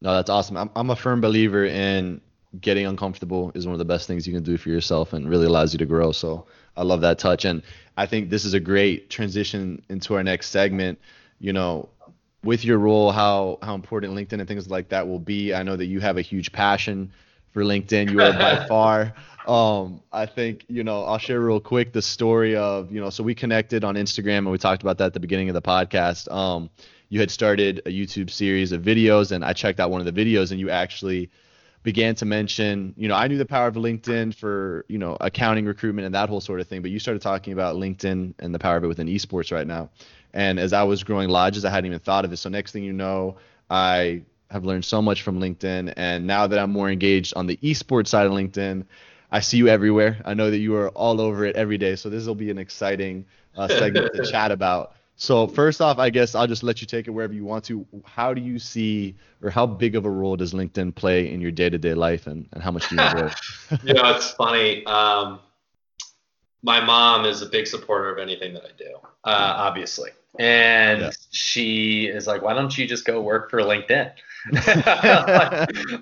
No, 0.00 0.14
that's 0.14 0.30
awesome. 0.30 0.56
I'm 0.56 0.70
I'm 0.74 0.90
a 0.90 0.96
firm 0.96 1.20
believer 1.20 1.64
in 1.64 2.20
getting 2.60 2.86
uncomfortable 2.86 3.52
is 3.54 3.66
one 3.66 3.74
of 3.74 3.78
the 3.78 3.84
best 3.84 4.06
things 4.06 4.26
you 4.26 4.32
can 4.32 4.42
do 4.42 4.56
for 4.56 4.70
yourself 4.70 5.12
and 5.12 5.28
really 5.28 5.46
allows 5.46 5.72
you 5.72 5.78
to 5.78 5.86
grow. 5.86 6.12
So 6.12 6.46
I 6.76 6.82
love 6.82 7.00
that 7.02 7.18
touch. 7.18 7.44
And 7.44 7.62
I 7.96 8.06
think 8.06 8.30
this 8.30 8.44
is 8.44 8.54
a 8.54 8.60
great 8.60 9.10
transition 9.10 9.82
into 9.88 10.14
our 10.14 10.24
next 10.24 10.50
segment. 10.50 10.98
You 11.40 11.52
know, 11.52 11.88
with 12.42 12.64
your 12.64 12.78
role, 12.78 13.10
how 13.10 13.58
how 13.62 13.74
important 13.74 14.14
LinkedIn 14.14 14.38
and 14.40 14.48
things 14.48 14.68
like 14.68 14.88
that 14.90 15.06
will 15.06 15.18
be. 15.18 15.54
I 15.54 15.62
know 15.62 15.76
that 15.76 15.86
you 15.86 16.00
have 16.00 16.16
a 16.16 16.22
huge 16.22 16.52
passion 16.52 17.12
for 17.52 17.62
LinkedIn. 17.62 18.10
You 18.10 18.20
are 18.20 18.32
by 18.32 18.66
far. 18.68 19.14
Um, 19.46 20.02
I 20.12 20.26
think 20.26 20.64
you 20.68 20.84
know. 20.84 21.04
I'll 21.04 21.18
share 21.18 21.40
real 21.40 21.60
quick 21.60 21.92
the 21.92 22.02
story 22.02 22.56
of 22.56 22.92
you 22.92 23.00
know. 23.00 23.10
So 23.10 23.22
we 23.22 23.34
connected 23.34 23.84
on 23.84 23.94
Instagram 23.94 24.38
and 24.38 24.50
we 24.50 24.58
talked 24.58 24.82
about 24.82 24.98
that 24.98 25.06
at 25.06 25.14
the 25.14 25.20
beginning 25.20 25.48
of 25.48 25.54
the 25.54 25.62
podcast. 25.62 26.30
Um, 26.30 26.70
you 27.08 27.20
had 27.20 27.30
started 27.30 27.80
a 27.86 27.90
YouTube 27.90 28.30
series 28.30 28.72
of 28.72 28.82
videos, 28.82 29.32
and 29.32 29.44
I 29.44 29.52
checked 29.52 29.80
out 29.80 29.90
one 29.90 30.06
of 30.06 30.12
the 30.12 30.24
videos, 30.24 30.50
and 30.50 30.60
you 30.60 30.70
actually 30.70 31.30
began 31.82 32.14
to 32.16 32.24
mention, 32.26 32.94
you 32.96 33.08
know, 33.08 33.14
I 33.14 33.28
knew 33.28 33.38
the 33.38 33.46
power 33.46 33.68
of 33.68 33.74
LinkedIn 33.74 34.34
for, 34.34 34.84
you 34.88 34.98
know, 34.98 35.16
accounting, 35.20 35.64
recruitment, 35.64 36.06
and 36.06 36.14
that 36.14 36.28
whole 36.28 36.40
sort 36.40 36.60
of 36.60 36.66
thing. 36.66 36.82
But 36.82 36.90
you 36.90 36.98
started 36.98 37.22
talking 37.22 37.52
about 37.52 37.76
LinkedIn 37.76 38.34
and 38.38 38.54
the 38.54 38.58
power 38.58 38.76
of 38.76 38.84
it 38.84 38.88
within 38.88 39.06
esports 39.06 39.52
right 39.52 39.66
now. 39.66 39.90
And 40.34 40.58
as 40.58 40.72
I 40.72 40.82
was 40.82 41.04
growing 41.04 41.28
lodges, 41.28 41.64
I 41.64 41.70
hadn't 41.70 41.86
even 41.86 42.00
thought 42.00 42.24
of 42.24 42.32
it. 42.32 42.36
So 42.38 42.48
next 42.48 42.72
thing 42.72 42.84
you 42.84 42.92
know, 42.92 43.36
I 43.70 44.22
have 44.50 44.64
learned 44.64 44.84
so 44.84 45.00
much 45.02 45.22
from 45.22 45.40
LinkedIn, 45.40 45.92
and 45.96 46.26
now 46.26 46.46
that 46.46 46.58
I'm 46.58 46.70
more 46.70 46.90
engaged 46.90 47.34
on 47.36 47.46
the 47.46 47.56
esports 47.58 48.08
side 48.08 48.26
of 48.26 48.32
LinkedIn, 48.32 48.84
I 49.30 49.40
see 49.40 49.58
you 49.58 49.68
everywhere. 49.68 50.22
I 50.24 50.34
know 50.34 50.50
that 50.50 50.58
you 50.58 50.74
are 50.76 50.88
all 50.90 51.20
over 51.20 51.44
it 51.44 51.54
every 51.54 51.76
day, 51.76 51.96
so 51.96 52.08
this 52.08 52.26
will 52.26 52.34
be 52.34 52.50
an 52.50 52.58
exciting 52.58 53.26
uh, 53.56 53.68
segment 53.68 54.14
to 54.14 54.24
chat 54.30 54.50
about. 54.50 54.94
So 55.20 55.48
first 55.48 55.80
off, 55.80 55.98
I 55.98 56.10
guess 56.10 56.36
I'll 56.36 56.46
just 56.46 56.62
let 56.62 56.80
you 56.80 56.86
take 56.86 57.08
it 57.08 57.10
wherever 57.10 57.34
you 57.34 57.44
want 57.44 57.64
to. 57.64 57.84
How 58.04 58.32
do 58.32 58.40
you 58.40 58.60
see, 58.60 59.16
or 59.42 59.50
how 59.50 59.66
big 59.66 59.96
of 59.96 60.04
a 60.04 60.10
role 60.10 60.36
does 60.36 60.54
LinkedIn 60.54 60.94
play 60.94 61.32
in 61.32 61.40
your 61.40 61.50
day-to-day 61.50 61.94
life, 61.94 62.28
and, 62.28 62.48
and 62.52 62.62
how 62.62 62.70
much 62.70 62.88
do 62.88 62.94
you 62.94 63.02
enjoy? 63.02 63.32
you 63.82 63.94
know, 63.94 64.14
it's 64.14 64.30
funny. 64.30 64.86
Um, 64.86 65.40
my 66.62 66.80
mom 66.80 67.24
is 67.24 67.42
a 67.42 67.46
big 67.46 67.66
supporter 67.66 68.10
of 68.10 68.18
anything 68.18 68.54
that 68.54 68.62
I 68.62 68.70
do, 68.78 68.94
uh, 69.24 69.54
obviously, 69.56 70.10
and 70.38 71.00
yeah. 71.00 71.10
she 71.32 72.06
is 72.06 72.28
like, 72.28 72.40
"Why 72.40 72.54
don't 72.54 72.78
you 72.78 72.86
just 72.86 73.04
go 73.04 73.20
work 73.20 73.50
for 73.50 73.58
LinkedIn?" 73.58 74.12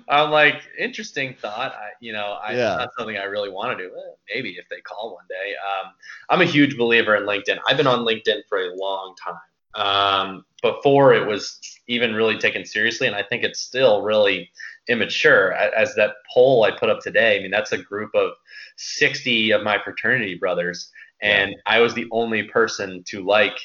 I'm 0.09 0.31
like, 0.31 0.61
interesting 0.77 1.35
thought. 1.39 1.73
I, 1.73 1.89
you 1.99 2.13
know, 2.13 2.37
I, 2.43 2.53
yeah. 2.53 2.75
not 2.75 2.89
something 2.97 3.17
I 3.17 3.23
really 3.23 3.49
want 3.49 3.77
to 3.77 3.83
do. 3.83 3.91
Maybe 4.33 4.51
if 4.51 4.67
they 4.69 4.81
call 4.81 5.15
one 5.15 5.25
day. 5.29 5.53
Um, 5.55 5.93
I'm 6.29 6.41
a 6.41 6.45
huge 6.45 6.77
believer 6.77 7.15
in 7.15 7.23
LinkedIn. 7.23 7.57
I've 7.67 7.77
been 7.77 7.87
on 7.87 8.05
LinkedIn 8.05 8.41
for 8.47 8.59
a 8.59 8.73
long 8.75 9.15
time. 9.23 9.35
Um, 9.75 10.45
before 10.63 11.13
it 11.13 11.25
was 11.25 11.59
even 11.87 12.15
really 12.15 12.37
taken 12.37 12.65
seriously, 12.65 13.05
and 13.05 13.15
I 13.15 13.21
think 13.21 13.43
it's 13.43 13.59
still 13.59 14.01
really 14.01 14.49
immature. 14.87 15.53
As 15.53 15.93
that 15.95 16.15
poll 16.33 16.63
I 16.63 16.71
put 16.71 16.89
up 16.89 16.99
today, 16.99 17.37
I 17.37 17.41
mean, 17.41 17.51
that's 17.51 17.73
a 17.73 17.77
group 17.77 18.09
of 18.15 18.31
60 18.77 19.51
of 19.51 19.63
my 19.63 19.77
fraternity 19.83 20.35
brothers, 20.35 20.91
and 21.21 21.51
yeah. 21.51 21.57
I 21.67 21.79
was 21.79 21.93
the 21.93 22.07
only 22.11 22.43
person 22.43 23.03
to 23.09 23.23
like 23.23 23.57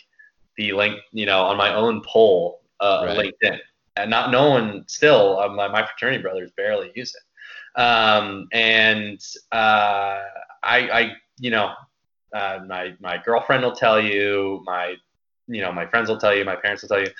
the 0.59 0.73
link, 0.73 0.97
you 1.13 1.25
know, 1.25 1.45
on 1.45 1.57
my 1.57 1.75
own 1.75 2.03
poll, 2.05 2.61
uh, 2.81 3.05
right. 3.07 3.33
LinkedIn 3.43 3.59
and 3.97 4.11
not 4.11 4.31
knowing 4.31 4.85
still 4.87 5.39
uh, 5.39 5.49
my, 5.49 5.69
my 5.69 5.87
fraternity 5.87 6.23
brothers 6.23 6.51
barely 6.57 6.91
use 6.95 7.15
it 7.15 7.81
um, 7.81 8.49
and 8.53 9.21
uh, 9.53 10.21
I, 10.63 10.79
I 10.91 11.13
you 11.39 11.51
know 11.51 11.73
uh, 12.35 12.61
my 12.67 12.95
my 13.01 13.19
girlfriend 13.25 13.63
will 13.63 13.77
tell 13.77 14.01
you 14.01 14.63
my 14.65 14.97
you 15.47 15.61
know 15.61 15.73
my 15.73 15.87
friends 15.87 16.09
will 16.09 16.19
tell 16.19 16.35
you 16.35 16.45
my 16.45 16.57
parents 16.57 16.83
will 16.83 16.89
tell 16.89 17.01
you 17.01 17.11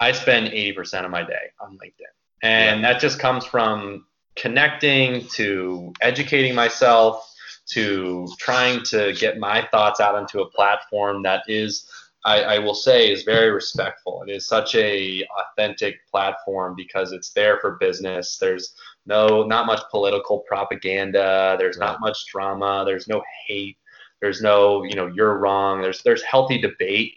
i 0.00 0.12
spend 0.12 0.48
80% 0.48 1.04
of 1.04 1.10
my 1.10 1.22
day 1.22 1.52
on 1.60 1.78
linkedin 1.78 2.12
and 2.42 2.80
yeah. 2.82 2.92
that 2.92 3.00
just 3.00 3.18
comes 3.18 3.44
from 3.44 4.04
connecting 4.36 5.26
to 5.34 5.92
educating 6.00 6.54
myself 6.54 7.24
to 7.66 8.26
trying 8.38 8.82
to 8.82 9.12
get 9.14 9.38
my 9.38 9.66
thoughts 9.70 10.00
out 10.00 10.14
onto 10.14 10.40
a 10.40 10.50
platform 10.50 11.22
that 11.22 11.42
is 11.48 11.90
I, 12.24 12.42
I, 12.42 12.58
will 12.58 12.74
say 12.74 13.10
is 13.10 13.22
very 13.22 13.50
respectful. 13.50 14.24
It 14.26 14.32
is 14.32 14.46
such 14.46 14.74
a 14.74 15.24
authentic 15.38 16.06
platform 16.10 16.74
because 16.76 17.12
it's 17.12 17.32
there 17.32 17.58
for 17.60 17.76
business. 17.80 18.38
There's 18.38 18.74
no 19.06 19.44
not 19.44 19.66
much 19.66 19.80
political 19.90 20.40
propaganda. 20.40 21.56
There's 21.58 21.78
not 21.78 22.00
much 22.00 22.26
drama. 22.26 22.84
There's 22.84 23.08
no 23.08 23.22
hate. 23.46 23.78
There's 24.20 24.42
no 24.42 24.82
you 24.82 24.94
know 24.94 25.06
you're 25.06 25.38
wrong. 25.38 25.80
There's 25.80 26.02
there's 26.02 26.22
healthy 26.22 26.60
debate, 26.60 27.14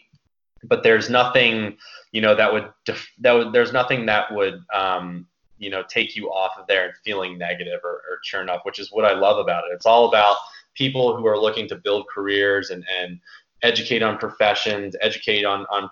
but 0.64 0.82
there's 0.82 1.10
nothing 1.10 1.76
you 2.12 2.20
know 2.20 2.34
that 2.34 2.52
would 2.52 2.70
def- 2.84 3.12
that 3.20 3.32
would 3.32 3.52
there's 3.52 3.72
nothing 3.72 4.06
that 4.06 4.32
would 4.32 4.62
um, 4.72 5.26
you 5.58 5.70
know 5.70 5.82
take 5.88 6.14
you 6.14 6.30
off 6.30 6.52
of 6.58 6.66
there 6.68 6.84
and 6.84 6.94
feeling 7.04 7.38
negative 7.38 7.80
or, 7.82 8.02
or 8.08 8.18
churn 8.22 8.48
up, 8.48 8.64
which 8.64 8.78
is 8.78 8.92
what 8.92 9.04
I 9.04 9.14
love 9.14 9.38
about 9.38 9.64
it. 9.64 9.74
It's 9.74 9.86
all 9.86 10.08
about 10.08 10.36
people 10.74 11.16
who 11.16 11.26
are 11.26 11.38
looking 11.38 11.68
to 11.68 11.76
build 11.76 12.06
careers 12.12 12.70
and 12.70 12.84
and 13.00 13.18
educate 13.62 14.02
on 14.02 14.18
professions, 14.18 14.96
educate 15.00 15.44
on 15.44 15.66
on 15.70 15.90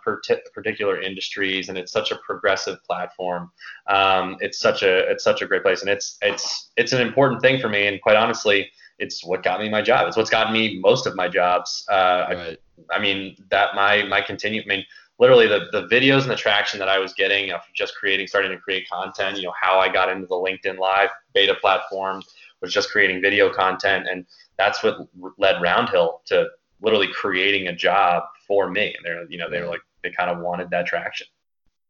particular 0.53 1.01
industries, 1.01 1.69
and 1.69 1.79
it's 1.79 1.93
such 1.93 2.11
a 2.11 2.17
progressive 2.17 2.83
platform. 2.85 3.51
Um, 3.87 4.37
it's 4.41 4.59
such 4.59 4.83
a 4.83 5.11
it's 5.11 5.25
such 5.25 5.43
a 5.43 5.47
great 5.47 5.63
place, 5.63 5.81
and 5.81 5.91
it's 5.91 6.19
it's 6.23 6.71
it's 6.77 6.93
an 6.93 7.01
important 7.01 7.41
thing 7.41 7.61
for 7.61 7.69
me. 7.69 7.87
And 7.87 8.01
quite 8.01 8.17
honestly, 8.17 8.71
it's 8.99 9.25
what 9.25 9.43
got 9.43 9.61
me 9.61 9.69
my 9.69 9.83
job. 9.83 10.09
It's 10.09 10.17
what's 10.17 10.31
gotten 10.31 10.53
me 10.53 10.79
most 10.81 11.07
of 11.07 11.17
my 11.17 11.29
jobs. 11.29 11.85
Uh, 11.91 12.27
right. 12.29 12.59
I, 12.91 12.97
I, 12.97 12.99
mean 13.01 13.37
that 13.51 13.75
my 13.75 14.03
my 14.05 14.21
continue. 14.21 14.63
I 14.63 14.67
mean 14.67 14.85
literally 15.19 15.47
the 15.47 15.67
the 15.73 15.83
videos 15.89 16.23
and 16.23 16.31
the 16.31 16.37
traction 16.37 16.79
that 16.81 16.89
I 16.89 16.99
was 16.99 17.13
getting 17.13 17.53
of 17.53 17.61
just 17.75 17.95
creating, 17.95 18.27
starting 18.27 18.51
to 18.51 18.59
create 18.59 18.89
content. 18.89 19.37
You 19.37 19.45
know 19.45 19.55
how 19.61 19.79
I 19.79 19.89
got 19.93 20.11
into 20.11 20.27
the 20.27 20.35
LinkedIn 20.35 20.79
Live 20.79 21.11
beta 21.35 21.55
platform 21.55 22.23
was 22.61 22.73
just 22.73 22.91
creating 22.91 23.23
video 23.23 23.53
content, 23.53 24.07
and 24.11 24.27
that's 24.59 24.83
what 24.83 24.99
led 25.39 25.57
Roundhill 25.57 26.25
to 26.27 26.49
literally 26.83 27.09
creating 27.09 27.69
a 27.69 27.75
job 27.75 28.25
for 28.47 28.71
me. 28.71 28.95
And 28.97 29.05
they're, 29.05 29.25
you 29.31 29.38
know, 29.38 29.51
they 29.51 29.61
were 29.61 29.69
like, 29.69 29.83
they 30.03 30.11
kind 30.11 30.31
of 30.31 30.38
wanted 30.40 30.71
that 30.71 30.87
traction. 30.87 31.27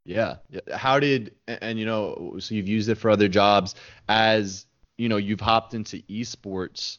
Yeah. 0.04 0.36
How 0.72 0.98
did, 0.98 1.34
and 1.46 1.78
you 1.78 1.86
know, 1.86 2.36
so 2.38 2.54
you've 2.54 2.68
used 2.68 2.88
it 2.88 2.96
for 2.96 3.10
other 3.10 3.28
jobs 3.28 3.74
as, 4.08 4.66
you 4.98 5.08
know, 5.08 5.16
you've 5.16 5.40
hopped 5.40 5.74
into 5.74 5.98
esports. 6.08 6.98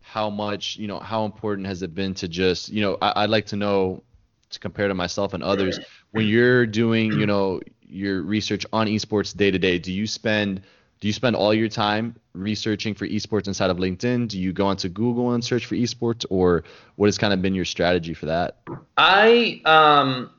How 0.00 0.30
much, 0.30 0.76
you 0.76 0.86
know, 0.86 1.00
how 1.00 1.24
important 1.24 1.66
has 1.66 1.82
it 1.82 1.92
been 1.92 2.14
to 2.14 2.28
just, 2.28 2.68
you 2.68 2.80
know, 2.80 2.96
I, 3.02 3.22
would 3.22 3.30
like 3.30 3.46
to 3.46 3.56
know 3.56 4.04
to 4.50 4.60
compare 4.60 4.86
to 4.86 4.94
myself 4.94 5.34
and 5.34 5.42
others 5.42 5.80
when 6.12 6.26
you're 6.26 6.64
doing, 6.64 7.12
you 7.18 7.26
know, 7.26 7.60
your 7.82 8.22
research 8.22 8.64
on 8.72 8.86
esports 8.86 9.36
day 9.36 9.50
to 9.50 9.58
day, 9.58 9.78
do 9.80 9.92
you 9.92 10.06
spend 10.06 10.62
do 11.00 11.08
you 11.08 11.12
spend 11.12 11.36
all 11.36 11.52
your 11.52 11.68
time 11.68 12.16
researching 12.32 12.94
for 12.94 13.06
esports 13.06 13.46
inside 13.46 13.70
of 13.70 13.76
LinkedIn? 13.76 14.28
Do 14.28 14.38
you 14.38 14.52
go 14.52 14.66
onto 14.66 14.88
Google 14.88 15.32
and 15.32 15.44
search 15.44 15.66
for 15.66 15.74
esports, 15.74 16.24
or 16.30 16.64
what 16.96 17.06
has 17.06 17.18
kind 17.18 17.32
of 17.34 17.42
been 17.42 17.54
your 17.54 17.64
strategy 17.64 18.14
for 18.14 18.26
that? 18.26 18.58
I 18.96 19.60
um 19.64 20.30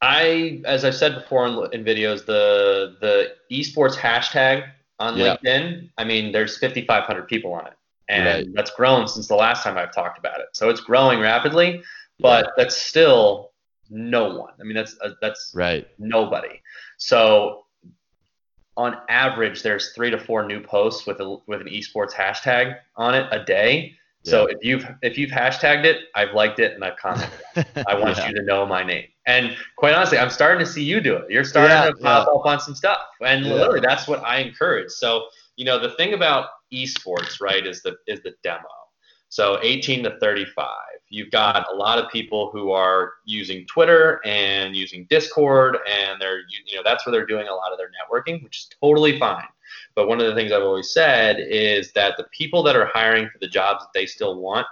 I 0.00 0.60
as 0.64 0.84
I've 0.84 0.96
said 0.96 1.14
before 1.14 1.46
in, 1.46 1.80
in 1.80 1.84
videos, 1.84 2.26
the 2.26 2.96
the 3.00 3.34
esports 3.50 3.94
hashtag 3.94 4.68
on 4.98 5.16
yeah. 5.16 5.36
LinkedIn. 5.36 5.90
I 5.98 6.04
mean, 6.04 6.32
there's 6.32 6.58
5,500 6.58 7.28
people 7.28 7.52
on 7.52 7.66
it, 7.66 7.74
and 8.08 8.26
right. 8.26 8.54
that's 8.54 8.70
grown 8.72 9.06
since 9.06 9.28
the 9.28 9.36
last 9.36 9.62
time 9.62 9.78
I've 9.78 9.94
talked 9.94 10.18
about 10.18 10.40
it. 10.40 10.46
So 10.52 10.68
it's 10.68 10.80
growing 10.80 11.20
rapidly, 11.20 11.82
but 12.18 12.46
yeah. 12.46 12.50
that's 12.56 12.76
still 12.76 13.52
no 13.88 14.34
one. 14.36 14.52
I 14.60 14.64
mean, 14.64 14.74
that's 14.74 14.96
uh, 15.00 15.10
that's 15.20 15.52
right. 15.54 15.86
Nobody. 15.98 16.60
So 16.96 17.64
on 18.76 18.96
average, 19.08 19.62
there's 19.62 19.92
three 19.92 20.10
to 20.10 20.18
four 20.18 20.46
new 20.46 20.60
posts 20.60 21.06
with 21.06 21.20
a 21.20 21.36
with 21.46 21.60
an 21.60 21.68
esports 21.68 22.12
hashtag 22.12 22.76
on 22.96 23.14
it 23.14 23.26
a 23.30 23.44
day. 23.44 23.94
Yeah. 24.24 24.30
So 24.30 24.46
if 24.46 24.58
you've 24.62 24.86
if 25.02 25.18
you've 25.18 25.30
hashtagged 25.30 25.84
it, 25.84 26.04
I've 26.14 26.32
liked 26.32 26.58
it 26.58 26.74
and 26.74 26.84
I've 26.84 26.96
commented. 26.96 27.38
I 27.86 27.94
want 27.94 28.16
yeah. 28.16 28.28
you 28.28 28.34
to 28.34 28.42
know 28.42 28.64
my 28.64 28.82
name. 28.82 29.06
And 29.26 29.56
quite 29.76 29.94
honestly, 29.94 30.18
I'm 30.18 30.30
starting 30.30 30.64
to 30.64 30.70
see 30.70 30.82
you 30.82 31.00
do 31.00 31.16
it. 31.16 31.30
You're 31.30 31.44
starting 31.44 31.76
yeah, 31.76 31.90
to 31.90 31.96
pop 31.96 32.28
up 32.28 32.46
on 32.46 32.60
some 32.60 32.74
stuff, 32.74 32.98
and 33.20 33.44
literally 33.44 33.80
that's 33.80 34.08
what 34.08 34.24
I 34.24 34.38
encourage. 34.38 34.90
So 34.90 35.26
you 35.56 35.64
know 35.64 35.78
the 35.78 35.90
thing 35.96 36.14
about 36.14 36.46
esports, 36.72 37.40
right, 37.40 37.66
is 37.66 37.82
the 37.82 37.96
is 38.06 38.20
the 38.22 38.32
demo. 38.42 38.64
So 39.28 39.58
18 39.62 40.04
to 40.04 40.18
35. 40.18 40.66
You've 41.12 41.30
got 41.30 41.66
a 41.70 41.76
lot 41.76 41.98
of 41.98 42.10
people 42.10 42.48
who 42.50 42.70
are 42.70 43.12
using 43.26 43.66
Twitter 43.66 44.18
and 44.24 44.74
using 44.74 45.06
Discord, 45.10 45.76
and 45.86 46.18
they're 46.18 46.40
you 46.48 46.74
know 46.74 46.82
that's 46.82 47.04
where 47.04 47.12
they're 47.12 47.26
doing 47.26 47.48
a 47.48 47.54
lot 47.54 47.70
of 47.70 47.76
their 47.76 47.90
networking, 47.90 48.42
which 48.42 48.60
is 48.60 48.70
totally 48.80 49.18
fine. 49.18 49.44
But 49.94 50.08
one 50.08 50.22
of 50.22 50.26
the 50.26 50.34
things 50.34 50.52
I've 50.52 50.62
always 50.62 50.90
said 50.90 51.36
is 51.38 51.92
that 51.92 52.16
the 52.16 52.24
people 52.32 52.62
that 52.62 52.76
are 52.76 52.86
hiring 52.86 53.28
for 53.28 53.38
the 53.40 53.48
jobs 53.48 53.84
that 53.84 53.90
they 53.92 54.06
still 54.06 54.40
want 54.40 54.66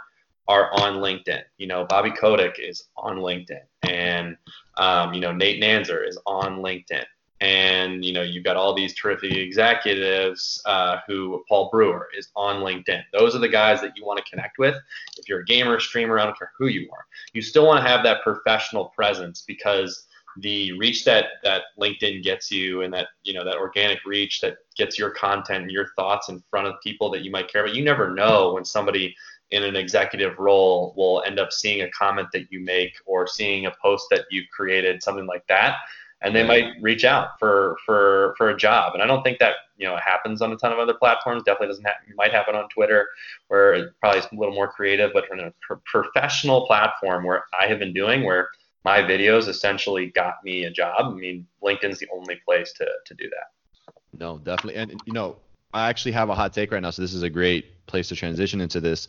are 0.48 0.72
on 0.81 0.94
LinkedIn. 0.94 1.42
You 1.59 1.66
know, 1.66 1.85
Bobby 1.85 2.11
Kotick 2.11 2.57
is 2.59 2.85
on 2.96 3.18
LinkedIn, 3.18 3.61
and 3.83 4.35
um, 4.79 5.12
you 5.12 5.20
know 5.20 5.33
Nate 5.33 5.62
Nanzer 5.62 6.09
is 6.09 6.18
on 6.24 6.62
LinkedIn 6.62 7.05
and 7.40 8.05
you 8.05 8.12
know 8.12 8.22
you've 8.22 8.44
got 8.44 8.57
all 8.57 8.74
these 8.74 8.94
terrific 8.94 9.33
executives 9.33 10.61
uh, 10.66 10.98
who 11.07 11.42
Paul 11.48 11.70
Brewer 11.70 12.09
is 12.16 12.29
on 12.37 12.62
LinkedIn. 12.62 13.03
Those 13.12 13.35
are 13.35 13.38
the 13.38 13.48
guys 13.48 13.81
that 13.81 13.96
you 13.96 14.05
want 14.05 14.18
to 14.18 14.31
connect 14.31 14.59
with. 14.59 14.76
If 15.16 15.29
you're 15.29 15.40
a 15.40 15.44
gamer, 15.44 15.81
streamer, 15.81 16.18
I 16.18 16.24
don't 16.24 16.38
care 16.38 16.53
who 16.59 16.66
you 16.66 16.88
are, 16.92 17.07
you 17.33 17.42
still 17.42 17.66
want 17.66 17.83
to 17.83 17.90
have 17.90 18.03
that 18.05 18.22
professional 18.22 18.87
presence 18.87 19.42
because 19.46 20.07
the 20.38 20.72
reach 20.79 21.05
that 21.05 21.26
that 21.42 21.62
LinkedIn 21.81 22.22
gets 22.22 22.50
you 22.50 22.83
and 22.83 22.92
that 22.92 23.09
you 23.22 23.33
know 23.33 23.44
that 23.44 23.57
organic 23.57 24.05
reach 24.05 24.40
that 24.42 24.59
gets 24.76 24.98
your 24.98 25.10
content 25.10 25.62
and 25.62 25.71
your 25.71 25.88
thoughts 25.96 26.29
in 26.29 26.42
front 26.50 26.69
of 26.69 26.75
people 26.83 27.10
that 27.10 27.23
you 27.23 27.31
might 27.31 27.50
care 27.50 27.65
about. 27.65 27.75
You 27.75 27.83
never 27.83 28.15
know 28.15 28.52
when 28.52 28.65
somebody 28.65 29.17
in 29.50 29.65
an 29.65 29.75
executive 29.75 30.38
role 30.38 30.94
will 30.96 31.25
end 31.27 31.40
up 31.40 31.52
seeing 31.52 31.83
a 31.83 31.90
comment 31.90 32.29
that 32.33 32.52
you 32.52 32.60
make 32.60 32.92
or 33.04 33.27
seeing 33.27 33.67
a 33.67 33.73
post 33.83 34.06
that 34.08 34.27
you've 34.31 34.48
created, 34.54 35.02
something 35.02 35.27
like 35.27 35.44
that 35.48 35.79
and 36.23 36.37
they 36.37 36.42
might 36.42 36.73
reach 36.81 37.04
out 37.04 37.38
for 37.38 37.77
for 37.85 38.35
for 38.37 38.50
a 38.50 38.56
job. 38.56 38.94
And 38.94 39.02
I 39.02 39.06
don't 39.06 39.23
think 39.23 39.38
that 39.38 39.54
you 39.77 39.87
know 39.87 39.96
happens 39.96 40.42
on 40.42 40.52
a 40.52 40.56
ton 40.56 40.73
of 40.73 40.79
other 40.79 40.94
platforms. 40.94 41.42
Definitely 41.44 41.68
doesn't 41.68 41.85
happen. 41.85 42.14
Might 42.16 42.33
happen 42.33 42.54
on 42.54 42.68
Twitter, 42.68 43.08
where 43.48 43.73
it 43.73 43.92
probably 44.00 44.21
is 44.21 44.27
a 44.31 44.35
little 44.35 44.54
more 44.54 44.68
creative, 44.68 45.12
but 45.12 45.25
in 45.33 45.40
a 45.40 45.52
pro- 45.66 45.81
professional 45.87 46.66
platform 46.66 47.25
where 47.25 47.44
I 47.58 47.66
have 47.66 47.79
been 47.79 47.94
doing, 47.94 48.25
where 48.25 48.48
my 48.85 48.98
videos 48.98 49.48
essentially 49.48 50.06
got 50.06 50.44
me 50.44 50.64
a 50.64 50.71
job. 50.71 51.12
I 51.12 51.14
mean, 51.14 51.46
LinkedIn's 51.62 51.98
the 51.98 52.08
only 52.12 52.37
place 52.44 52.73
to 52.75 52.87
to 53.06 53.14
do 53.14 53.31
that. 53.31 53.94
No, 54.18 54.38
definitely, 54.38 54.77
and 54.77 55.00
you 55.06 55.12
know, 55.12 55.37
I 55.73 55.88
actually 55.88 56.12
have 56.12 56.29
a 56.29 56.35
hot 56.35 56.52
take 56.52 56.73
right 56.73 56.83
now, 56.83 56.90
so 56.90 57.00
this 57.02 57.14
is 57.14 57.23
a 57.23 57.31
great 57.31 57.87
place 57.87 58.08
to 58.08 58.16
transition 58.16 58.60
into 58.60 58.81
this. 58.81 59.08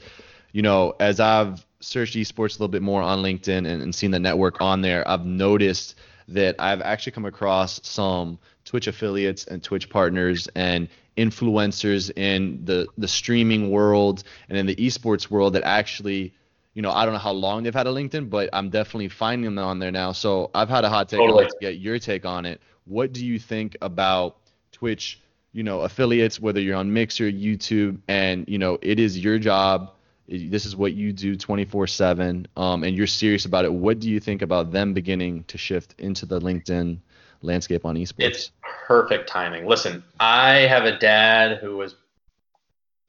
You 0.54 0.62
know, 0.62 0.96
as 1.00 1.20
I've 1.20 1.66
searched 1.80 2.16
esports 2.16 2.52
a 2.52 2.54
little 2.56 2.68
bit 2.68 2.82
more 2.82 3.02
on 3.02 3.20
LinkedIn 3.20 3.66
and, 3.66 3.82
and 3.82 3.96
seen 3.96 4.12
the 4.12 4.20
network 4.20 4.62
on 4.62 4.82
there, 4.82 5.08
I've 5.08 5.26
noticed 5.26 5.96
that 6.34 6.56
I've 6.60 6.82
actually 6.82 7.14
come 7.14 7.26
across 7.26 7.80
some 7.88 8.40
Twitch 8.66 8.88
affiliates 8.88 9.46
and 9.46 9.64
Twitch 9.64 9.90
partners 9.90 10.48
and 10.56 10.88
influencers 11.18 12.10
in 12.16 12.64
the 12.64 12.88
the 12.98 13.08
streaming 13.08 13.70
world 13.70 14.24
and 14.48 14.58
in 14.58 14.66
the 14.66 14.76
esports 14.76 15.30
world 15.30 15.54
that 15.54 15.64
actually 15.64 16.34
you 16.74 16.82
know, 16.82 16.92
I 16.92 17.04
don't 17.04 17.14
know 17.14 17.20
how 17.20 17.34
long 17.34 17.64
they've 17.64 17.74
had 17.74 17.88
a 17.88 17.92
LinkedIn, 17.92 18.30
but 18.30 18.50
I'm 18.54 18.70
definitely 18.70 19.10
finding 19.10 19.56
them 19.56 19.64
on 19.64 19.80
there 19.80 19.92
now. 19.92 20.14
So 20.14 20.52
I've 20.54 20.70
had 20.70 20.86
a 20.86 20.90
hot 20.90 21.10
take. 21.10 21.20
Totally. 21.20 21.40
I'd 21.40 21.44
like 21.44 21.52
to 21.52 21.58
get 21.60 21.78
your 21.80 22.00
take 22.00 22.26
on 22.26 22.46
it. 22.46 22.62
What 22.86 23.12
do 23.12 23.26
you 23.26 23.40
think 23.40 23.76
about 23.82 24.38
Twitch, 24.72 25.20
you 25.52 25.64
know, 25.64 25.82
affiliates, 25.82 26.40
whether 26.40 26.62
you're 26.62 26.78
on 26.78 26.94
Mixer, 26.94 27.30
YouTube, 27.30 28.00
and 28.08 28.48
you 28.48 28.58
know, 28.58 28.78
it 28.82 29.00
is 29.00 29.20
your 29.20 29.38
job. 29.38 29.92
This 30.32 30.66
is 30.66 30.76
what 30.76 30.94
you 30.94 31.12
do 31.12 31.36
24/7, 31.36 32.48
um, 32.56 32.84
and 32.84 32.96
you're 32.96 33.08
serious 33.08 33.46
about 33.46 33.66
it. 33.66 33.74
What 33.74 34.00
do 34.00 34.10
you 34.10 34.20
think 34.20 34.42
about 34.42 34.72
them 34.72 34.94
beginning 34.94 35.44
to 35.46 35.58
shift 35.58 35.94
into 36.00 36.26
the 36.26 36.40
LinkedIn 36.40 37.00
landscape 37.42 37.86
on 37.86 37.96
esports? 37.96 38.24
It's 38.24 38.52
perfect 38.88 39.28
timing. 39.28 39.68
Listen, 39.68 40.04
I 40.20 40.60
have 40.60 40.86
a 40.86 40.98
dad 40.98 41.58
who 41.58 41.78
was 41.78 41.96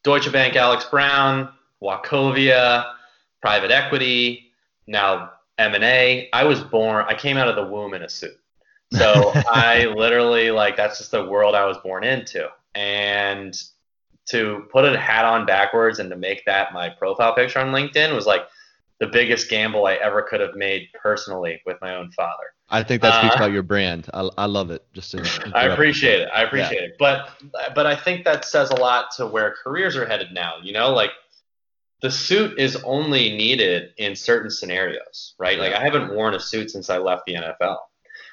Deutsche 0.03 0.33
Bank, 0.33 0.57
Alex 0.57 0.85
Brown, 0.87 1.49
Wachovia 1.81 2.93
private 3.43 3.73
equity, 3.73 4.53
now 4.87 5.33
M&A. 5.59 6.31
I 6.33 6.45
was 6.45 6.61
born, 6.61 7.05
I 7.07 7.15
came 7.15 7.37
out 7.37 7.49
of 7.49 7.57
the 7.57 7.65
womb 7.65 7.93
in 7.93 8.03
a 8.03 8.09
suit. 8.09 8.39
So 8.93 9.33
I 9.51 9.87
literally 9.95 10.51
like 10.51 10.77
that's 10.77 10.99
just 10.99 11.11
the 11.11 11.25
world 11.25 11.55
I 11.55 11.67
was 11.67 11.77
born 11.79 12.05
into. 12.05 12.49
And 12.75 13.61
to 14.31 14.67
put 14.71 14.85
a 14.85 14.99
hat 14.99 15.25
on 15.25 15.47
backwards 15.47 15.99
and 15.99 16.11
to 16.11 16.17
make 16.17 16.45
that 16.45 16.73
my 16.73 16.89
profile 16.89 17.35
picture 17.35 17.59
on 17.59 17.73
LinkedIn 17.73 18.15
was 18.15 18.27
like 18.27 18.43
the 19.01 19.07
biggest 19.09 19.51
gamble 19.51 19.87
I 19.87 19.95
ever 19.95 20.23
could 20.23 20.41
have 20.41 20.55
made 20.55 20.89
personally 21.01 21.61
with 21.67 21.77
my 21.81 21.97
own 21.97 22.13
father. 22.13 22.45
I 22.69 22.83
think 22.83 23.03
that 23.03 23.19
speaks 23.21 23.35
uh, 23.35 23.39
about 23.39 23.53
your 23.53 23.65
brand. 23.65 24.09
I, 24.15 24.29
I 24.39 24.47
love 24.47 24.71
it. 24.71 24.87
Just 24.93 25.15
I 25.55 25.67
appreciate 25.67 26.21
it. 26.21 26.29
I 26.33 26.43
appreciate 26.45 26.81
yeah. 26.81 26.87
it. 26.87 26.97
But 26.99 27.29
but 27.75 27.87
I 27.87 27.97
think 27.97 28.25
that 28.25 28.45
says 28.45 28.71
a 28.71 28.77
lot 28.77 29.11
to 29.17 29.27
where 29.27 29.55
careers 29.63 29.97
are 29.97 30.07
headed 30.07 30.29
now. 30.33 30.55
You 30.63 30.73
know, 30.73 30.91
like 30.91 31.11
the 32.01 32.11
suit 32.11 32.59
is 32.59 32.77
only 32.85 33.37
needed 33.37 33.91
in 33.99 34.17
certain 34.17 34.51
scenarios, 34.51 35.35
right? 35.39 35.59
Like 35.59 35.73
I 35.73 35.83
haven't 35.83 36.15
worn 36.15 36.35
a 36.35 36.41
suit 36.41 36.71
since 36.71 36.89
I 36.89 36.99
left 36.99 37.23
the 37.27 37.35
NFL. 37.35 37.79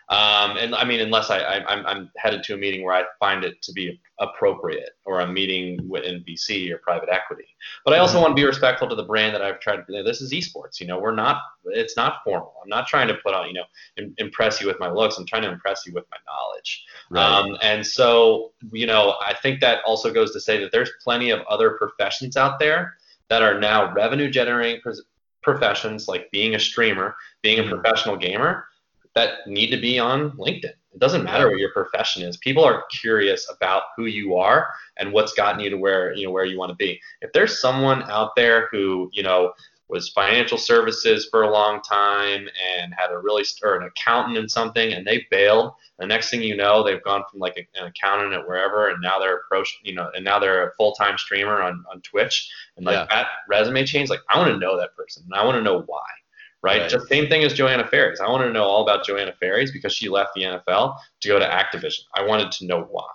Um, 0.09 0.57
and 0.57 0.73
I 0.73 0.85
mean, 0.85 1.01
unless 1.01 1.29
I, 1.29 1.37
I, 1.37 1.73
am 1.73 1.85
I'm 1.85 2.11
headed 2.17 2.41
to 2.43 2.55
a 2.55 2.57
meeting 2.57 2.83
where 2.83 2.95
I 2.95 3.03
find 3.19 3.43
it 3.43 3.61
to 3.61 3.71
be 3.71 4.01
appropriate, 4.19 4.89
or 5.05 5.21
I'm 5.21 5.31
meeting 5.35 5.87
with 5.87 6.03
VC 6.25 6.71
or 6.71 6.79
private 6.79 7.09
equity. 7.11 7.45
But 7.85 7.93
I 7.93 7.99
also 7.99 8.13
mm-hmm. 8.13 8.23
want 8.23 8.35
to 8.35 8.41
be 8.41 8.45
respectful 8.45 8.89
to 8.89 8.95
the 8.95 9.03
brand 9.03 9.35
that 9.35 9.43
I've 9.43 9.59
tried. 9.59 9.83
You 9.87 9.97
know, 9.97 10.03
this 10.03 10.19
is 10.21 10.33
esports. 10.33 10.79
You 10.79 10.87
know, 10.87 10.97
we're 10.97 11.13
not. 11.13 11.41
It's 11.65 11.95
not 11.95 12.23
formal. 12.23 12.55
I'm 12.63 12.69
not 12.69 12.87
trying 12.87 13.07
to 13.09 13.13
put 13.23 13.35
on. 13.35 13.49
You 13.49 13.53
know, 13.53 13.65
in, 13.97 14.15
impress 14.17 14.59
you 14.59 14.65
with 14.65 14.79
my 14.79 14.89
looks. 14.89 15.19
I'm 15.19 15.27
trying 15.27 15.43
to 15.43 15.51
impress 15.51 15.85
you 15.85 15.93
with 15.93 16.05
my 16.09 16.17
knowledge. 16.25 16.85
Right. 17.11 17.23
Um, 17.23 17.57
and 17.61 17.85
so, 17.85 18.53
you 18.71 18.87
know, 18.87 19.15
I 19.23 19.35
think 19.35 19.59
that 19.61 19.83
also 19.85 20.11
goes 20.11 20.31
to 20.33 20.39
say 20.39 20.59
that 20.59 20.71
there's 20.71 20.89
plenty 21.03 21.29
of 21.29 21.41
other 21.47 21.71
professions 21.71 22.35
out 22.35 22.57
there 22.57 22.95
that 23.29 23.43
are 23.43 23.59
now 23.59 23.93
revenue 23.93 24.31
generating 24.31 24.81
professions 25.43 26.07
like 26.07 26.31
being 26.31 26.55
a 26.55 26.59
streamer, 26.59 27.15
being 27.43 27.59
a 27.59 27.61
mm-hmm. 27.61 27.79
professional 27.79 28.17
gamer 28.17 28.65
that 29.15 29.47
need 29.47 29.69
to 29.71 29.77
be 29.77 29.99
on 29.99 30.31
LinkedIn. 30.31 30.73
It 30.91 30.99
doesn't 30.99 31.23
matter 31.23 31.49
what 31.49 31.59
your 31.59 31.71
profession 31.71 32.23
is. 32.23 32.37
People 32.37 32.63
are 32.63 32.83
curious 32.91 33.51
about 33.55 33.83
who 33.95 34.05
you 34.05 34.35
are 34.35 34.73
and 34.97 35.13
what's 35.13 35.33
gotten 35.33 35.59
you 35.59 35.69
to 35.69 35.77
where 35.77 36.13
you 36.13 36.25
know 36.25 36.31
where 36.31 36.45
you 36.45 36.57
want 36.57 36.71
to 36.71 36.75
be. 36.75 36.99
If 37.21 37.31
there's 37.31 37.59
someone 37.59 38.03
out 38.03 38.35
there 38.35 38.69
who, 38.71 39.09
you 39.13 39.23
know, 39.23 39.53
was 39.89 40.09
financial 40.09 40.57
services 40.57 41.27
for 41.29 41.41
a 41.41 41.51
long 41.51 41.81
time 41.81 42.47
and 42.77 42.93
had 42.95 43.11
a 43.11 43.17
really 43.17 43.43
or 43.63 43.75
an 43.75 43.87
accountant 43.87 44.37
in 44.37 44.47
something 44.47 44.93
and 44.93 45.05
they 45.05 45.25
bailed 45.31 45.73
the 45.97 46.05
next 46.05 46.29
thing 46.29 46.41
you 46.41 46.55
know 46.55 46.83
they've 46.83 47.03
gone 47.03 47.23
from 47.29 47.39
like 47.39 47.57
an 47.75 47.87
accountant 47.87 48.33
at 48.33 48.47
wherever 48.47 48.89
and 48.89 49.01
now 49.01 49.19
they're 49.19 49.37
approached 49.37 49.77
you 49.83 49.93
know 49.93 50.09
and 50.15 50.23
now 50.23 50.37
they're 50.37 50.69
a 50.69 50.73
full-time 50.75 51.17
streamer 51.17 51.61
on, 51.61 51.83
on 51.91 51.99
twitch 52.01 52.51
and 52.77 52.85
like 52.85 52.93
yeah. 52.93 53.07
that 53.09 53.27
resume 53.49 53.83
change 53.83 54.09
like 54.09 54.21
i 54.29 54.37
want 54.37 54.51
to 54.51 54.59
know 54.59 54.77
that 54.77 54.95
person 54.95 55.23
and 55.25 55.33
i 55.33 55.43
want 55.43 55.55
to 55.55 55.63
know 55.63 55.81
why 55.87 56.05
right, 56.61 56.81
right. 56.81 56.89
just 56.89 57.07
same 57.07 57.27
thing 57.29 57.43
as 57.43 57.53
Johanna 57.53 57.87
Faries. 57.87 58.19
i 58.19 58.29
wanted 58.29 58.45
to 58.45 58.53
know 58.53 58.63
all 58.63 58.81
about 58.81 59.05
Johanna 59.05 59.33
Faries 59.39 59.71
because 59.71 59.93
she 59.93 60.09
left 60.09 60.33
the 60.35 60.43
nfl 60.43 60.97
to 61.21 61.27
go 61.27 61.39
to 61.39 61.45
activision 61.45 62.01
i 62.15 62.21
wanted 62.21 62.51
to 62.53 62.65
know 62.65 62.87
why 62.91 63.09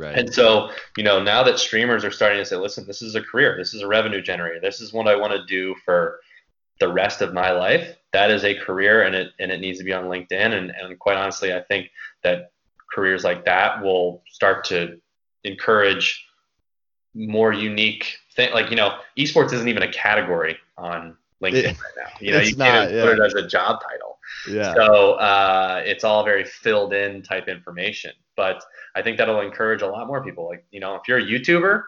Right. 0.00 0.18
And 0.18 0.32
so, 0.32 0.70
you 0.96 1.04
know, 1.04 1.22
now 1.22 1.42
that 1.42 1.58
streamers 1.58 2.06
are 2.06 2.10
starting 2.10 2.38
to 2.38 2.44
say, 2.46 2.56
listen, 2.56 2.86
this 2.86 3.02
is 3.02 3.16
a 3.16 3.20
career, 3.20 3.56
this 3.58 3.74
is 3.74 3.82
a 3.82 3.86
revenue 3.86 4.22
generator, 4.22 4.58
this 4.58 4.80
is 4.80 4.94
what 4.94 5.06
I 5.06 5.14
want 5.14 5.34
to 5.34 5.44
do 5.44 5.74
for 5.84 6.20
the 6.80 6.90
rest 6.90 7.20
of 7.20 7.34
my 7.34 7.52
life. 7.52 7.96
That 8.14 8.30
is 8.30 8.42
a 8.42 8.54
career 8.54 9.02
and 9.02 9.14
it 9.14 9.32
and 9.38 9.52
it 9.52 9.60
needs 9.60 9.78
to 9.78 9.84
be 9.84 9.92
on 9.92 10.06
LinkedIn. 10.06 10.54
And, 10.54 10.70
and 10.70 10.98
quite 10.98 11.18
honestly, 11.18 11.52
I 11.52 11.60
think 11.60 11.90
that 12.22 12.52
careers 12.90 13.24
like 13.24 13.44
that 13.44 13.82
will 13.82 14.22
start 14.26 14.64
to 14.66 14.98
encourage 15.44 16.24
more 17.14 17.52
unique 17.52 18.16
thing 18.34 18.52
like, 18.54 18.70
you 18.70 18.76
know, 18.76 18.96
esports 19.18 19.52
isn't 19.52 19.68
even 19.68 19.82
a 19.82 19.92
category 19.92 20.56
on 20.78 21.14
LinkedIn 21.42 21.64
right 21.64 21.76
now. 21.96 22.10
You 22.20 22.32
know, 22.32 22.40
you 22.40 22.54
can't 22.54 22.92
yeah. 22.92 23.02
put 23.02 23.18
it 23.18 23.24
as 23.24 23.34
a 23.34 23.46
job 23.46 23.80
title. 23.82 24.18
Yeah. 24.48 24.74
So 24.74 25.12
uh, 25.14 25.82
it's 25.84 26.04
all 26.04 26.24
very 26.24 26.44
filled 26.44 26.92
in 26.92 27.22
type 27.22 27.48
information. 27.48 28.12
But 28.36 28.62
I 28.94 29.02
think 29.02 29.18
that'll 29.18 29.40
encourage 29.40 29.82
a 29.82 29.86
lot 29.86 30.06
more 30.06 30.24
people. 30.24 30.46
Like, 30.46 30.64
you 30.70 30.80
know, 30.80 30.94
if 30.94 31.02
you're 31.08 31.18
a 31.18 31.24
YouTuber, 31.24 31.82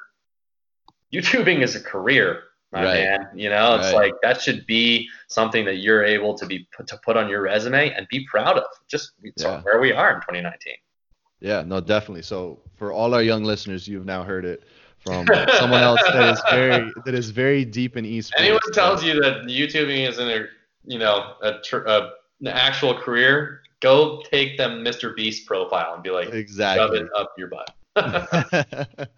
YouTubing 1.12 1.62
is 1.62 1.76
a 1.76 1.80
career, 1.80 2.42
my 2.72 2.84
right. 2.84 2.94
man. 2.94 3.28
You 3.34 3.50
know, 3.50 3.76
it's 3.76 3.92
right. 3.92 4.06
like 4.06 4.14
that 4.22 4.40
should 4.40 4.66
be 4.66 5.08
something 5.28 5.64
that 5.66 5.76
you're 5.76 6.04
able 6.04 6.36
to 6.36 6.46
be 6.46 6.66
put 6.76 6.86
to 6.88 6.98
put 7.04 7.16
on 7.16 7.28
your 7.28 7.42
resume 7.42 7.92
and 7.92 8.06
be 8.08 8.26
proud 8.30 8.58
of. 8.58 8.64
Just 8.88 9.12
yeah. 9.36 9.60
where 9.62 9.80
we 9.80 9.92
are 9.92 10.10
in 10.10 10.16
2019. 10.16 10.74
Yeah, 11.40 11.62
no, 11.62 11.80
definitely. 11.80 12.22
So 12.22 12.60
for 12.76 12.92
all 12.92 13.14
our 13.14 13.22
young 13.22 13.42
listeners, 13.42 13.88
you've 13.88 14.06
now 14.06 14.22
heard 14.22 14.44
it 14.44 14.62
from 15.04 15.26
someone 15.58 15.82
else 15.82 16.00
that 16.12 16.32
is 16.32 16.42
very 16.50 16.92
that 17.04 17.14
is 17.14 17.30
very 17.30 17.64
deep 17.64 17.96
in 17.96 18.04
esports. 18.04 18.32
Anyone 18.38 18.60
tells 18.72 19.02
you 19.02 19.20
that 19.20 19.42
YouTubing 19.44 20.08
isn't 20.08 20.28
a 20.28 20.46
you 20.84 20.98
know 20.98 21.34
a, 21.42 21.60
tr- 21.60 21.84
a 21.86 22.12
an 22.42 22.48
actual 22.48 22.98
career, 22.98 23.62
go 23.80 24.22
take 24.30 24.58
them 24.58 24.84
Mr. 24.84 25.14
Beast 25.14 25.46
profile 25.46 25.94
and 25.94 26.02
be 26.02 26.10
like, 26.10 26.32
exactly, 26.32 26.98
shove 26.98 27.06
it 27.06 27.08
up 27.16 27.32
your 27.38 27.48
butt. 27.48 27.74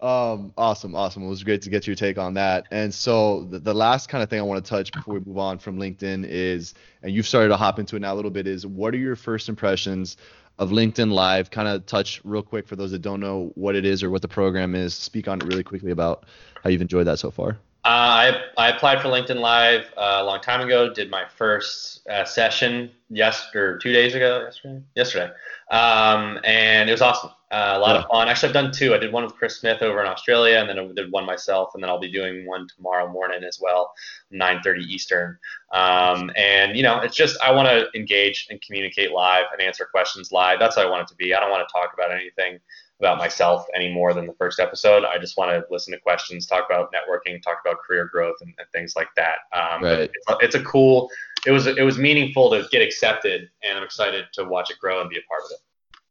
um, 0.02 0.52
awesome, 0.56 0.94
awesome. 0.94 1.24
It 1.24 1.28
was 1.28 1.42
great 1.42 1.62
to 1.62 1.70
get 1.70 1.86
your 1.86 1.96
take 1.96 2.16
on 2.16 2.34
that. 2.34 2.66
And 2.70 2.92
so 2.94 3.44
the, 3.44 3.58
the 3.58 3.74
last 3.74 4.08
kind 4.08 4.22
of 4.22 4.30
thing 4.30 4.38
I 4.38 4.42
want 4.42 4.64
to 4.64 4.68
touch 4.68 4.92
before 4.92 5.14
we 5.14 5.20
move 5.20 5.38
on 5.38 5.58
from 5.58 5.78
LinkedIn 5.78 6.26
is, 6.28 6.74
and 7.02 7.12
you've 7.12 7.26
started 7.26 7.48
to 7.48 7.56
hop 7.56 7.78
into 7.78 7.96
it 7.96 8.00
now 8.00 8.14
a 8.14 8.16
little 8.16 8.30
bit, 8.30 8.46
is 8.46 8.66
what 8.66 8.94
are 8.94 8.98
your 8.98 9.16
first 9.16 9.48
impressions 9.48 10.16
of 10.60 10.70
LinkedIn 10.70 11.10
Live? 11.10 11.50
Kind 11.50 11.66
of 11.66 11.86
touch 11.86 12.20
real 12.22 12.42
quick 12.42 12.68
for 12.68 12.76
those 12.76 12.92
that 12.92 13.00
don't 13.00 13.18
know 13.18 13.50
what 13.56 13.74
it 13.74 13.84
is 13.84 14.04
or 14.04 14.10
what 14.10 14.22
the 14.22 14.28
program 14.28 14.76
is. 14.76 14.94
Speak 14.94 15.26
on 15.26 15.40
it 15.40 15.46
really 15.46 15.64
quickly 15.64 15.90
about 15.90 16.24
how 16.62 16.70
you've 16.70 16.82
enjoyed 16.82 17.08
that 17.08 17.18
so 17.18 17.30
far. 17.32 17.58
Uh, 17.82 17.88
I, 17.88 18.42
I 18.58 18.68
applied 18.68 19.00
for 19.00 19.08
LinkedIn 19.08 19.40
Live 19.40 19.86
uh, 19.96 20.18
a 20.20 20.24
long 20.24 20.42
time 20.42 20.60
ago. 20.60 20.92
Did 20.92 21.10
my 21.10 21.24
first 21.24 22.06
uh, 22.10 22.26
session 22.26 22.90
yesterday, 23.08 23.78
two 23.82 23.92
days 23.94 24.14
ago 24.14 24.42
yesterday. 24.44 24.82
Yesterday, 24.96 25.32
um, 25.70 26.38
and 26.44 26.90
it 26.90 26.92
was 26.92 27.00
awesome. 27.00 27.30
Uh, 27.50 27.72
a 27.76 27.78
lot 27.78 27.94
yeah. 27.94 28.02
of 28.02 28.08
fun. 28.10 28.28
Actually, 28.28 28.48
I've 28.48 28.54
done 28.54 28.70
two. 28.70 28.94
I 28.94 28.98
did 28.98 29.12
one 29.12 29.24
with 29.24 29.34
Chris 29.34 29.56
Smith 29.56 29.80
over 29.80 29.98
in 29.98 30.06
Australia, 30.06 30.58
and 30.58 30.68
then 30.68 30.78
I 30.78 30.86
did 30.92 31.10
one 31.10 31.24
myself, 31.24 31.70
and 31.72 31.82
then 31.82 31.88
I'll 31.88 31.98
be 31.98 32.12
doing 32.12 32.46
one 32.46 32.68
tomorrow 32.76 33.10
morning 33.10 33.44
as 33.44 33.58
well, 33.62 33.94
9:30 34.30 34.80
Eastern. 34.80 35.38
Um, 35.72 36.30
and 36.36 36.76
you 36.76 36.82
know, 36.82 37.00
it's 37.00 37.16
just 37.16 37.40
I 37.42 37.50
want 37.50 37.68
to 37.68 37.88
engage 37.98 38.46
and 38.50 38.60
communicate 38.60 39.12
live 39.12 39.46
and 39.52 39.62
answer 39.62 39.86
questions 39.90 40.32
live. 40.32 40.58
That's 40.58 40.76
what 40.76 40.84
I 40.84 40.90
want 40.90 41.02
it 41.02 41.08
to 41.08 41.14
be. 41.14 41.34
I 41.34 41.40
don't 41.40 41.50
want 41.50 41.66
to 41.66 41.72
talk 41.72 41.94
about 41.94 42.12
anything 42.12 42.60
about 43.00 43.18
myself 43.18 43.66
any 43.74 43.92
more 43.92 44.12
than 44.14 44.26
the 44.26 44.34
first 44.34 44.60
episode. 44.60 45.04
I 45.04 45.18
just 45.18 45.36
want 45.36 45.50
to 45.50 45.64
listen 45.70 45.92
to 45.92 45.98
questions, 45.98 46.46
talk 46.46 46.66
about 46.68 46.92
networking, 46.92 47.42
talk 47.42 47.58
about 47.64 47.78
career 47.80 48.08
growth, 48.12 48.36
and, 48.42 48.54
and 48.58 48.68
things 48.72 48.94
like 48.94 49.08
that. 49.16 49.38
Um, 49.52 49.82
right. 49.82 50.10
it's, 50.14 50.28
a, 50.28 50.36
it's 50.40 50.54
a 50.54 50.62
cool. 50.62 51.10
It 51.46 51.50
was 51.50 51.66
it 51.66 51.82
was 51.82 51.98
meaningful 51.98 52.50
to 52.50 52.68
get 52.70 52.82
accepted, 52.82 53.50
and 53.64 53.78
I'm 53.78 53.84
excited 53.84 54.26
to 54.34 54.44
watch 54.44 54.70
it 54.70 54.78
grow 54.78 55.00
and 55.00 55.08
be 55.08 55.16
a 55.16 55.22
part 55.28 55.42
of 55.44 55.50
it. 55.52 55.58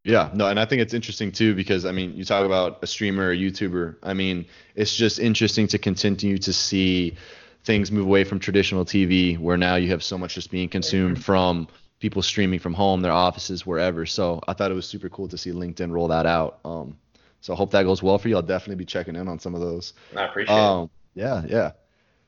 Yeah, 0.03 0.31
no, 0.33 0.47
and 0.47 0.59
I 0.59 0.65
think 0.65 0.81
it's 0.81 0.93
interesting 0.93 1.31
too 1.31 1.53
because 1.53 1.85
I 1.85 1.91
mean, 1.91 2.15
you 2.15 2.25
talk 2.25 2.45
about 2.45 2.79
a 2.81 2.87
streamer, 2.87 3.31
a 3.31 3.37
YouTuber. 3.37 3.97
I 4.01 4.13
mean, 4.13 4.45
it's 4.75 4.95
just 4.95 5.19
interesting 5.19 5.67
to 5.67 5.77
continue 5.77 6.39
to 6.39 6.51
see 6.51 7.15
things 7.63 7.91
move 7.91 8.05
away 8.05 8.23
from 8.23 8.39
traditional 8.39 8.85
TV, 8.85 9.37
where 9.37 9.57
now 9.57 9.75
you 9.75 9.89
have 9.89 10.03
so 10.03 10.17
much 10.17 10.33
just 10.33 10.49
being 10.49 10.69
consumed 10.69 11.23
from 11.23 11.67
people 11.99 12.21
streaming 12.21 12.59
from 12.59 12.73
home, 12.73 13.01
their 13.01 13.11
offices, 13.11 13.65
wherever. 13.65 14.05
So 14.05 14.41
I 14.47 14.53
thought 14.53 14.71
it 14.71 14.75
was 14.75 14.87
super 14.87 15.09
cool 15.09 15.27
to 15.27 15.37
see 15.37 15.51
LinkedIn 15.51 15.91
roll 15.91 16.07
that 16.07 16.25
out. 16.25 16.59
Um, 16.63 16.97
so 17.41 17.53
I 17.53 17.55
hope 17.55 17.71
that 17.71 17.83
goes 17.83 18.01
well 18.01 18.17
for 18.17 18.29
you. 18.29 18.35
I'll 18.35 18.41
definitely 18.41 18.75
be 18.75 18.85
checking 18.85 19.15
in 19.15 19.27
on 19.27 19.39
some 19.39 19.55
of 19.55 19.61
those. 19.61 19.93
I 20.15 20.25
appreciate 20.25 20.55
um, 20.55 20.89
it. 21.15 21.21
Yeah, 21.21 21.43
yeah. 21.47 21.71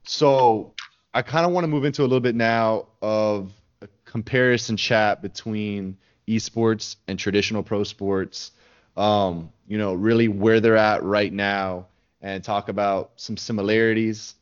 So 0.04 0.74
I 1.14 1.22
kind 1.22 1.46
of 1.46 1.52
want 1.52 1.64
to 1.64 1.68
move 1.68 1.86
into 1.86 2.02
a 2.02 2.04
little 2.04 2.20
bit 2.20 2.36
now 2.36 2.88
of 3.02 3.52
a 3.82 3.88
comparison 4.06 4.78
chat 4.78 5.22
between 5.22 5.98
esports 6.28 6.98
and 7.08 7.18
traditional 7.18 7.64
pro 7.64 7.84
sports. 7.84 8.52
Um, 8.98 9.52
you 9.68 9.78
know, 9.78 9.94
really 9.94 10.28
where 10.28 10.60
they're 10.60 10.78
at 10.78 11.04
right 11.04 11.32
now, 11.32 11.88
and 12.22 12.44
talk 12.44 12.68
about 12.68 13.12
some 13.16 13.38
similarities 13.38 14.36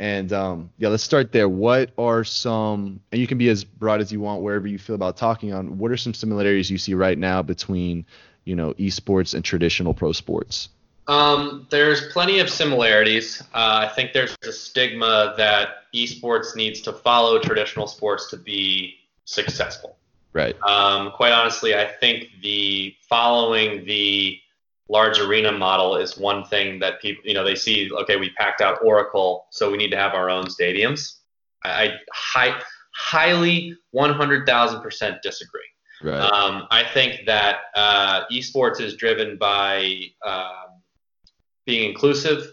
and 0.00 0.32
um, 0.32 0.70
yeah, 0.78 0.88
let's 0.88 1.02
start 1.02 1.30
there. 1.30 1.46
What 1.46 1.90
are 1.98 2.24
some, 2.24 3.00
and 3.12 3.20
you 3.20 3.26
can 3.26 3.36
be 3.36 3.50
as 3.50 3.64
broad 3.64 4.00
as 4.00 4.10
you 4.10 4.18
want 4.18 4.40
wherever 4.40 4.66
you 4.66 4.78
feel 4.78 4.94
about 4.94 5.18
talking 5.18 5.52
on. 5.52 5.76
What 5.76 5.90
are 5.90 5.96
some 5.98 6.14
similarities 6.14 6.70
you 6.70 6.78
see 6.78 6.94
right 6.94 7.18
now 7.18 7.42
between, 7.42 8.06
you 8.44 8.56
know, 8.56 8.72
esports 8.74 9.34
and 9.34 9.44
traditional 9.44 9.92
pro 9.92 10.12
sports? 10.12 10.70
Um, 11.06 11.66
there's 11.70 12.10
plenty 12.12 12.38
of 12.38 12.48
similarities. 12.48 13.42
Uh, 13.52 13.86
I 13.86 13.92
think 13.94 14.14
there's 14.14 14.34
a 14.42 14.52
stigma 14.52 15.34
that 15.36 15.92
esports 15.94 16.56
needs 16.56 16.80
to 16.82 16.94
follow 16.94 17.38
traditional 17.38 17.86
sports 17.86 18.30
to 18.30 18.38
be 18.38 18.94
successful. 19.26 19.98
Right. 20.32 20.56
Um, 20.62 21.10
quite 21.10 21.32
honestly, 21.32 21.74
I 21.74 21.84
think 21.84 22.28
the 22.40 22.94
following 23.06 23.84
the 23.84 24.38
large 24.90 25.20
arena 25.20 25.52
model 25.52 25.96
is 25.96 26.18
one 26.18 26.44
thing 26.44 26.80
that 26.80 27.00
people, 27.00 27.22
you 27.24 27.32
know, 27.32 27.44
they 27.44 27.54
see. 27.54 27.90
Okay, 28.02 28.16
we 28.16 28.30
packed 28.30 28.60
out 28.60 28.78
Oracle, 28.82 29.46
so 29.50 29.70
we 29.70 29.78
need 29.78 29.90
to 29.90 29.96
have 29.96 30.14
our 30.14 30.28
own 30.28 30.44
stadiums. 30.46 31.18
I, 31.64 31.92
I 32.34 32.60
highly 32.94 33.76
100,000 33.92 34.82
percent 34.82 35.22
disagree. 35.22 35.60
Right. 36.02 36.18
Um, 36.18 36.66
I 36.70 36.82
think 36.82 37.20
that 37.26 37.58
uh, 37.74 38.22
esports 38.32 38.80
is 38.80 38.96
driven 38.96 39.36
by 39.36 40.00
um, 40.26 40.82
being 41.66 41.88
inclusive, 41.88 42.52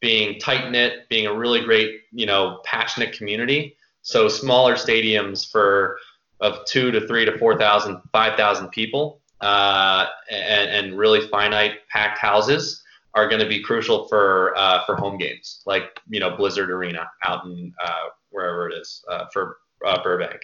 being 0.00 0.40
tight 0.40 0.70
knit, 0.70 1.08
being 1.08 1.26
a 1.26 1.32
really 1.32 1.60
great, 1.60 2.00
you 2.10 2.26
know, 2.26 2.60
passionate 2.64 3.12
community. 3.12 3.76
So 4.02 4.28
smaller 4.28 4.74
stadiums 4.74 5.48
for 5.48 5.98
of 6.40 6.64
two 6.66 6.90
to 6.90 7.06
three 7.06 7.24
to 7.24 7.38
four 7.38 7.56
thousand, 7.56 8.00
five 8.12 8.36
thousand 8.36 8.70
people, 8.70 9.20
uh, 9.40 10.06
and, 10.30 10.70
and, 10.70 10.98
really 10.98 11.28
finite 11.28 11.86
packed 11.90 12.18
houses 12.18 12.82
are 13.14 13.28
going 13.28 13.40
to 13.40 13.48
be 13.48 13.62
crucial 13.62 14.08
for 14.08 14.56
uh, 14.56 14.84
for 14.84 14.96
home 14.96 15.18
games, 15.18 15.62
like 15.66 16.00
you 16.08 16.20
know 16.20 16.36
Blizzard 16.36 16.70
Arena 16.70 17.10
out 17.22 17.44
in 17.44 17.72
uh, 17.84 18.08
wherever 18.30 18.68
it 18.68 18.74
is 18.74 19.04
uh, 19.10 19.26
for 19.32 19.58
uh, 19.84 20.02
Burbank. 20.02 20.40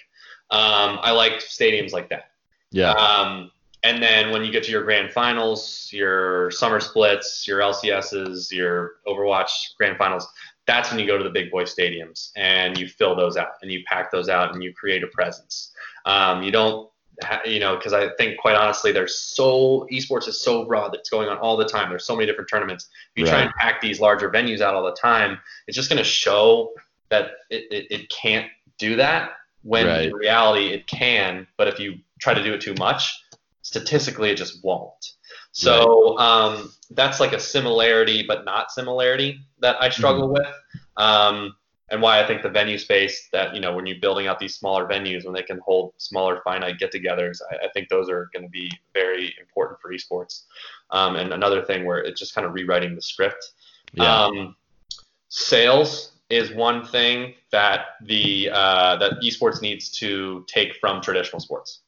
Um, 0.50 0.98
I 1.02 1.12
like 1.12 1.34
stadiums 1.34 1.92
like 1.92 2.10
that. 2.10 2.32
Yeah. 2.70 2.92
Um, 2.92 3.50
and 3.84 4.02
then 4.02 4.30
when 4.30 4.44
you 4.44 4.52
get 4.52 4.62
to 4.64 4.70
your 4.70 4.84
grand 4.84 5.10
finals, 5.10 5.88
your 5.92 6.50
summer 6.52 6.78
splits, 6.78 7.46
your 7.48 7.60
LCSs, 7.60 8.52
your 8.52 8.92
Overwatch 9.08 9.76
grand 9.76 9.98
finals, 9.98 10.28
that's 10.66 10.90
when 10.90 11.00
you 11.00 11.06
go 11.06 11.18
to 11.18 11.24
the 11.24 11.30
big 11.30 11.50
boy 11.50 11.64
stadiums 11.64 12.30
and 12.36 12.78
you 12.78 12.86
fill 12.86 13.16
those 13.16 13.36
out 13.36 13.54
and 13.62 13.72
you 13.72 13.82
pack 13.86 14.12
those 14.12 14.28
out 14.28 14.54
and 14.54 14.62
you 14.62 14.72
create 14.72 15.02
a 15.02 15.08
presence. 15.08 15.72
Um, 16.04 16.42
you 16.42 16.52
don't, 16.52 16.88
you 17.44 17.60
know, 17.60 17.76
because 17.76 17.92
I 17.92 18.10
think 18.16 18.38
quite 18.38 18.54
honestly, 18.54 18.92
there's 18.92 19.14
so 19.14 19.86
esports 19.92 20.28
is 20.28 20.40
so 20.40 20.64
broad 20.64 20.92
that's 20.92 21.10
going 21.10 21.28
on 21.28 21.38
all 21.38 21.56
the 21.56 21.64
time. 21.64 21.88
There's 21.90 22.04
so 22.04 22.14
many 22.14 22.26
different 22.26 22.48
tournaments. 22.50 22.88
If 23.14 23.20
you 23.20 23.24
right. 23.24 23.30
try 23.30 23.42
and 23.42 23.54
pack 23.54 23.80
these 23.80 24.00
larger 24.00 24.30
venues 24.30 24.60
out 24.60 24.74
all 24.74 24.84
the 24.84 24.96
time, 25.00 25.38
it's 25.66 25.76
just 25.76 25.88
going 25.88 25.98
to 25.98 26.04
show 26.04 26.72
that 27.10 27.32
it, 27.50 27.64
it, 27.70 27.86
it, 27.90 28.10
can't 28.10 28.46
do 28.78 28.96
that 28.96 29.32
when 29.62 29.86
right. 29.86 30.06
in 30.06 30.14
reality 30.14 30.68
it 30.68 30.86
can. 30.86 31.46
But 31.58 31.68
if 31.68 31.78
you 31.78 31.98
try 32.20 32.34
to 32.34 32.42
do 32.42 32.54
it 32.54 32.60
too 32.60 32.74
much, 32.78 33.22
statistically 33.62 34.30
it 34.30 34.36
just 34.36 34.64
won't. 34.64 35.12
So 35.52 36.16
right. 36.16 36.24
um, 36.24 36.72
that's 36.90 37.20
like 37.20 37.32
a 37.32 37.40
similarity, 37.40 38.24
but 38.26 38.44
not 38.44 38.70
similarity 38.70 39.40
that 39.60 39.76
I 39.80 39.90
struggle 39.90 40.28
mm-hmm. 40.28 40.32
with. 40.34 40.54
Um, 40.96 41.54
and 41.92 42.00
why 42.00 42.20
I 42.20 42.26
think 42.26 42.42
the 42.42 42.48
venue 42.48 42.78
space 42.78 43.28
that, 43.32 43.54
you 43.54 43.60
know, 43.60 43.74
when 43.74 43.84
you're 43.84 44.00
building 44.00 44.26
out 44.26 44.38
these 44.38 44.54
smaller 44.54 44.86
venues, 44.86 45.26
when 45.26 45.34
they 45.34 45.42
can 45.42 45.58
hold 45.58 45.92
smaller 45.98 46.40
finite 46.42 46.78
get 46.78 46.90
togethers, 46.90 47.38
I, 47.52 47.66
I, 47.66 47.68
think 47.74 47.90
those 47.90 48.08
are 48.08 48.30
going 48.32 48.44
to 48.44 48.48
be 48.48 48.72
very 48.94 49.34
important 49.38 49.78
for 49.78 49.92
esports. 49.92 50.44
Um, 50.90 51.16
and 51.16 51.34
another 51.34 51.62
thing 51.62 51.84
where 51.84 51.98
it's 51.98 52.18
just 52.18 52.34
kind 52.34 52.46
of 52.46 52.54
rewriting 52.54 52.94
the 52.94 53.02
script. 53.02 53.52
Yeah. 53.92 54.24
Um, 54.24 54.56
sales 55.28 56.12
is 56.30 56.50
one 56.54 56.82
thing 56.86 57.34
that 57.50 57.80
the 58.06 58.48
uh, 58.50 58.96
that 58.96 59.20
esports 59.22 59.60
needs 59.60 59.90
to 59.90 60.46
take 60.48 60.76
from 60.80 61.02
traditional 61.02 61.40
sports. 61.40 61.80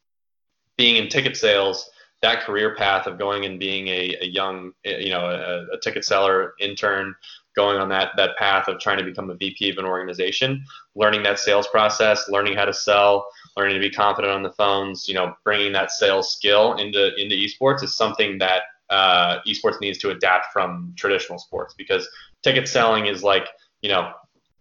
Being 0.76 0.96
in 0.96 1.08
ticket 1.08 1.34
sales, 1.34 1.88
that 2.20 2.42
career 2.42 2.74
path 2.74 3.06
of 3.06 3.18
going 3.18 3.46
and 3.46 3.58
being 3.58 3.88
a, 3.88 4.16
a 4.20 4.26
young, 4.26 4.72
you 4.84 5.10
know, 5.10 5.24
a, 5.24 5.76
a, 5.76 5.80
ticket 5.80 6.04
seller, 6.04 6.52
intern, 6.58 7.14
going 7.54 7.78
on 7.78 7.88
that 7.88 8.10
that 8.16 8.36
path 8.36 8.68
of 8.68 8.78
trying 8.78 8.98
to 8.98 9.04
become 9.04 9.30
a 9.30 9.34
VP 9.34 9.70
of 9.70 9.78
an 9.78 9.84
organization, 9.84 10.64
learning 10.94 11.22
that 11.22 11.38
sales 11.38 11.66
process, 11.68 12.28
learning 12.28 12.56
how 12.56 12.64
to 12.64 12.74
sell, 12.74 13.26
learning 13.56 13.74
to 13.74 13.80
be 13.80 13.90
confident 13.90 14.32
on 14.32 14.42
the 14.42 14.52
phones, 14.52 15.08
you 15.08 15.14
know, 15.14 15.34
bringing 15.44 15.72
that 15.72 15.90
sales 15.90 16.32
skill 16.32 16.74
into 16.74 17.14
into 17.16 17.34
esports 17.34 17.82
is 17.82 17.96
something 17.96 18.38
that 18.38 18.62
uh, 18.90 19.38
esports 19.46 19.80
needs 19.80 19.98
to 19.98 20.10
adapt 20.10 20.52
from 20.52 20.92
traditional 20.96 21.38
sports 21.38 21.74
because 21.76 22.08
ticket 22.42 22.68
selling 22.68 23.06
is 23.06 23.22
like, 23.22 23.48
you 23.80 23.88
know, 23.88 24.12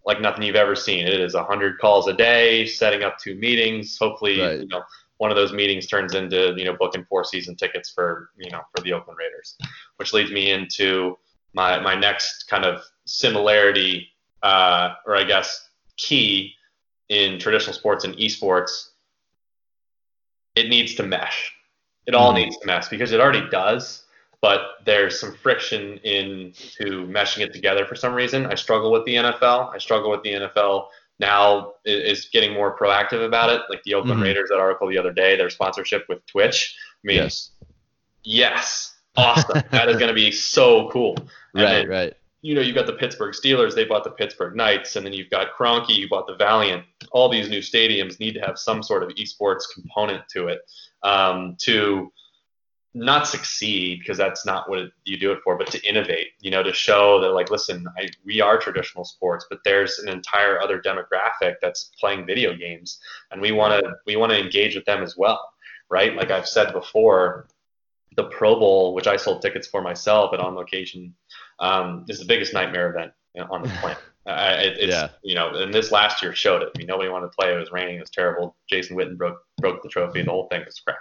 like 0.06 0.22
nothing 0.22 0.44
you've 0.44 0.56
ever 0.56 0.76
seen. 0.76 1.08
It 1.08 1.20
is 1.20 1.34
100 1.34 1.80
calls 1.80 2.08
a 2.08 2.14
day, 2.14 2.66
setting 2.66 3.04
up 3.04 3.18
two 3.18 3.36
meetings, 3.36 3.98
hopefully, 3.98 4.42
right. 4.42 4.60
you 4.60 4.68
know, 4.68 4.82
one 5.18 5.32
of 5.32 5.38
those 5.38 5.54
meetings 5.54 5.88
turns 5.88 6.16
into 6.16 6.54
you 6.58 6.66
know 6.66 6.76
booking 6.78 7.06
four 7.06 7.24
season 7.24 7.56
tickets 7.56 7.90
for 7.90 8.32
you 8.38 8.52
know 8.52 8.62
for 8.76 8.84
the 8.84 8.92
Oakland 8.94 9.18
Raiders, 9.18 9.56
which 9.98 10.14
leads 10.14 10.32
me 10.32 10.52
into 10.52 11.18
my 11.54 11.80
my 11.80 11.96
next 11.96 12.48
kind 12.50 12.66
of 12.66 12.82
similarity 13.06 14.10
uh, 14.42 14.94
or 15.06 15.16
I 15.16 15.24
guess 15.24 15.70
key 15.98 16.54
in 17.10 17.40
traditional 17.40 17.74
sports 17.74 18.06
and 18.06 18.16
esports. 18.18 18.90
It 20.56 20.70
needs 20.70 20.96
to 20.96 21.04
mesh. 21.04 21.52
It 22.06 22.14
all 22.14 22.34
mm-hmm. 22.34 22.44
needs 22.44 22.58
to 22.58 22.68
mesh 22.68 22.90
because 22.90 23.12
it 23.12 23.20
already 23.20 23.48
does, 23.50 24.04
but 24.42 24.62
there's 24.86 25.20
some 25.20 25.36
friction 25.36 25.98
in 26.00 26.54
to 26.78 27.08
meshing 27.08 27.40
it 27.40 27.54
together 27.54 27.86
for 27.86 27.96
some 27.96 28.14
reason. 28.14 28.46
I 28.46 28.56
struggle 28.56 28.92
with 28.92 29.06
the 29.06 29.16
NFL. 29.16 29.74
I 29.74 29.78
struggle 29.78 30.12
with 30.12 30.22
the 30.24 30.34
NFL 30.34 30.88
now 31.20 31.74
is 31.86 32.30
getting 32.34 32.54
more 32.54 32.78
proactive 32.78 33.26
about 33.26 33.50
it. 33.50 33.62
Like 33.70 33.82
the 33.84 33.94
Oakland 33.94 34.18
mm-hmm. 34.18 34.24
Raiders, 34.24 34.50
that 34.50 34.60
article 34.60 34.90
the 34.90 34.98
other 34.98 35.14
day, 35.14 35.38
their 35.38 35.50
sponsorship 35.50 36.06
with 36.10 36.26
Twitch. 36.26 36.76
I 37.04 37.08
mean, 37.08 37.18
yes, 37.18 37.52
yes 38.24 38.94
awesome. 39.16 39.62
that 39.72 39.90
is 39.90 39.98
going 39.98 40.10
to 40.10 40.14
be 40.14 40.32
so 40.32 40.90
cool. 40.90 41.16
And 41.54 41.64
right, 41.64 41.74
then, 41.74 41.88
right. 41.90 42.14
You 42.42 42.56
know, 42.56 42.62
you've 42.62 42.76
got 42.76 42.88
the 42.88 42.94
Pittsburgh 42.94 43.34
Steelers, 43.34 43.74
they 43.74 43.86
bought 43.86 44.04
the 44.04 44.12
Pittsburgh 44.12 44.56
Knights, 44.56 44.98
and 44.98 45.06
then 45.06 45.14
you've 45.14 45.30
got 45.30 45.56
Kroenke, 45.58 45.96
you 45.96 46.10
bought 46.10 46.28
the 46.28 46.36
Valiant. 46.36 46.84
All 47.12 47.30
these 47.30 47.50
new 47.50 47.60
stadiums 47.60 48.20
need 48.20 48.34
to 48.34 48.42
have 48.42 48.60
some 48.60 48.84
sort 48.84 49.02
of 49.04 49.10
esports 49.12 49.64
component 49.74 50.28
to 50.30 50.48
it 50.48 50.62
um, 51.04 51.56
to 51.62 52.12
not 52.94 53.28
succeed 53.28 54.00
because 54.00 54.18
that's 54.18 54.46
not 54.46 54.70
what 54.70 54.92
you 55.06 55.18
do 55.18 55.32
it 55.32 55.40
for, 55.44 55.58
but 55.58 55.68
to 55.72 55.84
innovate, 55.88 56.28
you 56.42 56.52
know, 56.52 56.62
to 56.62 56.74
show 56.74 57.20
that 57.22 57.30
like, 57.30 57.50
listen, 57.50 57.86
I, 57.98 58.10
we 58.24 58.40
are 58.40 58.58
traditional 58.60 59.04
sports, 59.04 59.48
but 59.50 59.60
there's 59.66 60.00
an 60.00 60.10
entire 60.10 60.62
other 60.62 60.80
demographic 60.80 61.56
that's 61.62 61.92
playing 62.00 62.28
video 62.28 62.56
games 62.56 63.00
and 63.32 63.42
we 63.42 63.52
want 63.52 63.84
to, 63.84 63.94
we 64.06 64.16
want 64.16 64.32
to 64.32 64.40
engage 64.40 64.76
with 64.76 64.86
them 64.86 65.02
as 65.02 65.18
well. 65.18 65.50
Right. 65.90 66.16
Like 66.16 66.30
I've 66.30 66.48
said 66.48 66.72
before, 66.72 67.48
the 68.16 68.26
Pro 68.26 68.60
Bowl, 68.60 68.94
which 68.94 69.08
I 69.08 69.18
sold 69.18 69.42
tickets 69.42 69.68
for 69.68 69.82
myself 69.82 70.34
at 70.34 70.40
On 70.40 70.54
Location, 70.54 71.16
um, 71.64 72.06
is 72.10 72.20
the 72.20 72.26
biggest 72.26 72.54
nightmare 72.54 72.90
event 72.90 73.12
on 73.50 73.64
the 73.64 73.70
planet. 73.70 73.98
Uh, 74.26 74.56
it, 74.58 74.78
it's 74.78 74.94
yeah. 74.94 75.10
you 75.22 75.36
know, 75.36 75.50
and 75.50 75.74
this 75.74 75.92
last 75.92 76.24
year 76.24 76.34
showed 76.34 76.62
it. 76.62 76.70
I 76.74 76.78
mean, 76.78 76.88
nobody 76.88 77.10
wanted 77.10 77.26
to 77.26 77.34
play. 77.38 77.54
It 77.54 77.60
was 77.60 77.74
raining. 77.74 77.98
It 77.98 78.00
was 78.00 78.10
terrible. 78.10 78.56
Jason 78.70 78.96
Witten 78.96 79.18
broke 79.18 79.38
broke 79.58 79.84
the 79.84 79.90
trophy. 79.90 80.22
The 80.22 80.32
whole 80.32 80.48
thing 80.48 80.64
was 80.66 80.80
crap. 80.80 80.98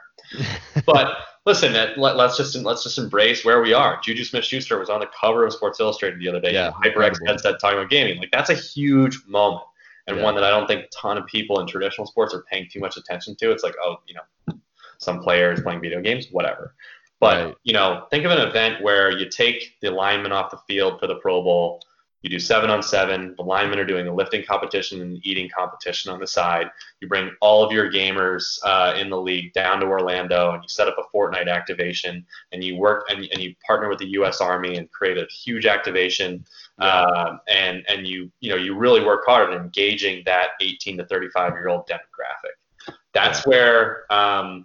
but 0.86 1.18
listen, 1.46 1.72
let, 1.72 2.16
us 2.16 2.36
just 2.36 2.56
let's 2.56 2.82
just 2.82 2.98
embrace 2.98 3.44
where 3.44 3.62
we 3.62 3.72
are. 3.74 4.00
Juju 4.02 4.24
Smith-Schuster 4.24 4.76
was 4.76 4.90
on 4.90 4.98
the 4.98 5.08
cover 5.20 5.46
of 5.46 5.52
Sports 5.52 5.78
Illustrated 5.78 6.18
the 6.18 6.28
other 6.28 6.40
day. 6.40 6.52
Yeah, 6.52 6.72
HyperX 6.72 7.16
headset 7.24 7.60
talking 7.60 7.78
about 7.78 7.90
gaming. 7.90 8.18
Like 8.18 8.32
that's 8.32 8.50
a 8.50 8.56
huge 8.56 9.20
moment, 9.28 9.62
and 10.08 10.16
yeah. 10.16 10.24
one 10.24 10.34
that 10.34 10.42
I 10.42 10.50
don't 10.50 10.66
think 10.66 10.86
a 10.86 10.88
ton 10.88 11.16
of 11.16 11.24
people 11.26 11.60
in 11.60 11.68
traditional 11.68 12.08
sports 12.08 12.34
are 12.34 12.42
paying 12.50 12.66
too 12.72 12.80
much 12.80 12.96
attention 12.96 13.36
to. 13.36 13.52
It's 13.52 13.62
like, 13.62 13.76
oh, 13.84 13.98
you 14.08 14.16
know, 14.16 14.58
some 14.98 15.20
players 15.20 15.60
playing 15.60 15.80
video 15.80 16.00
games, 16.00 16.26
whatever. 16.32 16.74
But 17.23 17.45
right. 17.45 17.55
you 17.62 17.73
know, 17.73 18.07
think 18.11 18.27
of 18.27 18.33
an 18.33 18.47
event 18.47 18.83
where 18.83 19.11
you 19.11 19.31
take 19.31 19.77
the 19.81 19.91
lineman 19.91 20.33
off 20.33 20.51
the 20.51 20.59
field 20.66 21.01
for 21.01 21.07
the 21.07 21.14
Pro 21.14 21.43
Bowl 21.43 21.81
you 22.23 22.31
do 22.31 22.39
seven 22.39 22.70
on 22.70 22.83
seven. 22.83 23.35
The 23.37 23.43
linemen 23.43 23.81
are 23.81 23.85
doing 23.85 24.07
a 24.07 24.14
lifting 24.14 24.45
competition 24.45 25.01
and 25.03 25.18
eating 25.27 25.51
competition 25.55 26.12
on 26.12 26.20
the 26.20 26.27
side. 26.27 26.70
You 27.01 27.09
bring 27.09 27.33
all 27.41 27.64
of 27.64 27.73
your 27.73 27.91
gamers 27.91 28.61
uh, 28.64 28.95
in 28.97 29.11
the 29.11 29.20
league 29.20 29.53
down 29.55 29.81
to 29.81 29.87
Orlando, 29.87 30.53
and 30.53 30.62
you 30.62 30.68
set 30.68 30.87
up 30.87 30.97
a 30.99 31.16
Fortnite 31.16 31.49
activation, 31.49 32.25
and 32.53 32.62
you 32.62 32.77
work 32.77 33.07
and, 33.11 33.27
and 33.33 33.43
you 33.43 33.55
partner 33.66 33.89
with 33.89 33.99
the 33.99 34.07
U.S. 34.11 34.41
Army 34.41 34.77
and 34.77 34.91
create 34.93 35.18
a 35.18 35.27
huge 35.27 35.66
activation. 35.66 36.45
Yeah. 36.81 36.87
Uh, 36.87 37.39
and 37.49 37.85
and 37.89 38.07
you 38.07 38.31
you 38.41 38.51
know 38.51 38.57
you 38.57 38.77
really 38.77 39.05
work 39.05 39.25
hard 39.27 39.53
at 39.53 39.61
engaging 39.61 40.23
that 40.27 40.51
18 40.61 40.99
to 40.99 41.07
35 41.07 41.53
year 41.55 41.68
old 41.68 41.89
demographic. 41.89 42.95
That's 43.12 43.45
where 43.47 44.11
um, 44.12 44.64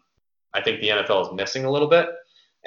I 0.54 0.62
think 0.62 0.80
the 0.80 0.90
NFL 0.90 1.28
is 1.28 1.34
missing 1.34 1.66
a 1.66 1.72
little 1.72 1.90
bit, 1.90 2.10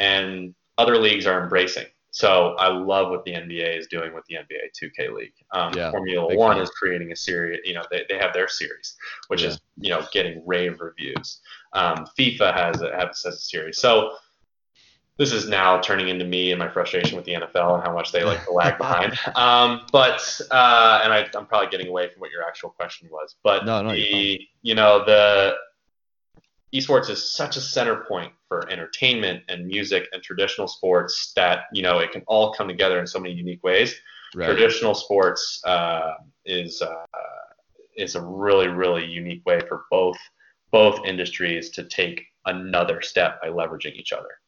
and 0.01 0.55
other 0.79 0.97
leagues 0.97 1.27
are 1.27 1.41
embracing. 1.41 1.87
So 2.13 2.57
I 2.59 2.69
love 2.69 3.11
what 3.11 3.25
the 3.25 3.33
NBA 3.33 3.79
is 3.79 3.87
doing 3.87 4.13
with 4.13 4.25
the 4.29 4.37
NBA 4.37 4.73
2K 4.83 5.15
League. 5.15 5.33
Um, 5.53 5.73
yeah, 5.77 5.93
Formula 5.93 6.35
One 6.35 6.59
is 6.59 6.69
creating 6.71 7.13
a 7.13 7.17
series. 7.17 7.61
You 7.65 7.75
know, 7.75 7.85
they, 7.89 8.05
they 8.09 8.19
have 8.19 8.33
their 8.33 8.49
series, 8.49 8.97
which 9.29 9.43
yeah. 9.43 9.51
is 9.51 9.61
you 9.79 9.91
know 9.91 10.05
getting 10.13 10.43
rave 10.45 10.81
reviews. 10.81 11.41
Um, 11.73 12.09
FIFA 12.19 12.53
has 12.53 12.83
a, 12.83 12.91
has 12.97 13.25
a 13.25 13.33
series. 13.33 13.79
So 13.79 14.15
this 15.19 15.33
is 15.33 15.49
now 15.49 15.79
turning 15.81 16.09
into 16.09 16.25
me 16.25 16.51
and 16.51 16.59
my 16.59 16.69
frustration 16.69 17.15
with 17.15 17.27
the 17.27 17.35
NFL 17.35 17.75
and 17.75 17.85
how 17.85 17.93
much 17.93 18.11
they 18.11 18.25
like 18.25 18.45
to 18.47 18.53
lag 18.53 18.77
behind. 18.79 19.17
Um, 19.37 19.83
but 19.93 20.21
uh, 20.51 21.03
and 21.05 21.13
I, 21.13 21.29
am 21.35 21.47
probably 21.47 21.69
getting 21.69 21.89
away 21.89 22.09
from 22.09 22.21
what 22.21 22.31
your 22.33 22.43
actual 22.43 22.71
question 22.71 23.09
was. 23.13 23.37
But 23.45 23.65
no, 23.65 23.83
no, 23.83 23.91
the 23.93 24.41
you 24.63 24.75
know 24.75 25.05
the 25.05 25.55
esports 26.75 27.09
is 27.09 27.33
such 27.33 27.57
a 27.57 27.61
center 27.61 28.05
point 28.09 28.33
for 28.51 28.69
entertainment 28.69 29.45
and 29.49 29.65
music 29.65 30.09
and 30.13 30.21
traditional 30.25 30.67
sports 30.67 31.33
that 31.37 31.67
you 31.73 31.83
know 31.83 32.01
it 32.01 32.11
can 32.11 32.23
all 32.27 32.53
come 32.53 32.67
together 32.67 32.99
in 32.99 33.07
so 33.07 33.21
many 33.21 33.33
unique 33.33 33.63
ways. 33.63 33.95
Right. 34.35 34.47
Traditional 34.47 34.93
sports 34.93 35.63
uh, 35.65 36.15
is 36.45 36.83
uh, 36.83 37.07
is 37.97 38.17
a 38.17 38.21
really 38.21 38.67
really 38.67 39.07
unique 39.07 39.47
way 39.47 39.61
for 39.69 39.85
both 39.89 40.19
both 40.73 40.99
industries 41.07 41.71
to 41.71 41.85
take 41.85 42.27
another 42.47 43.01
step 43.01 43.41
by 43.41 43.49
leveraging 43.49 43.95
each 43.95 44.13
other. 44.13 44.41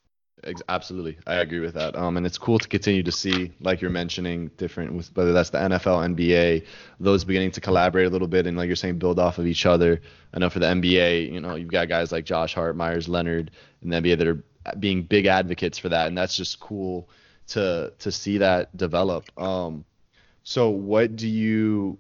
Absolutely, 0.69 1.19
I 1.27 1.37
agree 1.37 1.61
with 1.61 1.75
that. 1.75 1.95
Um, 1.95 2.17
and 2.17 2.27
it's 2.27 2.39
cool 2.39 2.59
to 2.59 2.67
continue 2.67 3.03
to 3.05 3.13
see, 3.13 3.53
like 3.61 3.81
you're 3.81 3.91
mentioning, 3.93 4.51
different 4.57 4.93
with 4.93 5.15
whether 5.17 5.33
that's 5.33 5.51
the 5.51 5.59
NFL, 5.59 6.17
NBA, 6.17 6.67
those 6.99 7.23
beginning 7.23 7.53
to 7.53 7.61
collaborate 7.61 8.07
a 8.07 8.11
little 8.11 8.27
bit 8.27 8.47
and, 8.47 8.57
like 8.57 8.67
you're 8.67 8.75
saying, 8.75 8.99
build 8.99 9.21
off 9.21 9.39
of 9.39 9.47
each 9.47 9.67
other. 9.67 10.01
I 10.35 10.41
know 10.41 10.51
for 10.51 10.59
the 10.59 10.67
NBA, 10.67 11.33
you 11.33 11.41
know, 11.41 11.55
you've 11.55 11.71
got 11.71 11.89
guys 11.89 12.11
like 12.11 12.25
Josh 12.25 12.55
Hart, 12.55 12.77
Meyers 12.77 13.09
Leonard, 13.09 13.53
in 13.83 13.91
the 13.91 13.97
NBA 13.97 14.19
that 14.19 14.27
are 14.27 14.43
being 14.79 15.03
big 15.03 15.27
advocates 15.27 15.79
for 15.79 15.89
that, 15.91 16.09
and 16.09 16.19
that's 16.19 16.37
just 16.37 16.59
cool 16.59 17.09
to 17.49 17.93
to 17.99 18.11
see 18.11 18.39
that 18.39 18.77
develop. 18.77 19.27
Um, 19.41 19.85
so 20.43 20.71
what 20.71 21.17
do 21.17 21.29
you? 21.29 21.99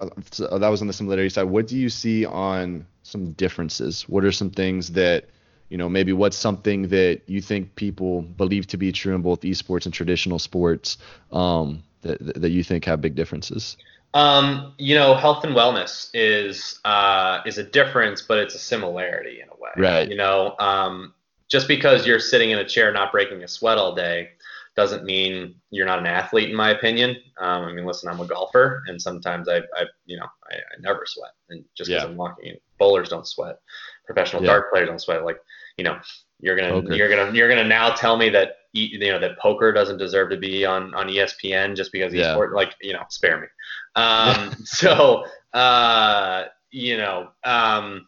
Uh, 0.00 0.08
so 0.30 0.58
that 0.58 0.68
was 0.68 0.80
on 0.80 0.86
the 0.86 0.92
similarity 0.92 1.28
side. 1.28 1.44
What 1.44 1.66
do 1.66 1.76
you 1.76 1.88
see 1.88 2.24
on 2.24 2.86
some 3.02 3.32
differences? 3.32 4.08
What 4.08 4.24
are 4.24 4.32
some 4.32 4.50
things 4.50 4.92
that 4.92 5.28
you 5.68 5.76
know, 5.76 5.88
maybe 5.88 6.12
what's 6.12 6.36
something 6.36 6.88
that 6.88 7.22
you 7.26 7.40
think 7.40 7.74
people 7.74 8.22
believe 8.22 8.66
to 8.68 8.76
be 8.76 8.92
true 8.92 9.14
in 9.14 9.22
both 9.22 9.40
esports 9.40 9.84
and 9.84 9.92
traditional 9.92 10.38
sports 10.38 10.98
um, 11.32 11.82
that, 12.02 12.40
that 12.40 12.50
you 12.50 12.62
think 12.62 12.84
have 12.84 13.00
big 13.00 13.14
differences? 13.14 13.76
Um, 14.14 14.74
you 14.78 14.94
know, 14.94 15.14
health 15.14 15.44
and 15.44 15.54
wellness 15.54 16.08
is 16.14 16.80
uh, 16.84 17.40
is 17.44 17.58
a 17.58 17.64
difference, 17.64 18.22
but 18.22 18.38
it's 18.38 18.54
a 18.54 18.58
similarity 18.58 19.40
in 19.40 19.48
a 19.48 19.60
way. 19.60 19.70
Right. 19.76 20.08
You 20.08 20.16
know, 20.16 20.54
um, 20.58 21.12
just 21.48 21.68
because 21.68 22.06
you're 22.06 22.20
sitting 22.20 22.50
in 22.50 22.58
a 22.58 22.66
chair 22.66 22.92
not 22.92 23.12
breaking 23.12 23.42
a 23.42 23.48
sweat 23.48 23.78
all 23.78 23.94
day 23.94 24.30
doesn't 24.76 25.04
mean 25.04 25.54
you're 25.70 25.86
not 25.86 25.98
an 25.98 26.06
athlete, 26.06 26.50
in 26.50 26.56
my 26.56 26.70
opinion. 26.70 27.16
Um, 27.40 27.64
I 27.64 27.72
mean, 27.72 27.86
listen, 27.86 28.10
I'm 28.10 28.20
a 28.20 28.26
golfer, 28.26 28.82
and 28.86 29.00
sometimes 29.00 29.48
I, 29.48 29.58
I 29.74 29.84
you 30.04 30.18
know, 30.18 30.26
I, 30.50 30.54
I 30.54 30.80
never 30.80 31.04
sweat, 31.06 31.32
and 31.50 31.64
just 31.74 31.88
because 31.88 32.04
yeah. 32.04 32.08
I'm 32.08 32.16
walking, 32.16 32.56
bowlers 32.78 33.08
don't 33.08 33.26
sweat 33.26 33.58
professional 34.06 34.42
yeah. 34.42 34.48
dart 34.48 34.70
players 34.70 34.88
on 34.88 34.98
sweat. 34.98 35.24
Like, 35.24 35.38
you 35.76 35.84
know, 35.84 35.98
you're 36.40 36.56
gonna 36.56 36.94
you're 36.94 37.08
gonna 37.08 37.32
you're 37.32 37.48
gonna 37.48 37.64
now 37.64 37.90
tell 37.90 38.16
me 38.16 38.28
that 38.30 38.56
you 38.72 38.98
know 38.98 39.18
that 39.18 39.38
poker 39.38 39.72
doesn't 39.72 39.98
deserve 39.98 40.30
to 40.30 40.36
be 40.36 40.64
on 40.64 40.94
on 40.94 41.08
ESPN 41.08 41.76
just 41.76 41.92
because 41.92 42.12
he's 42.12 42.22
yeah. 42.22 42.32
sport. 42.32 42.54
Like, 42.54 42.74
you 42.80 42.92
know, 42.92 43.02
spare 43.08 43.40
me. 43.40 43.46
Um, 43.96 44.54
so, 44.64 45.24
uh, 45.54 46.44
you 46.70 46.98
know, 46.98 47.30
um, 47.44 48.06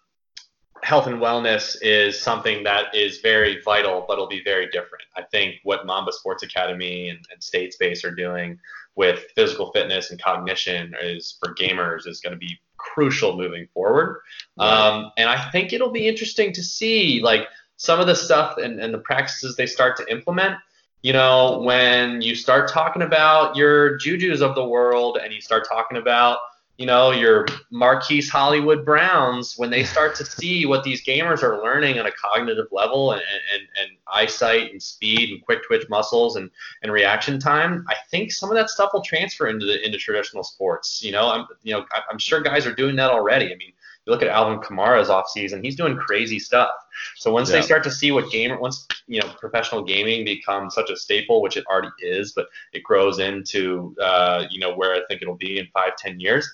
health 0.82 1.07
and 1.07 1.16
wellness 1.16 1.76
is 1.80 2.20
something 2.20 2.62
that 2.64 2.94
is 2.94 3.20
very 3.20 3.62
vital, 3.64 4.05
but 4.07 4.14
it'll 4.14 4.28
be 4.28 4.42
very 4.44 4.66
different. 4.66 5.05
I 5.16 5.22
think 5.22 5.57
what 5.64 5.86
Mamba 5.86 6.12
Sports 6.12 6.42
Academy 6.42 7.09
and, 7.09 7.18
and 7.32 7.42
State 7.42 7.72
Space 7.72 8.05
are 8.05 8.14
doing 8.14 8.59
with 8.96 9.26
physical 9.34 9.70
fitness 9.72 10.11
and 10.11 10.22
cognition 10.22 10.94
is 11.01 11.38
for 11.42 11.55
gamers 11.55 12.07
is 12.07 12.20
going 12.20 12.32
to 12.32 12.38
be 12.38 12.59
crucial 12.99 13.36
moving 13.36 13.68
forward. 13.72 14.22
Um, 14.59 15.12
and 15.16 15.30
I 15.30 15.51
think 15.51 15.72
it'll 15.72 15.92
be 15.92 16.09
interesting 16.09 16.53
to 16.53 16.64
see 16.64 17.20
like 17.22 17.46
some 17.76 18.01
of 18.01 18.09
the 18.09 18.14
stuff 18.16 18.59
and, 18.59 18.80
and 18.80 18.92
the 18.92 18.99
practices 18.99 19.55
they 19.55 19.66
start 19.66 19.96
to 19.99 20.11
implement. 20.11 20.57
You 21.03 21.12
know, 21.12 21.61
when 21.61 22.20
you 22.22 22.34
start 22.34 22.68
talking 22.68 23.03
about 23.03 23.55
your 23.55 24.01
Jujus 24.01 24.40
of 24.40 24.57
the 24.57 24.64
world 24.64 25.16
and 25.22 25.32
you 25.32 25.40
start 25.40 25.64
talking 25.68 25.96
about 25.96 26.38
you 26.79 26.87
know, 26.87 27.11
your 27.11 27.45
Marquise 27.70 28.31
Hollywood 28.31 28.85
Browns, 28.85 29.55
when 29.57 29.68
they 29.68 29.83
start 29.83 30.14
to 30.14 30.24
see 30.24 30.64
what 30.64 30.85
these 30.85 31.05
gamers 31.05 31.43
are 31.43 31.61
learning 31.61 31.99
on 31.99 32.07
a 32.07 32.12
cognitive 32.12 32.68
level 32.70 33.12
and, 33.12 33.22
and, 33.53 33.62
and 33.83 33.91
eyesight 34.07 34.70
and 34.70 34.81
speed 34.81 35.31
and 35.31 35.45
quick 35.45 35.66
twitch 35.66 35.89
muscles 35.91 36.37
and, 36.37 36.49
and 36.83 36.93
reaction 36.93 37.41
time, 37.41 37.85
I 37.89 37.97
think 38.12 38.31
some 38.31 38.49
of 38.49 38.57
that 38.57 38.70
stuff 38.70 38.91
will 38.95 39.03
transfer 39.03 39.49
into 39.49 39.66
the 39.66 39.85
into 39.85 39.99
traditional 39.99 40.45
sports. 40.45 41.03
You 41.03 41.11
know, 41.11 41.29
I'm 41.29 41.47
you 41.64 41.74
know 41.74 41.85
I'm 42.09 42.18
sure 42.18 42.41
guys 42.41 42.64
are 42.64 42.74
doing 42.74 42.95
that 42.95 43.11
already. 43.11 43.47
I 43.47 43.57
mean, 43.57 43.72
you 44.07 44.12
look 44.12 44.22
at 44.22 44.29
Alvin 44.29 44.61
Kamara's 44.61 45.09
offseason, 45.09 45.64
he's 45.64 45.74
doing 45.74 45.97
crazy 45.97 46.39
stuff. 46.39 46.70
So 47.16 47.33
once 47.33 47.51
yeah. 47.51 47.57
they 47.57 47.62
start 47.62 47.83
to 47.85 47.91
see 47.91 48.12
what 48.12 48.31
gamer, 48.31 48.57
once 48.57 48.87
you 49.09 49.20
know 49.20 49.29
professional 49.41 49.83
gaming 49.83 50.24
becomes 50.24 50.76
such 50.76 50.91
a 50.91 50.97
staple, 50.97 51.43
which 51.43 51.57
it 51.57 51.66
already 51.66 51.91
is, 52.03 52.35
but 52.35 52.47
it 52.72 52.85
grows 52.85 53.18
into 53.18 53.97
uh, 54.01 54.45
you 54.49 54.61
know 54.61 54.76
where 54.76 54.95
I 54.95 55.01
think 55.09 55.22
it'll 55.22 55.35
be 55.35 55.59
in 55.59 55.66
five, 55.74 55.97
ten 55.97 56.20
years 56.20 56.49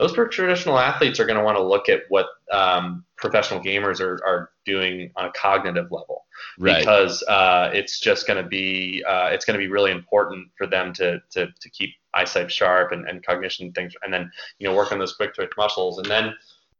those 0.00 0.14
traditional 0.30 0.78
athletes 0.78 1.20
are 1.20 1.26
going 1.26 1.38
to 1.38 1.44
want 1.44 1.58
to 1.58 1.62
look 1.62 1.90
at 1.90 2.04
what 2.08 2.26
um, 2.50 3.04
professional 3.18 3.62
gamers 3.62 4.00
are, 4.00 4.14
are 4.24 4.50
doing 4.64 5.10
on 5.16 5.26
a 5.26 5.32
cognitive 5.32 5.92
level. 5.92 6.24
Right. 6.58 6.78
because 6.78 7.22
uh, 7.24 7.70
it's 7.74 8.00
just 8.00 8.26
going 8.26 8.42
to 8.42 8.48
be 8.48 9.04
uh, 9.06 9.28
it's 9.28 9.44
going 9.44 9.58
to 9.58 9.62
be 9.62 9.70
really 9.70 9.90
important 9.90 10.48
for 10.56 10.66
them 10.66 10.94
to 10.94 11.20
to, 11.32 11.48
to 11.48 11.70
keep 11.70 11.90
eyesight 12.14 12.50
sharp 12.50 12.92
and, 12.92 13.06
and 13.06 13.24
cognition 13.24 13.72
things 13.72 13.92
and 14.02 14.12
then 14.12 14.30
you 14.58 14.66
know 14.66 14.74
work 14.74 14.90
on 14.90 14.98
those 14.98 15.12
quick 15.12 15.34
twitch 15.34 15.52
muscles. 15.58 15.98
And 15.98 16.06
then 16.06 16.34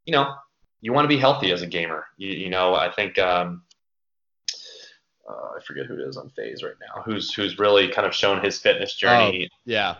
you 0.06 0.12
know 0.12 0.34
you 0.80 0.94
want 0.94 1.04
to 1.04 1.08
be 1.08 1.18
healthy 1.18 1.52
as 1.52 1.60
a 1.60 1.66
gamer. 1.66 2.06
You, 2.16 2.30
you 2.30 2.48
know 2.48 2.74
I 2.74 2.90
think 2.90 3.18
um, 3.18 3.62
uh, 5.28 5.58
I 5.58 5.60
forget 5.66 5.84
who 5.84 5.94
it 5.94 6.08
is 6.08 6.16
on 6.16 6.30
FaZe 6.30 6.62
right 6.62 6.74
now 6.80 7.02
who's 7.02 7.34
who's 7.34 7.58
really 7.58 7.88
kind 7.88 8.06
of 8.06 8.14
shown 8.14 8.42
his 8.42 8.58
fitness 8.58 8.94
journey. 8.94 9.50
oh, 9.52 9.56
yeah 9.66 9.96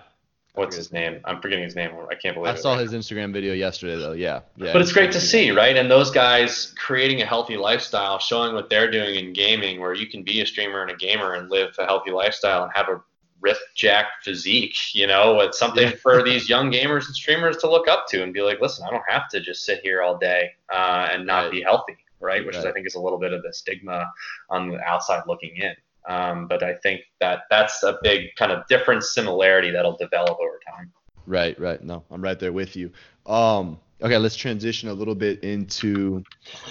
what's 0.55 0.77
his 0.77 0.93
name? 0.93 1.21
I'm 1.25 1.41
forgetting 1.41 1.65
his 1.65 1.77
name. 1.77 1.93
I 2.11 2.15
can't 2.15 2.35
believe. 2.35 2.55
I 2.55 2.57
saw 2.57 2.77
his 2.77 2.93
Instagram 2.93 3.33
video 3.33 3.53
yesterday, 3.53 3.97
though. 3.97 4.13
Yeah, 4.13 4.41
yeah. 4.57 4.73
But 4.73 4.83
it's 4.83 4.93
great 4.93 5.13
to 5.13 5.21
see, 5.21 5.51
right? 5.51 5.77
And 5.77 5.91
those 5.91 6.11
guys 6.11 6.75
creating 6.79 7.23
a 7.23 7.27
healthy 7.27 7.57
lifestyle, 7.57 8.19
showing 8.19 8.55
what 8.55 8.71
they're 8.71 8.91
doing 8.91 9.15
in 9.15 9.33
gaming, 9.33 9.81
where 9.81 9.95
you 9.95 10.07
can 10.07 10.23
be 10.23 10.41
a 10.41 10.47
streamer 10.47 10.83
and 10.83 10.91
a 10.91 10.97
gamer 10.97 11.35
and 11.35 11.51
live 11.51 11.75
a 11.79 11.85
healthy 11.85 12.11
lifestyle 12.11 12.65
and 12.65 12.73
have 12.75 12.89
a 12.89 13.01
ripped 13.41 13.75
jack 13.75 14.07
physique. 14.23 14.95
You 14.95 15.07
know, 15.07 15.41
it's 15.41 15.59
something 15.59 15.89
yeah. 15.89 15.97
for 16.03 16.23
these 16.23 16.49
young 16.49 16.71
gamers 16.71 17.07
and 17.07 17.15
streamers 17.15 17.57
to 17.59 17.71
look 17.71 17.89
up 17.89 18.07
to 18.09 18.23
and 18.23 18.33
be 18.33 18.43
like, 18.43 18.61
listen, 18.61 18.85
I 18.87 18.91
don't 18.91 19.09
have 19.09 19.29
to 19.31 19.41
just 19.41 19.65
sit 19.65 19.81
here 19.83 20.03
all 20.03 20.19
day 20.19 20.53
uh, 20.73 21.09
and 21.11 21.27
not 21.27 21.45
right. 21.45 21.53
be 21.53 21.63
healthy, 21.63 21.97
right? 22.21 22.45
Which 22.45 22.57
right. 22.57 22.65
is, 22.65 22.67
I 22.67 22.73
think, 22.73 22.87
is 22.87 22.95
a 22.95 23.01
little 23.01 23.19
bit 23.19 23.33
of 23.33 23.43
the 23.43 23.53
stigma 23.53 24.11
on 24.49 24.69
the 24.69 24.81
outside 24.81 25.23
looking 25.27 25.57
in. 25.57 25.75
Um, 26.09 26.47
but 26.49 26.63
I 26.63 26.75
think 26.83 27.03
that 27.21 27.43
that's 27.51 27.83
a 27.83 27.99
big 28.03 28.35
kind 28.37 28.53
of 28.53 28.67
different 28.69 29.03
similarity 29.03 29.71
that'll 29.71 29.97
develop 29.97 30.39
over 30.41 30.59
time. 30.77 30.93
Right, 31.27 31.59
right. 31.61 31.83
No, 31.83 32.03
I'm 32.11 32.23
right 32.23 32.39
there 32.39 32.53
with 32.53 32.75
you. 32.75 32.91
Um, 33.27 33.79
okay, 34.03 34.17
let's 34.19 34.37
transition 34.37 34.89
a 34.89 34.95
little 34.95 35.15
bit 35.15 35.45
into 35.45 36.25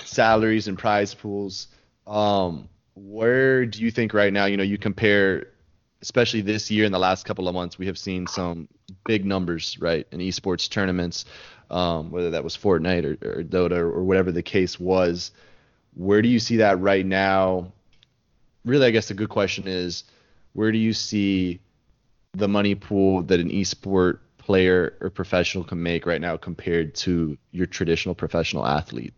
salaries 0.04 0.68
and 0.68 0.78
prize 0.78 1.14
pools. 1.14 1.68
Um, 2.08 2.68
where 2.96 3.66
do 3.66 3.82
you 3.82 3.92
think 3.92 4.14
right 4.14 4.34
now, 4.34 4.46
you 4.46 4.58
know, 4.58 4.64
you 4.64 4.78
compare, 4.78 5.48
especially 6.02 6.42
this 6.42 6.70
year 6.70 6.86
in 6.86 6.92
the 6.92 7.00
last 7.00 7.26
couple 7.26 7.48
of 7.48 7.54
months, 7.54 7.78
we 7.78 7.86
have 7.86 7.98
seen 7.98 8.28
some 8.28 8.68
big 9.06 9.26
numbers, 9.26 9.78
right, 9.80 10.08
in 10.12 10.20
esports 10.20 10.70
tournaments, 10.70 11.26
um, 11.70 12.12
whether 12.12 12.32
that 12.32 12.44
was 12.44 12.58
Fortnite 12.58 13.06
or, 13.06 13.40
or 13.40 13.44
Dota 13.44 13.78
or, 13.78 13.92
or 13.92 14.04
whatever 14.04 14.32
the 14.32 14.44
case 14.44 14.80
was. 14.80 15.32
Where 15.94 16.22
do 16.22 16.28
you 16.28 16.40
see 16.40 16.58
that 16.58 16.80
right 16.80 17.06
now? 17.06 17.72
Really, 18.66 18.88
I 18.88 18.92
guess 18.92 19.08
the 19.08 19.14
good 19.14 19.30
question 19.30 19.68
is, 19.68 20.04
where 20.54 20.72
do 20.72 20.78
you 20.78 20.94
see 20.94 21.60
the 22.34 22.48
money 22.48 22.76
pool 22.76 23.24
that 23.24 23.40
an 23.40 23.50
esport 23.50 24.20
player 24.38 24.98
or 25.02 25.10
professional 25.10 25.64
can 25.64 25.82
make 25.82 26.06
right 26.06 26.22
now 26.22 26.38
compared 26.38 26.96
to 26.96 27.38
your 27.52 27.66
traditional 27.66 28.16
professional 28.16 28.66
athlete? 28.66 29.14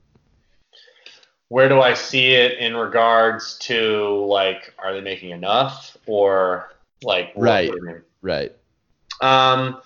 Where 1.47 1.67
do 1.67 1.81
I 1.81 1.93
see 1.93 2.33
it 2.33 2.59
in 2.59 2.75
regards 2.75 3.57
to 3.59 4.25
like, 4.25 4.73
are 4.79 4.93
they 4.93 5.01
making 5.01 5.31
enough 5.31 5.97
or 6.05 6.71
like? 7.03 7.33
Right. 7.35 7.71
Right. 8.21 8.55
Um, 9.21 9.81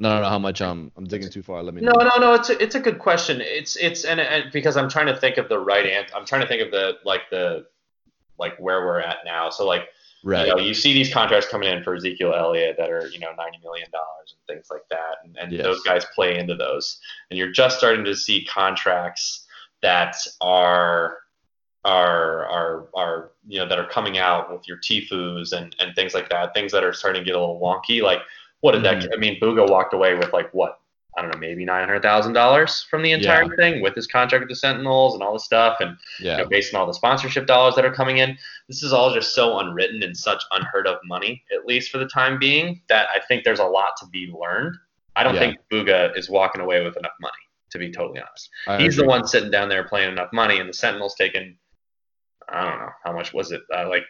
no, 0.00 0.14
no, 0.14 0.22
no. 0.22 0.28
How 0.30 0.38
much? 0.38 0.62
Um, 0.62 0.90
I'm 0.96 1.04
digging 1.04 1.28
too 1.28 1.42
far. 1.42 1.62
Let 1.62 1.74
me. 1.74 1.82
No, 1.82 1.92
know. 1.92 2.08
no, 2.08 2.16
no. 2.16 2.34
It's 2.34 2.48
a, 2.48 2.60
it's 2.60 2.74
a 2.74 2.80
good 2.80 2.98
question. 2.98 3.42
It's 3.42 3.76
it's 3.76 4.06
and, 4.06 4.18
and 4.18 4.50
because 4.50 4.78
I'm 4.78 4.88
trying 4.88 5.06
to 5.06 5.16
think 5.16 5.36
of 5.36 5.50
the 5.50 5.58
right 5.58 5.86
answer. 5.86 6.14
I'm 6.16 6.24
trying 6.24 6.40
to 6.40 6.48
think 6.48 6.62
of 6.62 6.70
the 6.70 6.94
like 7.04 7.28
the 7.30 7.66
like 8.38 8.56
where 8.58 8.86
we're 8.86 9.00
at 9.00 9.18
now. 9.26 9.50
So 9.50 9.66
like, 9.66 9.88
right. 10.24 10.46
You 10.46 10.54
know, 10.54 10.58
you 10.58 10.72
see 10.72 10.94
these 10.94 11.12
contracts 11.12 11.48
coming 11.50 11.70
in 11.70 11.84
for 11.84 11.94
Ezekiel 11.94 12.32
Elliott 12.34 12.76
that 12.78 12.90
are 12.90 13.08
you 13.08 13.18
know 13.18 13.32
90 13.36 13.58
million 13.62 13.88
dollars 13.92 14.34
and 14.34 14.56
things 14.56 14.68
like 14.70 14.88
that, 14.88 15.16
and, 15.22 15.36
and 15.36 15.52
yes. 15.52 15.64
those 15.64 15.82
guys 15.82 16.06
play 16.14 16.38
into 16.38 16.54
those. 16.54 16.98
And 17.30 17.38
you're 17.38 17.52
just 17.52 17.76
starting 17.76 18.04
to 18.06 18.16
see 18.16 18.46
contracts 18.46 19.46
that 19.82 20.16
are 20.40 21.18
are 21.84 22.46
are 22.46 22.88
are 22.96 23.30
you 23.46 23.58
know 23.58 23.68
that 23.68 23.78
are 23.78 23.88
coming 23.88 24.16
out 24.16 24.50
with 24.50 24.66
your 24.66 24.78
Tfues 24.78 25.52
and 25.52 25.76
and 25.78 25.94
things 25.94 26.14
like 26.14 26.30
that. 26.30 26.54
Things 26.54 26.72
that 26.72 26.84
are 26.84 26.94
starting 26.94 27.20
to 27.20 27.26
get 27.26 27.36
a 27.36 27.38
little 27.38 27.60
wonky, 27.60 28.02
like 28.02 28.20
what 28.60 28.72
did 28.72 28.82
mm-hmm. 28.82 29.00
that? 29.00 29.12
I 29.14 29.16
mean, 29.18 29.40
Bugha 29.40 29.68
walked 29.68 29.94
away 29.94 30.14
with 30.14 30.32
like 30.32 30.52
what? 30.52 30.78
I 31.16 31.22
don't 31.22 31.32
know, 31.32 31.40
maybe 31.40 31.64
nine 31.64 31.86
hundred 31.86 32.02
thousand 32.02 32.34
dollars 32.34 32.86
from 32.88 33.02
the 33.02 33.10
entire 33.10 33.42
yeah. 33.42 33.56
thing 33.56 33.82
with 33.82 33.96
his 33.96 34.06
contract 34.06 34.42
with 34.42 34.48
the 34.48 34.54
Sentinels 34.54 35.14
and 35.14 35.22
all 35.22 35.32
the 35.32 35.40
stuff, 35.40 35.78
and 35.80 35.96
yeah. 36.20 36.36
you 36.36 36.42
know, 36.44 36.48
based 36.48 36.72
on 36.72 36.80
all 36.80 36.86
the 36.86 36.94
sponsorship 36.94 37.46
dollars 37.46 37.74
that 37.74 37.84
are 37.84 37.92
coming 37.92 38.18
in, 38.18 38.38
this 38.68 38.82
is 38.84 38.92
all 38.92 39.12
just 39.12 39.34
so 39.34 39.58
unwritten 39.58 40.04
and 40.04 40.16
such 40.16 40.42
unheard 40.52 40.86
of 40.86 40.98
money, 41.04 41.42
at 41.52 41.66
least 41.66 41.90
for 41.90 41.98
the 41.98 42.06
time 42.06 42.38
being, 42.38 42.80
that 42.88 43.08
I 43.14 43.20
think 43.26 43.42
there's 43.44 43.58
a 43.58 43.64
lot 43.64 43.96
to 43.98 44.06
be 44.06 44.32
learned. 44.32 44.76
I 45.16 45.24
don't 45.24 45.34
yeah. 45.34 45.40
think 45.40 45.58
Bugha 45.70 46.16
is 46.16 46.30
walking 46.30 46.60
away 46.60 46.84
with 46.84 46.96
enough 46.96 47.12
money. 47.20 47.32
to 47.70 47.78
be 47.78 47.90
totally 47.90 48.20
honest. 48.20 48.50
I 48.66 48.78
He's 48.78 48.94
agree. 48.94 49.04
the 49.04 49.08
one 49.08 49.26
sitting 49.26 49.50
down 49.50 49.68
there 49.68 49.84
playing 49.84 50.12
enough 50.12 50.32
money, 50.32 50.58
and 50.58 50.68
the 50.68 50.74
Sentinels 50.74 51.14
taking, 51.16 51.56
I 52.48 52.64
don't 52.64 52.78
know 52.80 52.90
how 53.04 53.12
much 53.12 53.32
was 53.32 53.52
it, 53.52 53.62
uh, 53.74 53.88
like 53.88 54.04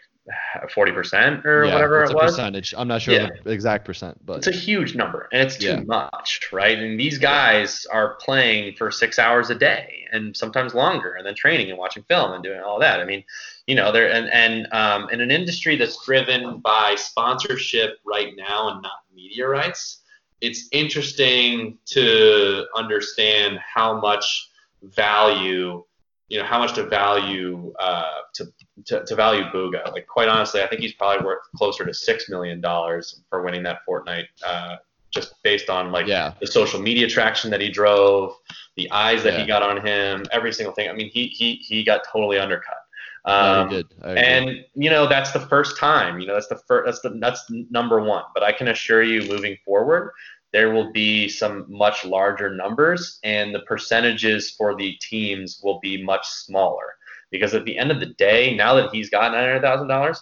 forty 0.74 0.92
percent 0.92 1.44
or 1.44 1.64
yeah, 1.64 1.72
whatever 1.72 2.04
it 2.04 2.14
was. 2.14 2.32
Percentage. 2.32 2.74
I'm 2.76 2.88
not 2.88 3.02
sure 3.02 3.14
yeah. 3.14 3.28
the 3.44 3.50
exact 3.50 3.84
percent, 3.84 4.18
but 4.24 4.38
it's 4.38 4.46
a 4.46 4.52
huge 4.52 4.94
number, 4.94 5.28
and 5.32 5.42
it's 5.42 5.56
too 5.56 5.66
yeah. 5.66 5.80
much, 5.80 6.48
right? 6.52 6.78
And 6.78 6.98
these 6.98 7.18
guys 7.18 7.86
are 7.86 8.14
playing 8.20 8.76
for 8.76 8.90
six 8.90 9.18
hours 9.18 9.50
a 9.50 9.54
day, 9.54 10.06
and 10.12 10.36
sometimes 10.36 10.74
longer, 10.74 11.14
and 11.14 11.26
then 11.26 11.34
training 11.34 11.70
and 11.70 11.78
watching 11.78 12.02
film 12.04 12.32
and 12.32 12.42
doing 12.42 12.60
all 12.60 12.78
that. 12.80 13.00
I 13.00 13.04
mean, 13.04 13.24
you 13.66 13.74
know, 13.74 13.92
they're 13.92 14.12
and 14.12 14.28
and 14.30 14.72
um, 14.72 15.08
in 15.10 15.20
an 15.20 15.30
industry 15.30 15.76
that's 15.76 16.04
driven 16.04 16.60
by 16.60 16.94
sponsorship 16.96 17.98
right 18.04 18.32
now 18.36 18.70
and 18.70 18.82
not 18.82 19.04
media 19.14 19.48
rights. 19.48 20.02
It's 20.40 20.68
interesting 20.72 21.76
to 21.86 22.66
understand 22.74 23.58
how 23.58 24.00
much 24.00 24.48
value 24.82 25.84
you 26.30 26.38
know 26.38 26.44
how 26.44 26.58
much 26.58 26.72
to 26.74 26.84
value 26.84 27.72
uh, 27.80 28.20
to, 28.34 28.46
to, 28.86 29.04
to 29.04 29.14
value 29.16 29.42
Bugha. 29.52 29.92
Like 29.92 30.06
quite 30.06 30.28
honestly, 30.28 30.62
I 30.62 30.68
think 30.68 30.80
he's 30.80 30.94
probably 30.94 31.26
worth 31.26 31.40
closer 31.56 31.84
to 31.84 31.92
six 31.92 32.30
million 32.30 32.60
dollars 32.60 33.22
for 33.28 33.42
winning 33.42 33.64
that 33.64 33.80
Fortnite, 33.86 34.26
uh, 34.46 34.76
just 35.10 35.34
based 35.42 35.68
on 35.68 35.90
like 35.90 36.06
yeah. 36.06 36.34
the 36.40 36.46
social 36.46 36.80
media 36.80 37.08
traction 37.08 37.50
that 37.50 37.60
he 37.60 37.68
drove, 37.68 38.32
the 38.76 38.88
eyes 38.92 39.24
that 39.24 39.34
yeah. 39.34 39.40
he 39.40 39.46
got 39.46 39.62
on 39.62 39.84
him, 39.84 40.24
every 40.30 40.52
single 40.52 40.72
thing. 40.72 40.88
I 40.88 40.92
mean, 40.92 41.10
he 41.12 41.26
he 41.26 41.56
he 41.56 41.82
got 41.82 42.02
totally 42.10 42.38
undercut. 42.38 42.76
Um, 43.24 43.68
no, 43.68 44.08
and 44.14 44.64
you 44.74 44.88
know 44.88 45.08
that's 45.08 45.32
the 45.32 45.40
first 45.40 45.78
time. 45.78 46.20
You 46.20 46.28
know 46.28 46.34
that's 46.34 46.48
the 46.48 46.60
first. 46.68 46.86
That's 46.86 47.00
the 47.00 47.18
that's 47.20 47.44
number 47.70 48.00
one. 48.00 48.22
But 48.34 48.44
I 48.44 48.52
can 48.52 48.68
assure 48.68 49.02
you, 49.02 49.28
moving 49.28 49.56
forward, 49.64 50.12
there 50.52 50.72
will 50.72 50.90
be 50.92 51.28
some 51.28 51.64
much 51.68 52.04
larger 52.04 52.50
numbers 52.50 53.18
and 53.22 53.54
the 53.54 53.60
percentages 53.60 54.50
for 54.50 54.74
the 54.76 54.94
teams 55.00 55.60
will 55.62 55.78
be 55.80 56.02
much 56.02 56.26
smaller. 56.26 56.96
Because 57.30 57.54
at 57.54 57.64
the 57.64 57.78
end 57.78 57.90
of 57.90 58.00
the 58.00 58.06
day 58.06 58.54
now 58.56 58.74
that 58.74 58.90
he's 58.92 59.10
got 59.10 59.32
$900000 59.32 60.18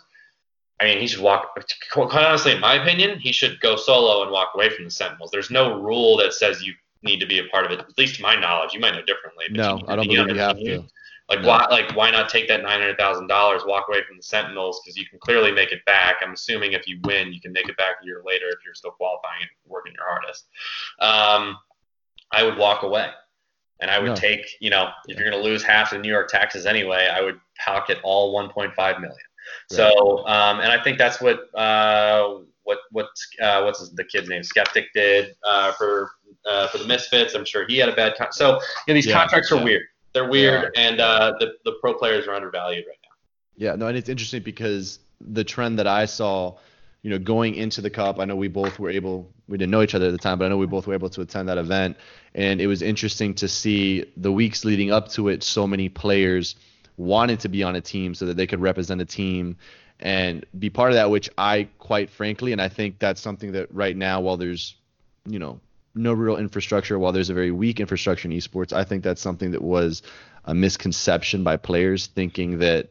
i 0.81 0.85
mean 0.85 1.01
he 1.01 1.09
should 1.09 1.23
walk 1.23 1.59
quite 1.91 2.25
honestly 2.25 2.53
in 2.53 2.61
my 2.61 2.75
opinion 2.75 3.19
he 3.19 3.33
should 3.33 3.59
go 3.61 3.75
solo 3.75 4.23
and 4.23 4.31
walk 4.31 4.53
away 4.55 4.71
from 4.71 4.85
the 4.85 4.91
sentinels. 4.91 5.31
There's 5.31 5.51
no 5.51 5.81
rule 5.81 6.17
that 6.19 6.35
says 6.35 6.63
you 6.63 6.75
need 7.03 7.21
to 7.21 7.27
be 7.27 7.39
a 7.39 7.45
part 7.45 7.65
of 7.65 7.73
it. 7.73 7.81
At 7.81 7.97
least 7.97 8.17
to 8.17 8.23
my 8.23 8.37
knowledge 8.37 8.75
you 8.75 8.81
might 8.81 8.95
know 8.95 9.03
differently 9.03 9.47
no 9.51 9.81
i 9.89 9.97
don't 9.97 10.07
believe 10.07 10.29
you 10.29 10.35
have 10.35 10.59
to 10.59 10.85
like 11.29 11.45
why 11.45 11.67
like 11.71 11.95
why 11.95 12.11
not 12.11 12.29
take 12.29 12.49
that 12.49 12.63
nine 12.63 12.81
hundred 12.81 12.97
thousand 12.97 13.27
dollars, 13.27 13.63
walk 13.67 13.87
away 13.89 14.03
from 14.07 14.17
the 14.17 14.23
Sentinels 14.23 14.81
because 14.83 14.97
you 14.97 15.07
can 15.07 15.19
clearly 15.19 15.53
make 15.53 15.73
it 15.73 15.85
back. 15.85 16.17
I'm 16.23 16.33
assuming 16.33 16.73
if 16.73 16.89
you 16.89 16.99
win, 17.05 17.33
you 17.33 17.41
can 17.41 17.53
make 17.53 17.69
it 17.69 17.77
back 17.77 17.97
a 18.03 18.07
year 18.07 18.23
later 18.25 18.47
if 18.49 18.59
you're 18.65 18.75
still 18.75 18.93
qualifying 18.93 19.43
and 19.43 19.51
working 19.67 19.93
your 19.95 20.09
hardest. 20.09 20.47
Um, 21.01 21.59
I 22.33 22.43
would 22.45 22.57
walk 22.57 22.83
away, 22.83 23.11
and 23.81 23.91
I 23.91 23.99
would 23.99 24.09
no. 24.09 24.15
take 24.15 24.47
you 24.61 24.71
know 24.71 24.89
if 25.07 25.19
you're 25.19 25.31
going 25.31 25.43
to 25.43 25.49
lose 25.49 25.63
half 25.63 25.91
the 25.91 25.99
New 25.99 26.09
York 26.09 26.29
taxes 26.29 26.65
anyway, 26.65 27.11
I 27.13 27.21
would 27.21 27.39
pocket 27.59 27.99
all 28.03 28.35
1.5 28.35 28.75
million. 28.77 29.11
Right. 29.11 29.17
So 29.69 30.27
um, 30.27 30.61
and 30.61 30.73
I 30.73 30.83
think 30.83 30.97
that's 30.97 31.21
what 31.21 31.55
uh, 31.55 32.39
what 32.63 32.79
what 32.91 33.09
uh, 33.43 33.63
what's 33.63 33.87
the 33.91 34.05
kid's 34.05 34.31
name? 34.31 34.43
Skeptic 34.43 34.87
did 34.95 35.35
uh, 35.47 35.73
for 35.73 36.11
uh, 36.47 36.69
for 36.69 36.79
the 36.79 36.87
Misfits. 36.87 37.35
I'm 37.35 37.45
sure 37.45 37.67
he 37.69 37.77
had 37.77 37.91
a 37.91 37.95
bad 37.95 38.17
time. 38.17 38.29
So 38.33 38.53
you 38.53 38.61
know, 38.89 38.95
these 38.95 39.07
yeah, 39.07 39.19
contracts 39.19 39.53
are 39.53 39.57
yeah. 39.57 39.65
weird. 39.65 39.83
They're 40.13 40.29
weird, 40.29 40.73
yeah. 40.75 40.89
and 40.89 41.01
uh, 41.01 41.35
the 41.39 41.55
the 41.65 41.73
pro 41.81 41.95
players 41.95 42.27
are 42.27 42.35
undervalued 42.35 42.85
right 42.87 42.99
now. 43.03 43.09
Yeah, 43.57 43.77
no, 43.77 43.87
and 43.89 43.97
it's 43.97 44.09
interesting 44.09 44.43
because 44.43 44.99
the 45.21 45.45
trend 45.45 45.79
that 45.79 45.87
I 45.87 46.07
saw, 46.07 46.57
you 47.03 47.11
know, 47.11 47.19
going 47.19 47.55
into 47.55 47.81
the 47.81 47.91
cup, 47.91 48.19
I 48.21 48.25
know 48.25 48.37
we 48.37 48.49
both 48.49 48.79
were 48.79 48.91
able, 48.91 49.31
we 49.49 49.59
didn't 49.59 49.73
know 49.73 49.83
each 49.83 49.95
other 49.95 50.07
at 50.07 50.13
the 50.13 50.19
time, 50.19 50.39
but 50.39 50.47
I 50.47 50.49
know 50.49 50.57
we 50.57 50.67
both 50.67 50.87
were 50.87 50.95
able 50.95 51.11
to 51.11 51.21
attend 51.21 51.49
that 51.49 51.59
event, 51.59 51.97
and 52.35 52.61
it 52.61 52.67
was 52.67 52.83
interesting 52.83 53.35
to 53.35 53.49
see 53.49 54.05
the 54.17 54.33
weeks 54.33 54.65
leading 54.65 54.93
up 54.93 55.09
to 55.11 55.29
it, 55.29 55.43
so 55.43 55.67
many 55.67 55.89
players 55.89 56.55
wanted 56.97 57.41
to 57.41 57.49
be 57.49 57.63
on 57.63 57.77
a 57.77 57.81
team 57.81 58.15
so 58.15 58.27
that 58.27 58.37
they 58.37 58.47
could 58.47 58.61
represent 58.61 59.01
a 59.01 59.05
team 59.05 59.57
and 60.01 60.45
be 60.59 60.71
part 60.71 60.91
of 60.91 60.95
that, 60.95 61.11
which 61.11 61.29
I 61.37 61.69
quite 61.79 62.11
frankly, 62.11 62.53
and 62.53 62.61
I 62.61 62.69
think 62.69 62.99
that's 62.99 63.21
something 63.21 63.53
that 63.53 63.73
right 63.75 63.97
now, 63.97 64.21
while 64.21 64.37
there's, 64.37 64.75
you 65.27 65.39
know, 65.39 65.61
no 65.99 66.13
real 66.13 66.37
infrastructure 66.37 66.99
while 66.99 67.13
there's 67.13 67.31
a 67.31 67.35
very 67.35 67.51
weak 67.51 67.81
infrastructure 67.81 68.29
in 68.29 68.35
esports. 68.35 68.73
I 68.73 68.85
think 68.85 69.03
that's 69.03 69.21
something 69.21 69.51
that 69.51 69.63
was 69.63 70.03
a 70.45 70.55
misconception 70.55 71.45
by 71.45 71.57
players 71.57 72.07
thinking 72.07 72.59
that, 72.59 72.89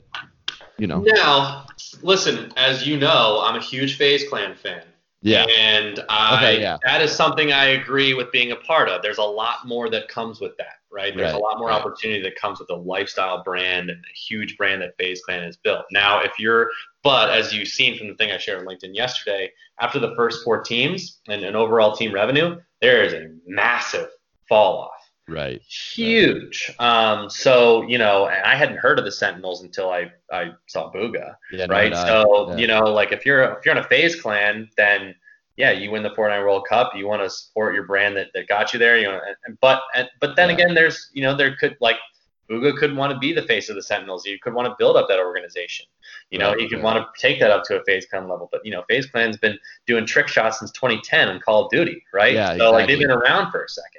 you 0.77 0.87
know. 0.87 1.03
Now, 1.05 1.65
listen, 2.01 2.51
as 2.57 2.85
you 2.85 2.97
know, 2.97 3.41
I'm 3.43 3.55
a 3.55 3.61
huge 3.61 3.97
FaZe 3.97 4.27
Clan 4.29 4.55
fan. 4.55 4.83
Yeah. 5.27 5.45
And 5.57 6.03
I, 6.07 6.37
okay, 6.37 6.61
yeah. 6.61 6.77
that 6.85 7.01
is 7.01 7.11
something 7.11 7.51
I 7.51 7.65
agree 7.65 8.13
with 8.13 8.31
being 8.31 8.53
a 8.53 8.55
part 8.55 8.87
of. 8.87 9.01
There's 9.01 9.17
a 9.17 9.23
lot 9.23 9.67
more 9.67 9.89
that 9.89 10.07
comes 10.07 10.39
with 10.39 10.55
that, 10.57 10.79
right? 10.89 11.13
There's 11.13 11.33
right, 11.33 11.39
a 11.39 11.43
lot 11.43 11.59
more 11.59 11.67
right. 11.67 11.79
opportunity 11.79 12.21
that 12.21 12.37
comes 12.37 12.59
with 12.59 12.69
a 12.69 12.75
lifestyle 12.75 13.43
brand 13.43 13.89
and 13.89 13.99
a 13.99 14.17
huge 14.17 14.55
brand 14.55 14.81
that 14.81 14.95
FaZe 14.97 15.21
Clan 15.23 15.43
has 15.43 15.57
built. 15.57 15.83
Now, 15.91 16.21
if 16.21 16.39
you're, 16.39 16.69
but 17.03 17.29
as 17.29 17.53
you've 17.53 17.67
seen 17.67 17.97
from 17.97 18.07
the 18.07 18.15
thing 18.15 18.31
I 18.31 18.37
shared 18.37 18.59
on 18.59 18.65
LinkedIn 18.65 18.95
yesterday, 18.95 19.51
after 19.81 19.99
the 19.99 20.15
first 20.15 20.45
four 20.45 20.61
teams 20.61 21.19
and 21.27 21.43
an 21.43 21.57
overall 21.57 21.93
team 21.93 22.13
revenue, 22.13 22.57
there 22.79 23.03
is 23.03 23.11
a 23.11 23.27
massive 23.45 24.07
fall 24.47 24.77
off. 24.77 24.96
Right. 25.27 25.61
Huge. 25.63 26.73
Right. 26.79 27.11
Um, 27.11 27.29
so, 27.29 27.83
you 27.83 27.97
know, 27.97 28.25
I 28.25 28.55
hadn't 28.55 28.77
heard 28.77 28.97
of 28.97 29.05
the 29.05 29.11
Sentinels 29.11 29.61
until 29.61 29.91
I, 29.91 30.11
I 30.31 30.51
saw 30.67 30.91
Bugha. 30.91 31.35
Yeah, 31.51 31.65
right. 31.69 31.91
No, 31.91 32.05
so, 32.05 32.49
yeah. 32.51 32.57
you 32.57 32.67
know, 32.67 32.83
like 32.85 33.11
if 33.11 33.25
you're 33.25 33.43
if 33.43 33.65
you're 33.65 33.75
in 33.75 33.83
a 33.83 33.87
FaZe 33.87 34.21
Clan, 34.21 34.69
then 34.77 35.13
yeah, 35.57 35.71
you 35.71 35.91
win 35.91 36.03
the 36.03 36.11
Fortnite 36.11 36.43
World 36.43 36.65
Cup. 36.69 36.95
You 36.95 37.07
want 37.07 37.23
to 37.23 37.29
support 37.29 37.73
your 37.73 37.83
brand 37.83 38.15
that, 38.15 38.27
that 38.35 38.47
got 38.47 38.71
you 38.71 38.79
there. 38.79 38.97
You 38.97 39.07
know, 39.07 39.19
and, 39.45 39.57
but 39.59 39.81
and, 39.95 40.07
but 40.21 40.35
then 40.35 40.49
yeah. 40.49 40.55
again, 40.55 40.73
there's 40.73 41.09
you 41.13 41.23
know 41.23 41.35
there 41.35 41.55
could 41.57 41.75
like 41.81 41.97
Bugha 42.49 42.77
could 42.77 42.95
want 42.95 43.11
to 43.11 43.19
be 43.19 43.33
the 43.33 43.41
face 43.41 43.67
of 43.69 43.75
the 43.75 43.83
Sentinels. 43.83 44.25
You 44.25 44.39
could 44.39 44.53
want 44.53 44.67
to 44.67 44.75
build 44.79 44.95
up 44.95 45.07
that 45.09 45.19
organization. 45.19 45.85
You 46.29 46.39
know, 46.39 46.51
right, 46.51 46.59
he 46.59 46.69
could 46.69 46.81
want 46.81 46.97
to 46.97 47.21
take 47.21 47.39
that 47.39 47.51
up 47.51 47.63
to 47.65 47.79
a 47.79 47.83
FaZe 47.83 48.05
Clan 48.05 48.29
level. 48.29 48.47
But 48.51 48.61
you 48.63 48.71
know, 48.71 48.83
FaZe 48.89 49.07
Clan's 49.07 49.37
been 49.37 49.57
doing 49.85 50.05
trick 50.05 50.27
shots 50.27 50.59
since 50.59 50.71
2010 50.71 51.27
on 51.27 51.39
Call 51.41 51.65
of 51.65 51.71
Duty, 51.71 52.01
right? 52.13 52.33
Yeah, 52.33 52.47
so 52.47 52.53
exactly. 52.53 52.71
like 52.71 52.87
they've 52.87 52.99
been 52.99 53.11
around 53.11 53.51
for 53.51 53.63
a 53.63 53.69
second. 53.69 53.96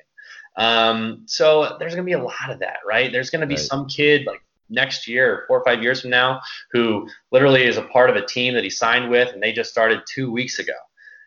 Um, 0.58 1.22
so 1.26 1.76
there's 1.78 1.94
gonna 1.94 2.04
be 2.04 2.12
a 2.12 2.22
lot 2.22 2.50
of 2.50 2.58
that, 2.60 2.78
right? 2.86 3.10
There's 3.10 3.30
gonna 3.30 3.46
be 3.46 3.54
right. 3.54 3.64
some 3.64 3.86
kid 3.86 4.26
like 4.26 4.42
next 4.68 5.08
year, 5.08 5.44
four 5.48 5.60
or 5.60 5.64
five 5.64 5.82
years 5.82 6.02
from 6.02 6.10
now, 6.10 6.40
who 6.72 7.08
literally 7.30 7.64
is 7.64 7.78
a 7.78 7.82
part 7.82 8.10
of 8.10 8.16
a 8.16 8.26
team 8.26 8.54
that 8.54 8.64
he 8.64 8.70
signed 8.70 9.10
with, 9.10 9.32
and 9.32 9.42
they 9.42 9.52
just 9.52 9.70
started 9.70 10.02
two 10.12 10.30
weeks 10.30 10.58
ago. 10.58 10.72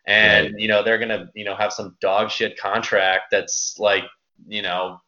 And 0.06 0.52
right. 0.52 0.60
you 0.60 0.68
know, 0.68 0.82
they're 0.82 0.98
gonna 0.98 1.30
you 1.34 1.44
know 1.44 1.56
have 1.56 1.72
some 1.72 1.96
dog 2.00 2.30
shit 2.30 2.58
contract 2.58 3.24
that's 3.30 3.76
like 3.78 4.04
you 4.46 4.62
know 4.62 5.00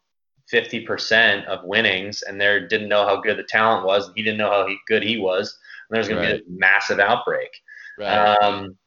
50% 0.51 1.45
of 1.45 1.63
winnings 1.63 2.21
and 2.21 2.39
they 2.39 2.61
didn't 2.69 2.89
know 2.89 3.05
how 3.05 3.19
good 3.21 3.37
the 3.37 3.43
talent 3.43 3.85
was. 3.85 4.11
He 4.15 4.23
didn't 4.23 4.37
know 4.37 4.51
how 4.51 4.67
he, 4.67 4.77
good 4.87 5.03
he 5.03 5.17
was. 5.17 5.57
And 5.89 5.95
there's 5.95 6.07
going 6.07 6.21
right. 6.21 6.37
to 6.37 6.43
be 6.43 6.55
a 6.55 6.59
massive 6.59 6.99
outbreak. 6.99 7.49
Right. 7.97 8.35
Um, 8.35 8.77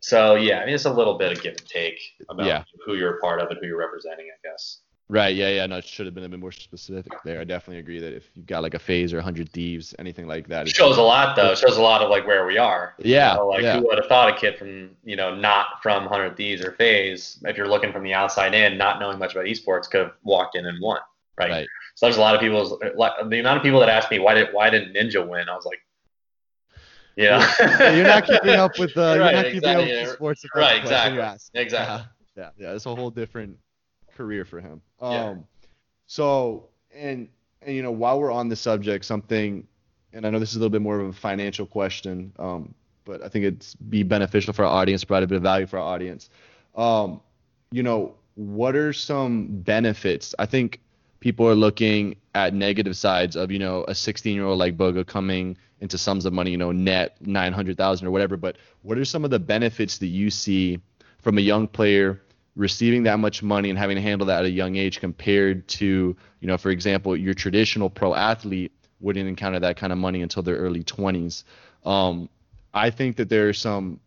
so, 0.00 0.34
yeah, 0.34 0.60
I 0.60 0.66
mean, 0.66 0.74
it's 0.74 0.84
a 0.84 0.92
little 0.92 1.18
bit 1.18 1.32
of 1.32 1.42
give 1.42 1.56
and 1.56 1.66
take 1.66 1.98
about 2.28 2.46
yeah. 2.46 2.64
who 2.84 2.94
you're 2.94 3.16
a 3.16 3.20
part 3.20 3.40
of 3.40 3.50
and 3.50 3.58
who 3.60 3.66
you're 3.66 3.78
representing, 3.78 4.26
I 4.26 4.48
guess. 4.48 4.78
Right. 5.08 5.36
Yeah. 5.36 5.48
Yeah. 5.50 5.66
No, 5.66 5.76
it 5.76 5.84
should 5.84 6.06
have 6.06 6.14
been 6.14 6.24
a 6.24 6.28
bit 6.28 6.40
more 6.40 6.50
specific 6.50 7.12
there. 7.24 7.40
I 7.40 7.44
definitely 7.44 7.78
agree 7.78 8.00
that 8.00 8.12
if 8.12 8.28
you've 8.34 8.46
got 8.46 8.62
like 8.62 8.74
a 8.74 8.78
FaZe 8.78 9.12
or 9.12 9.18
100 9.18 9.50
Thieves, 9.50 9.94
anything 10.00 10.26
like 10.26 10.48
that, 10.48 10.66
it 10.66 10.74
shows 10.74 10.96
a 10.96 11.02
lot 11.02 11.36
though. 11.36 11.52
It 11.52 11.58
shows 11.58 11.76
a 11.76 11.82
lot 11.82 12.02
of 12.02 12.10
like 12.10 12.26
where 12.26 12.44
we 12.44 12.58
are. 12.58 12.94
Yeah. 12.98 13.32
You 13.32 13.38
know, 13.38 13.46
like 13.46 13.62
yeah. 13.62 13.78
who 13.78 13.86
would 13.86 13.98
have 13.98 14.08
thought 14.08 14.28
a 14.28 14.36
kid 14.36 14.58
from 14.58 14.90
you 15.04 15.14
know 15.14 15.34
not 15.34 15.80
from 15.80 16.04
100 16.04 16.36
Thieves 16.36 16.64
or 16.64 16.72
FaZe, 16.72 17.38
if 17.44 17.56
you're 17.56 17.68
looking 17.68 17.92
from 17.92 18.02
the 18.02 18.14
outside 18.14 18.52
in, 18.54 18.76
not 18.76 18.98
knowing 18.98 19.18
much 19.18 19.32
about 19.32 19.44
esports, 19.44 19.88
could 19.88 20.00
have 20.00 20.12
walked 20.24 20.56
in 20.56 20.66
and 20.66 20.80
won. 20.82 21.00
Right. 21.38 21.50
right. 21.50 21.68
So 21.94 22.06
there's 22.06 22.16
a 22.16 22.20
lot 22.20 22.34
of 22.34 22.40
people. 22.40 22.78
The 22.78 23.38
amount 23.38 23.58
of 23.58 23.62
people 23.62 23.78
that 23.80 23.88
asked 23.88 24.10
me 24.10 24.18
why 24.18 24.34
did 24.34 24.48
why 24.52 24.70
didn't 24.70 24.94
Ninja 24.94 25.26
win? 25.26 25.48
I 25.48 25.54
was 25.54 25.66
like, 25.66 25.80
yeah. 27.16 27.94
you're 27.94 28.06
not 28.06 28.26
keeping 28.26 28.50
up 28.50 28.78
with 28.78 28.94
the. 28.94 29.00
Right, 29.00 29.16
you're 29.16 29.32
not 29.32 29.44
keeping 29.44 29.56
exactly, 29.56 29.82
up 29.82 30.00
with 30.00 30.08
the 30.08 30.14
sports. 30.14 30.44
Right. 30.54 30.80
Exactly. 30.80 31.60
Exactly. 31.60 32.06
Yeah. 32.36 32.50
yeah. 32.58 32.68
Yeah. 32.68 32.74
It's 32.74 32.86
a 32.86 32.94
whole 32.94 33.10
different 33.10 33.58
career 34.14 34.44
for 34.44 34.60
him. 34.60 34.80
Um. 35.00 35.12
Yeah. 35.12 35.34
So 36.06 36.68
and 36.94 37.28
and 37.62 37.74
you 37.74 37.82
know 37.82 37.90
while 37.90 38.20
we're 38.20 38.32
on 38.32 38.48
the 38.48 38.56
subject, 38.56 39.04
something, 39.04 39.66
and 40.12 40.26
I 40.26 40.30
know 40.30 40.38
this 40.38 40.50
is 40.50 40.56
a 40.56 40.58
little 40.58 40.70
bit 40.70 40.82
more 40.82 41.00
of 41.00 41.08
a 41.08 41.12
financial 41.12 41.66
question. 41.66 42.32
Um. 42.38 42.74
But 43.04 43.22
I 43.22 43.28
think 43.28 43.44
it's 43.44 43.74
be 43.74 44.02
beneficial 44.02 44.52
for 44.52 44.64
our 44.64 44.72
audience, 44.72 45.04
provide 45.04 45.22
a 45.22 45.26
bit 45.28 45.36
of 45.36 45.42
value 45.42 45.66
for 45.66 45.78
our 45.78 45.94
audience. 45.94 46.30
Um. 46.74 47.20
You 47.72 47.82
know, 47.82 48.14
what 48.34 48.76
are 48.76 48.92
some 48.92 49.48
benefits? 49.48 50.34
I 50.38 50.46
think 50.46 50.80
people 51.20 51.48
are 51.48 51.54
looking 51.54 52.16
at 52.34 52.54
negative 52.54 52.96
sides 52.96 53.36
of 53.36 53.50
you 53.50 53.58
know 53.58 53.84
a 53.88 53.94
16 53.94 54.34
year 54.34 54.44
old 54.44 54.58
like 54.58 54.76
Bugha 54.76 55.06
coming 55.06 55.56
into 55.80 55.98
sums 55.98 56.24
of 56.24 56.32
money 56.32 56.50
you 56.50 56.56
know 56.56 56.72
net 56.72 57.16
900,000 57.20 58.06
or 58.06 58.10
whatever. 58.10 58.36
But 58.36 58.56
what 58.82 58.98
are 58.98 59.04
some 59.04 59.24
of 59.24 59.30
the 59.30 59.38
benefits 59.38 59.98
that 59.98 60.08
you 60.08 60.30
see 60.30 60.80
from 61.20 61.38
a 61.38 61.42
young 61.42 61.66
player 61.66 62.20
receiving 62.54 63.02
that 63.02 63.18
much 63.18 63.42
money 63.42 63.68
and 63.68 63.78
having 63.78 63.96
to 63.96 64.02
handle 64.02 64.26
that 64.26 64.40
at 64.40 64.44
a 64.46 64.50
young 64.50 64.76
age 64.76 65.00
compared 65.00 65.66
to 65.68 66.16
you 66.40 66.48
know 66.48 66.56
for 66.56 66.70
example 66.70 67.16
your 67.16 67.34
traditional 67.34 67.90
pro 67.90 68.14
athlete 68.14 68.72
wouldn't 69.00 69.28
encounter 69.28 69.60
that 69.60 69.76
kind 69.76 69.92
of 69.92 69.98
money 69.98 70.22
until 70.22 70.42
their 70.42 70.56
early 70.56 70.82
20s 70.82 71.44
um, 71.84 72.28
I 72.74 72.90
think 72.90 73.16
that 73.16 73.30
there 73.30 73.48
are 73.48 73.54
some 73.54 74.00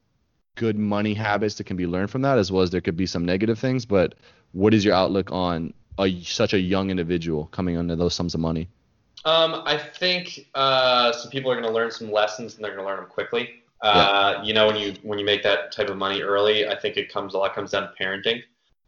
good 0.56 0.78
money 0.78 1.14
habits 1.14 1.56
that 1.56 1.64
can 1.64 1.78
be 1.78 1.88
learned 1.88 2.12
from 2.12 2.22
that 2.22 2.38
as 2.38 2.52
well 2.52 2.62
as 2.62 2.70
there 2.70 2.82
could 2.82 2.98
be 2.98 3.06
some 3.06 3.26
negative 3.26 3.58
things. 3.58 3.86
But 3.86 4.16
what 4.52 4.74
is 4.74 4.84
your 4.84 4.94
outlook 4.94 5.32
on 5.32 5.74
a 5.98 6.22
such 6.24 6.54
a 6.54 6.60
young 6.60 6.90
individual 6.90 7.46
coming 7.48 7.78
under 7.78 7.96
those 7.96 8.14
sums 8.14 8.34
of 8.34 8.40
money? 8.40 8.68
Um, 9.26 9.64
I 9.66 9.78
think 9.78 10.48
uh, 10.56 11.12
some 11.12 11.30
people 11.30 11.52
are 11.52 11.56
going 11.56 11.68
to 11.68 11.74
learn 11.74 11.92
some 11.92 12.12
lessons 12.12 12.56
and 12.56 12.64
they're 12.64 12.76
going 12.76 12.84
to 12.84 12.90
learn 12.90 13.02
them 13.02 13.10
quickly. 13.10 13.50
Uh, 13.82 14.36
yeah. 14.38 14.44
You 14.44 14.54
know, 14.54 14.68
when 14.68 14.76
you 14.76 14.94
when 15.04 15.20
you 15.20 15.26
make 15.26 15.44
that 15.44 15.72
type 15.72 15.90
of 15.90 15.98
money 15.98 16.22
early, 16.22 16.68
I 16.68 16.78
think 16.80 16.98
it 16.98 17.12
comes 17.12 17.34
a 17.34 17.38
lot 17.38 17.56
comes 17.56 17.72
down 17.72 17.84
to 17.84 17.94
parenting. 18.02 18.42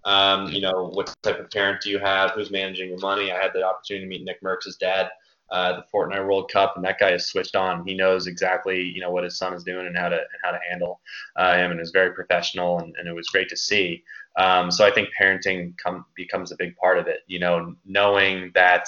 Um, 0.03 0.47
you 0.47 0.61
know, 0.61 0.89
what 0.93 1.13
type 1.21 1.39
of 1.39 1.49
parent 1.51 1.81
do 1.81 1.89
you 1.89 1.99
have? 1.99 2.31
Who's 2.31 2.49
managing 2.49 2.89
your 2.89 2.97
money? 2.99 3.31
I 3.31 3.37
had 3.37 3.51
the 3.53 3.63
opportunity 3.63 4.05
to 4.05 4.09
meet 4.09 4.27
NickMercs' 4.27 4.77
dad 4.79 5.09
uh, 5.51 5.73
the 5.73 5.83
Fortnite 5.93 6.25
World 6.25 6.49
Cup, 6.49 6.75
and 6.75 6.85
that 6.85 6.97
guy 6.97 7.11
is 7.11 7.27
switched 7.27 7.55
on. 7.55 7.85
He 7.85 7.93
knows 7.93 8.25
exactly 8.25 8.81
you 8.81 9.01
know 9.01 9.11
what 9.11 9.25
his 9.25 9.37
son 9.37 9.53
is 9.53 9.63
doing 9.63 9.85
and 9.85 9.97
how 9.97 10.09
to 10.09 10.15
and 10.15 10.39
how 10.43 10.51
to 10.51 10.59
handle 10.69 11.01
uh, 11.35 11.55
him, 11.55 11.71
and 11.71 11.79
is 11.79 11.91
very 11.91 12.13
professional, 12.13 12.79
and, 12.79 12.95
and 12.97 13.07
it 13.07 13.13
was 13.13 13.27
great 13.27 13.49
to 13.49 13.57
see. 13.57 14.03
Um, 14.37 14.71
so 14.71 14.85
I 14.85 14.91
think 14.91 15.09
parenting 15.19 15.77
come, 15.77 16.05
becomes 16.15 16.51
a 16.51 16.55
big 16.57 16.75
part 16.77 16.97
of 16.97 17.07
it. 17.07 17.19
You 17.27 17.39
know, 17.39 17.75
knowing 17.85 18.51
that 18.55 18.87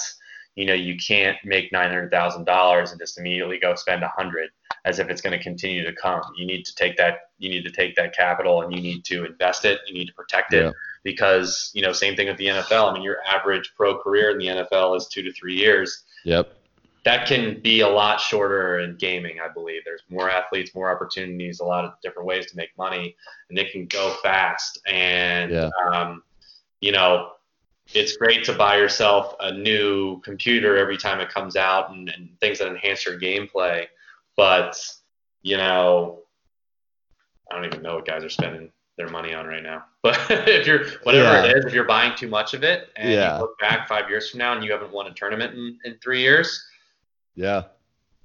you 0.54 0.66
know 0.66 0.74
you 0.74 0.96
can't 0.96 1.36
make 1.44 1.72
nine 1.72 1.88
hundred 1.88 2.10
thousand 2.10 2.44
dollars 2.44 2.90
and 2.90 3.00
just 3.00 3.18
immediately 3.18 3.58
go 3.58 3.74
spend 3.74 4.02
a 4.02 4.08
hundred 4.08 4.50
as 4.84 4.98
if 4.98 5.08
it's 5.08 5.20
going 5.20 5.36
to 5.36 5.42
continue 5.42 5.84
to 5.84 5.92
come. 5.94 6.22
You 6.36 6.46
need 6.46 6.64
to 6.64 6.74
take 6.74 6.96
that 6.96 7.18
you 7.38 7.50
need 7.50 7.64
to 7.64 7.70
take 7.70 7.96
that 7.96 8.14
capital 8.14 8.62
and 8.62 8.74
you 8.74 8.80
need 8.80 9.04
to 9.06 9.24
invest 9.24 9.64
it. 9.64 9.80
You 9.86 9.94
need 9.94 10.06
to 10.06 10.14
protect 10.14 10.54
it 10.54 10.64
yeah. 10.64 10.70
because 11.02 11.70
you 11.74 11.82
know 11.82 11.92
same 11.92 12.16
thing 12.16 12.28
with 12.28 12.38
the 12.38 12.46
NFL. 12.46 12.90
I 12.90 12.94
mean, 12.94 13.02
your 13.02 13.18
average 13.26 13.72
pro 13.76 13.98
career 13.98 14.30
in 14.30 14.38
the 14.38 14.46
NFL 14.46 14.96
is 14.96 15.08
two 15.08 15.22
to 15.22 15.32
three 15.32 15.56
years 15.56 16.04
Yep. 16.24 16.52
That 17.04 17.26
can 17.26 17.60
be 17.60 17.80
a 17.80 17.88
lot 17.88 18.18
shorter 18.18 18.78
in 18.78 18.96
gaming, 18.96 19.36
I 19.38 19.48
believe. 19.52 19.82
There's 19.84 20.02
more 20.08 20.30
athletes, 20.30 20.74
more 20.74 20.90
opportunities, 20.90 21.60
a 21.60 21.64
lot 21.64 21.84
of 21.84 21.92
different 22.02 22.26
ways 22.26 22.46
to 22.50 22.56
make 22.56 22.70
money, 22.78 23.14
and 23.48 23.58
they 23.58 23.66
can 23.66 23.86
go 23.86 24.14
fast. 24.22 24.80
And, 24.86 25.52
yeah. 25.52 25.68
um, 25.92 26.22
you 26.80 26.92
know, 26.92 27.32
it's 27.92 28.16
great 28.16 28.44
to 28.44 28.54
buy 28.54 28.76
yourself 28.76 29.34
a 29.40 29.52
new 29.52 30.20
computer 30.20 30.78
every 30.78 30.96
time 30.96 31.20
it 31.20 31.28
comes 31.28 31.56
out 31.56 31.90
and, 31.90 32.08
and 32.08 32.30
things 32.40 32.58
that 32.58 32.68
enhance 32.68 33.04
your 33.04 33.20
gameplay. 33.20 33.86
But, 34.36 34.80
you 35.42 35.58
know, 35.58 36.20
I 37.50 37.56
don't 37.56 37.66
even 37.66 37.82
know 37.82 37.96
what 37.96 38.06
guys 38.06 38.24
are 38.24 38.30
spending 38.30 38.70
their 38.96 39.08
money 39.08 39.34
on 39.34 39.46
right 39.46 39.62
now. 39.62 39.84
But 40.04 40.18
if 40.28 40.66
you're 40.66 40.84
whatever 41.04 41.24
yeah. 41.24 41.44
it 41.46 41.56
is, 41.56 41.64
if 41.64 41.72
you're 41.72 41.84
buying 41.84 42.14
too 42.14 42.28
much 42.28 42.52
of 42.52 42.62
it 42.62 42.90
and 42.94 43.10
yeah. 43.10 43.36
you 43.36 43.40
look 43.40 43.58
back 43.58 43.88
five 43.88 44.10
years 44.10 44.28
from 44.28 44.38
now 44.38 44.52
and 44.52 44.62
you 44.62 44.70
haven't 44.70 44.92
won 44.92 45.06
a 45.06 45.14
tournament 45.14 45.54
in, 45.54 45.78
in 45.86 45.98
three 46.02 46.20
years, 46.20 46.62
yeah, 47.34 47.62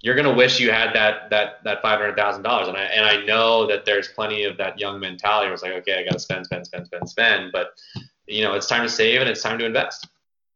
you're 0.01 0.15
gonna 0.15 0.33
wish 0.33 0.59
you 0.59 0.71
had 0.71 0.93
that 0.93 1.29
that 1.29 1.63
that 1.63 1.81
five 1.81 1.99
hundred 1.99 2.15
thousand 2.15 2.43
dollars. 2.43 2.67
And 2.67 2.77
I 2.77 2.83
and 2.83 3.05
I 3.05 3.23
know 3.25 3.67
that 3.67 3.85
there's 3.85 4.07
plenty 4.07 4.43
of 4.43 4.57
that 4.57 4.79
young 4.79 4.99
mentality 4.99 5.47
where 5.47 5.53
it's 5.53 5.63
like, 5.63 5.73
okay, 5.73 5.99
I 5.99 6.03
gotta 6.03 6.19
spend, 6.19 6.45
spend, 6.45 6.65
spend, 6.65 6.85
spend, 6.85 7.09
spend. 7.09 7.51
But 7.51 7.71
you 8.27 8.43
know, 8.43 8.53
it's 8.53 8.67
time 8.67 8.83
to 8.83 8.89
save 8.89 9.21
and 9.21 9.29
it's 9.29 9.41
time 9.41 9.59
to 9.59 9.65
invest. 9.65 10.07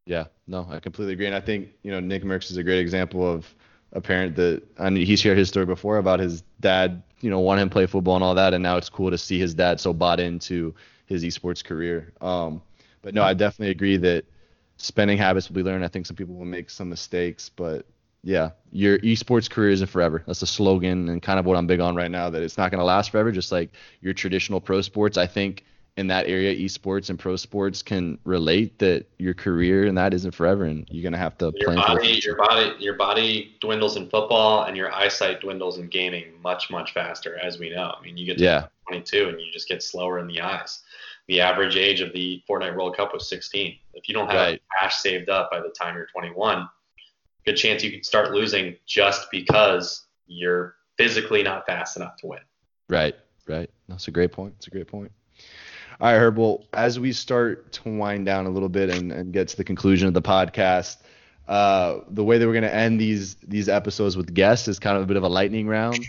Yeah, 0.06 0.26
no, 0.48 0.68
I 0.70 0.80
completely 0.80 1.14
agree. 1.14 1.28
And 1.28 1.36
I 1.36 1.40
think, 1.40 1.70
you 1.82 1.92
know, 1.92 2.00
NickMercs 2.00 2.52
is 2.52 2.58
a 2.58 2.64
great 2.64 2.80
example 2.80 3.30
of 3.30 3.54
a 3.94 4.02
parent 4.02 4.36
that 4.36 4.64
I 4.80 4.90
mean, 4.90 5.06
he 5.06 5.16
shared 5.16 5.38
his 5.38 5.50
story 5.50 5.66
before 5.66 5.98
about 5.98 6.20
his 6.20 6.44
dad, 6.60 7.04
you 7.22 7.30
know, 7.30 7.40
wanting 7.40 7.64
him 7.64 7.70
to 7.70 7.74
play 7.74 7.86
football 7.86 8.16
and 8.16 8.24
all 8.24 8.36
that, 8.36 8.54
and 8.54 8.64
now 8.64 8.78
it's 8.78 8.90
cool 8.90 9.12
to 9.12 9.18
see 9.18 9.40
his 9.40 9.54
dad 9.54 9.80
so 9.80 9.94
bought 9.94 10.20
into 10.20 10.74
his 11.06 11.24
esports 11.24 11.64
career. 11.64 12.14
Um, 12.22 12.62
but 13.02 13.14
no, 13.14 13.24
I 13.24 13.34
definitely 13.34 13.72
agree 13.72 13.98
that 13.98 14.26
spending 14.78 15.18
habits 15.18 15.50
will 15.50 15.56
be 15.56 15.64
learned. 15.64 15.84
I 15.84 15.90
think 15.90 16.06
some 16.06 16.16
people 16.16 16.36
will 16.36 16.46
make 16.46 16.70
some 16.70 16.90
mistakes, 16.90 17.50
but 17.50 17.86
yeah, 18.24 18.52
your 18.72 19.00
esports 19.00 19.50
career 19.50 19.70
isn't 19.72 19.88
forever. 19.88 20.24
That's 20.26 20.40
the 20.40 20.48
slogan 20.48 21.10
and 21.10 21.22
kind 21.22 21.40
of 21.40 21.46
what 21.46 21.58
I'm 21.58 21.68
big 21.68 21.82
on 21.82 21.96
right 21.96 22.10
now. 22.10 22.30
That 22.30 22.42
it's 22.42 22.58
not 22.58 22.72
going 22.72 22.80
to 22.80 22.86
last 22.86 23.12
forever, 23.12 23.32
just 23.32 23.52
like 23.52 23.72
your 24.02 24.14
traditional 24.14 24.62
pro 24.62 24.82
sports. 24.82 25.18
I 25.18 25.28
think 25.28 25.66
in 25.98 26.08
that 26.08 26.26
area, 26.28 26.56
esports 26.56 27.10
and 27.10 27.20
pro 27.20 27.36
sports 27.36 27.82
can 27.84 28.18
relate 28.24 28.80
that 28.80 29.06
your 29.20 29.34
career 29.34 29.86
and 29.86 29.98
that 29.98 30.14
isn't 30.14 30.32
forever, 30.32 30.64
and 30.64 30.88
you're 30.90 31.04
gonna 31.04 31.18
have 31.18 31.38
to 31.38 31.52
your 31.56 31.66
plan 31.66 31.78
body, 31.78 32.20
your 32.24 32.36
body, 32.36 32.74
your 32.80 32.96
body 32.96 33.56
dwindles 33.60 33.96
in 33.96 34.10
football, 34.10 34.64
and 34.64 34.76
your 34.76 34.92
eyesight 34.92 35.42
dwindles 35.42 35.78
in 35.78 35.88
gaming 35.88 36.26
much, 36.42 36.72
much 36.72 36.94
faster, 36.94 37.38
as 37.38 37.60
we 37.60 37.70
know. 37.70 37.94
I 37.98 38.02
mean, 38.02 38.18
you 38.18 38.26
get 38.26 38.40
to 38.40 38.44
yeah. 38.44 38.68
22, 38.88 39.30
and 39.30 39.40
you 39.40 39.52
just 39.52 39.68
get 39.68 39.84
slower 39.84 40.20
in 40.20 40.28
the 40.28 40.42
eyes. 40.42 40.82
The 41.28 41.42
average 41.42 41.76
age 41.76 42.02
of 42.02 42.12
the 42.12 42.42
Fortnite 42.50 42.76
World 42.76 42.98
Cup 42.98 43.14
was 43.14 43.30
16. 43.30 43.78
If 43.94 44.10
you 44.10 44.14
don't 44.14 44.30
have 44.30 44.36
right. 44.36 44.62
cash 44.78 44.98
saved 44.98 45.30
up 45.30 45.52
by 45.52 45.60
the 45.60 45.70
time 45.70 45.96
you're 45.96 46.08
21, 46.08 46.68
good 47.46 47.56
chance 47.56 47.84
you 47.84 47.92
could 47.92 48.06
start 48.06 48.32
losing 48.32 48.76
just 48.86 49.28
because 49.32 50.06
you're 50.28 50.76
physically 50.98 51.44
not 51.44 51.66
fast 51.66 51.98
enough 51.98 52.18
to 52.18 52.28
win. 52.28 52.40
Right, 52.90 53.16
right. 53.48 53.70
That's 53.88 54.08
a 54.08 54.12
great 54.12 54.32
point. 54.32 54.54
It's 54.58 54.68
a 54.68 54.72
great 54.72 54.88
point. 54.88 55.12
All 56.00 56.12
right, 56.12 56.18
Herb. 56.18 56.38
Well, 56.38 56.66
as 56.74 57.00
we 57.00 57.12
start 57.14 57.72
to 57.74 57.90
wind 57.90 58.26
down 58.26 58.46
a 58.46 58.50
little 58.50 58.70
bit 58.70 58.90
and, 58.90 59.12
and 59.12 59.32
get 59.32 59.48
to 59.50 59.58
the 59.58 59.64
conclusion 59.64 60.08
of 60.08 60.14
the 60.14 60.22
podcast, 60.22 60.98
uh, 61.48 62.00
the 62.10 62.24
way 62.24 62.38
that 62.38 62.46
we're 62.46 62.54
going 62.54 62.64
to 62.64 62.74
end 62.74 63.00
these 63.00 63.36
these 63.36 63.70
episodes 63.70 64.16
with 64.16 64.34
guests 64.34 64.68
is 64.68 64.80
kind 64.80 64.98
of 64.98 65.04
a 65.04 65.06
bit 65.06 65.18
of 65.18 65.24
a 65.24 65.28
lightning 65.28 65.68
round. 65.68 66.00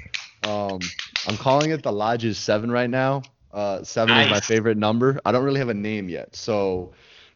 Um, 0.45 0.79
I'm 1.27 1.37
calling 1.37 1.71
it 1.71 1.83
the 1.83 1.93
Lodges 1.93 2.39
Seven 2.39 2.71
right 2.71 2.89
now. 2.89 3.23
Uh, 3.53 3.83
seven 3.85 4.15
nice. 4.15 4.27
is 4.27 4.31
my 4.31 4.41
favorite 4.41 4.79
number. 4.79 5.21
I 5.25 5.33
don't 5.33 5.45
really 5.45 5.61
have 5.61 5.69
a 5.69 5.75
name 5.75 6.09
yet, 6.09 6.35
so 6.35 6.93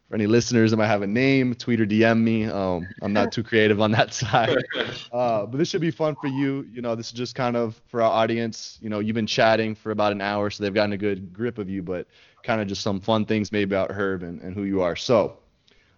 for 0.09 0.15
any 0.15 0.25
listeners 0.25 0.71
that 0.71 0.77
might 0.77 0.87
have 0.87 1.03
a 1.03 1.07
name, 1.07 1.53
tweet 1.53 1.79
or 1.79 1.85
DM 1.85 2.21
me. 2.21 2.45
Um, 2.45 2.87
I'm 3.03 3.13
not 3.13 3.31
too 3.31 3.43
creative 3.43 3.79
on 3.79 3.91
that 3.91 4.13
side. 4.13 4.57
Uh, 5.11 5.45
but 5.45 5.57
this 5.57 5.67
should 5.67 5.81
be 5.81 5.89
fun 5.89 6.15
for 6.21 6.27
you. 6.27 6.67
You 6.71 6.81
know, 6.83 6.93
this 6.93 7.07
is 7.07 7.13
just 7.13 7.33
kind 7.33 7.57
of 7.57 7.81
for 7.87 8.01
our 8.01 8.11
audience. 8.11 8.77
You 8.79 8.89
know, 8.89 8.99
you've 8.99 9.15
been 9.15 9.25
chatting 9.25 9.73
for 9.73 9.89
about 9.89 10.11
an 10.11 10.21
hour, 10.21 10.51
so 10.51 10.63
they've 10.63 10.73
gotten 10.73 10.93
a 10.93 10.97
good 10.97 11.33
grip 11.33 11.57
of 11.57 11.67
you, 11.67 11.81
but 11.81 12.07
kind 12.43 12.61
of 12.61 12.67
just 12.67 12.81
some 12.81 12.99
fun 12.99 13.25
things 13.25 13.51
maybe 13.51 13.73
about 13.73 13.91
Herb 13.91 14.21
and, 14.21 14.39
and 14.41 14.53
who 14.53 14.63
you 14.63 14.81
are. 14.81 14.95
So 14.95 15.39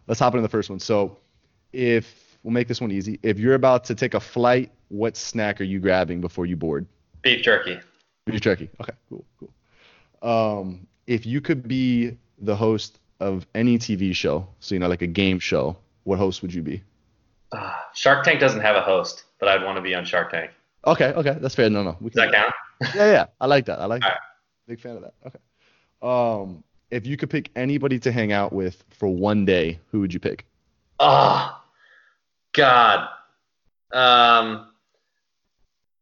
let's 0.07 0.19
hop 0.19 0.33
into 0.33 0.43
the 0.43 0.49
first 0.49 0.69
one. 0.69 0.79
So 0.79 1.17
if 1.73 2.37
we'll 2.43 2.53
make 2.53 2.69
this 2.69 2.79
one 2.79 2.91
easy, 2.91 3.19
if 3.21 3.37
you're 3.37 3.55
about 3.55 3.83
to 3.85 3.95
take 3.95 4.13
a 4.13 4.19
flight, 4.19 4.71
what 4.87 5.17
snack 5.17 5.59
are 5.59 5.65
you 5.65 5.79
grabbing 5.79 6.21
before 6.21 6.45
you 6.45 6.55
board? 6.55 6.87
Beef 7.21 7.43
jerky. 7.43 7.79
Beef 8.25 8.39
jerky. 8.39 8.69
Okay, 8.79 8.93
cool, 9.09 9.25
cool. 9.39 9.51
Um, 10.27 10.87
if 11.05 11.25
you 11.25 11.41
could 11.41 11.67
be 11.67 12.17
the 12.39 12.55
host 12.55 13.00
of 13.21 13.45
any 13.53 13.77
TV 13.77 14.13
show, 14.13 14.47
so 14.59 14.75
you 14.75 14.79
know, 14.79 14.87
like 14.87 15.03
a 15.03 15.07
game 15.07 15.39
show, 15.39 15.77
what 16.03 16.17
host 16.17 16.41
would 16.41 16.53
you 16.53 16.63
be? 16.63 16.83
Uh, 17.51 17.71
Shark 17.93 18.23
Tank 18.23 18.39
doesn't 18.39 18.61
have 18.61 18.75
a 18.75 18.81
host, 18.81 19.23
but 19.39 19.47
I'd 19.47 19.63
want 19.63 19.77
to 19.77 19.81
be 19.81 19.93
on 19.93 20.03
Shark 20.05 20.31
Tank. 20.31 20.51
Okay, 20.85 21.13
okay, 21.13 21.37
that's 21.39 21.53
fair. 21.53 21.69
No, 21.69 21.83
no. 21.83 21.95
We 22.01 22.09
Does 22.09 22.15
that 22.15 22.33
count? 22.33 22.53
yeah, 22.95 23.11
yeah. 23.11 23.25
I 23.39 23.45
like 23.45 23.65
that. 23.67 23.79
I 23.79 23.85
like 23.85 24.03
All 24.03 24.09
that. 24.09 24.15
Right. 24.15 24.19
Big 24.67 24.81
fan 24.81 24.95
of 24.97 25.03
that. 25.03 25.13
Okay. 25.27 25.39
Um, 26.01 26.63
if 26.89 27.05
you 27.05 27.15
could 27.15 27.29
pick 27.29 27.51
anybody 27.55 27.99
to 27.99 28.11
hang 28.11 28.31
out 28.31 28.51
with 28.51 28.83
for 28.89 29.07
one 29.07 29.45
day, 29.45 29.79
who 29.91 29.99
would 29.99 30.13
you 30.13 30.19
pick? 30.19 30.45
Oh, 30.99 31.61
God. 32.53 33.07
Um, 33.91 34.67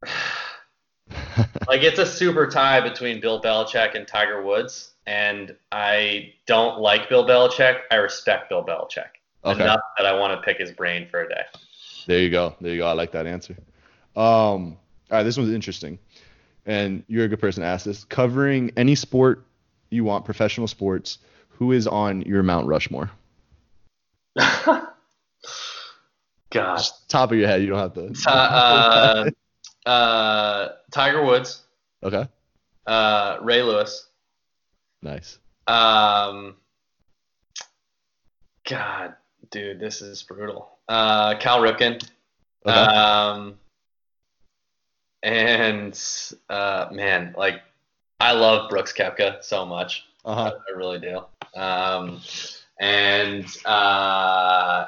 like 1.67 1.83
it's 1.83 1.99
a 1.99 2.05
super 2.05 2.47
tie 2.47 2.79
between 2.79 3.19
Bill 3.19 3.41
Belichick 3.41 3.95
and 3.95 4.07
Tiger 4.07 4.41
Woods 4.41 4.91
and 5.09 5.55
I 5.71 6.33
don't 6.45 6.79
like 6.79 7.09
Bill 7.09 7.25
Belichick. 7.25 7.79
I 7.89 7.95
respect 7.95 8.47
Bill 8.47 8.63
Belichick 8.63 9.07
okay. 9.43 9.63
enough 9.63 9.79
that 9.97 10.05
I 10.05 10.13
want 10.13 10.39
to 10.39 10.41
pick 10.45 10.57
his 10.59 10.71
brain 10.71 11.07
for 11.09 11.23
a 11.23 11.29
day. 11.29 11.41
There 12.05 12.19
you 12.19 12.29
go. 12.29 12.55
There 12.61 12.71
you 12.71 12.77
go. 12.77 12.87
I 12.87 12.93
like 12.93 13.11
that 13.13 13.25
answer. 13.25 13.57
Um, 14.15 14.77
all 15.09 15.17
right, 15.17 15.23
this 15.23 15.35
one's 15.35 15.51
interesting, 15.51 15.97
and 16.67 17.03
you're 17.07 17.25
a 17.25 17.27
good 17.27 17.39
person 17.39 17.61
to 17.61 17.67
ask 17.67 17.85
this. 17.85 18.03
Covering 18.03 18.71
any 18.77 18.93
sport 18.93 19.47
you 19.89 20.03
want, 20.03 20.25
professional 20.25 20.67
sports, 20.67 21.17
who 21.49 21.71
is 21.71 21.87
on 21.87 22.21
your 22.21 22.43
Mount 22.43 22.67
Rushmore? 22.67 23.09
God. 24.35 24.85
Just 26.51 27.09
top 27.09 27.31
of 27.31 27.37
your 27.37 27.47
head. 27.47 27.61
You 27.61 27.69
don't 27.69 27.79
have 27.79 27.93
to. 27.95 28.13
Uh, 28.29 29.29
uh, 29.85 29.89
uh, 29.89 30.69
Tiger 30.91 31.25
Woods. 31.25 31.63
Okay. 32.03 32.27
Uh, 32.85 33.37
Ray 33.41 33.63
Lewis. 33.63 34.08
Nice. 35.01 35.39
Um, 35.67 36.55
God, 38.67 39.15
dude, 39.51 39.79
this 39.79 40.01
is 40.01 40.23
brutal. 40.23 40.77
Uh, 40.87 41.35
Cal 41.37 41.59
Ripken. 41.59 42.03
Okay. 42.65 42.75
Um, 42.75 43.55
and 45.23 45.99
uh, 46.49 46.87
man, 46.91 47.33
like 47.37 47.61
I 48.19 48.33
love 48.33 48.69
Brooks 48.69 48.93
Koepka 48.93 49.43
so 49.43 49.65
much. 49.65 50.05
Uh-huh. 50.25 50.53
I, 50.55 50.71
I 50.71 50.77
really 50.77 50.99
do. 50.99 51.21
Um, 51.59 52.21
and 52.79 53.45
uh, 53.65 54.87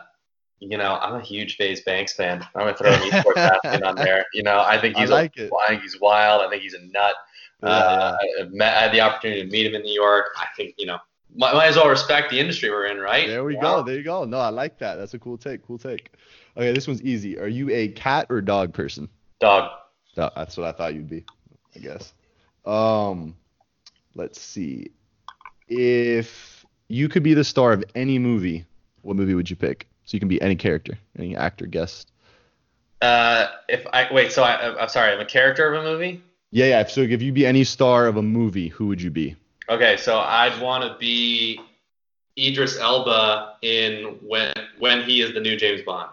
you 0.60 0.78
know, 0.78 0.98
I'm 1.02 1.16
a 1.16 1.22
huge 1.22 1.58
FaZe 1.58 1.82
Banks 1.82 2.14
fan. 2.14 2.46
I'm 2.56 2.62
gonna 2.62 2.78
throw 2.78 2.92
an 2.92 3.00
esports 3.10 3.38
athlete 3.66 3.84
on 3.84 3.96
there. 3.96 4.26
You 4.34 4.44
know, 4.44 4.62
I 4.62 4.80
think 4.80 4.96
he's 4.98 5.10
I 5.10 5.14
like 5.14 5.38
a, 5.38 5.50
I 5.66 5.70
think 5.70 5.82
he's 5.82 6.00
wild. 6.00 6.42
I 6.42 6.50
think 6.50 6.62
he's 6.62 6.76
a 6.76 6.82
nut. 6.82 7.16
Uh, 7.62 8.16
I, 8.20 8.44
met, 8.50 8.76
I, 8.76 8.82
had 8.82 8.92
the 8.92 9.02
opportunity 9.02 9.44
to 9.44 9.48
meet 9.48 9.68
him 9.68 9.76
in 9.76 9.84
New 9.84 9.94
York. 9.94 10.28
I 10.38 10.48
think 10.56 10.76
you 10.78 10.86
know 10.86 10.98
might, 11.36 11.54
might 11.54 11.68
as 11.68 11.76
well 11.76 11.88
respect 11.88 12.30
the 12.30 12.40
industry 12.40 12.70
we're 12.70 12.88
in, 12.88 12.98
right? 12.98 13.28
There 13.28 13.44
we 13.44 13.56
go. 13.56 13.84
There 13.84 13.96
you 13.96 14.04
go. 14.04 14.26
No, 14.26 14.40
I 14.40 14.50
like 14.50 14.78
that. 14.80 14.96
That's 14.96 15.14
a 15.14 15.20
cool 15.20 15.38
take. 15.38 15.66
Cool 15.66 15.78
take. 15.78 16.12
Okay, 16.58 16.72
this 16.74 16.88
one's 16.88 17.02
easy. 17.02 17.40
Are 17.40 17.48
you 17.48 17.70
a 17.70 17.90
cat 17.90 18.28
or 18.30 18.42
dog 18.42 18.74
person? 18.74 19.08
Dog. 19.40 19.72
that's 20.16 20.58
what 20.58 20.68
I 20.68 20.72
thought 20.72 20.94
you'd 20.94 21.10
be. 21.10 21.24
I 21.76 21.80
guess. 21.80 22.14
Um, 22.66 23.36
let's 24.16 24.42
see. 24.42 24.92
If 25.68 26.66
you 26.90 27.08
could 27.08 27.24
be 27.24 27.34
the 27.34 27.44
star 27.44 27.72
of 27.72 27.84
any 27.96 28.20
movie, 28.20 28.66
what 29.02 29.16
movie 29.16 29.34
would 29.34 29.50
you 29.50 29.56
pick? 29.56 29.88
So 30.06 30.16
you 30.16 30.20
can 30.20 30.28
be 30.28 30.42
any 30.42 30.56
character, 30.56 30.98
any 31.18 31.36
actor, 31.36 31.66
guest. 31.66 32.12
Uh, 33.02 33.48
if 33.70 33.88
I 33.94 34.08
wait, 34.12 34.32
so 34.32 34.44
I, 34.44 34.80
I'm 34.80 34.90
sorry, 34.90 35.14
I'm 35.14 35.22
a 35.22 35.26
character 35.26 35.74
of 35.74 35.82
a 35.82 35.84
movie. 35.84 36.22
Yeah, 36.52 36.66
yeah. 36.66 36.86
So 36.86 37.02
if 37.02 37.22
you 37.22 37.32
be 37.32 37.46
any 37.46 37.64
star 37.64 38.08
of 38.08 38.18
a 38.18 38.22
movie, 38.22 38.68
who 38.68 38.88
would 38.88 39.02
you 39.02 39.10
be? 39.10 39.36
Okay, 39.70 39.98
so 39.98 40.20
I'd 40.20 40.62
want 40.62 40.84
to 40.84 40.98
be 41.00 41.60
Idris 42.38 42.78
Elba 42.78 43.56
in 43.62 44.20
when 44.22 44.54
when 44.80 45.04
he 45.04 45.22
is 45.22 45.34
the 45.34 45.40
new 45.40 45.56
James 45.56 45.82
Bond. 45.82 46.10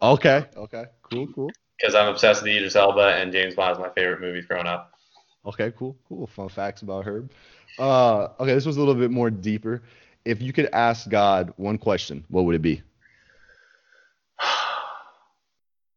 Okay. 0.00 0.44
Okay. 0.56 0.84
Cool. 1.02 1.26
Cool. 1.34 1.50
Because 1.78 1.94
I'm 1.94 2.08
obsessed 2.08 2.42
with 2.42 2.52
Idris 2.52 2.76
Elba 2.76 3.16
and 3.16 3.32
James 3.32 3.54
Bond 3.54 3.72
is 3.72 3.78
my 3.78 3.90
favorite 3.90 4.20
movie 4.20 4.42
growing 4.42 4.66
up. 4.66 4.92
Okay. 5.46 5.72
Cool. 5.72 5.96
Cool. 6.08 6.26
Fun 6.26 6.48
facts 6.48 6.82
about 6.82 7.04
Herb. 7.04 7.30
Uh, 7.78 8.28
okay, 8.38 8.54
this 8.54 8.66
was 8.66 8.76
a 8.76 8.80
little 8.80 8.94
bit 8.94 9.10
more 9.10 9.30
deeper. 9.30 9.82
If 10.24 10.42
you 10.42 10.52
could 10.52 10.68
ask 10.72 11.08
God 11.08 11.52
one 11.56 11.78
question, 11.78 12.24
what 12.28 12.44
would 12.44 12.54
it 12.54 12.62
be? 12.62 12.82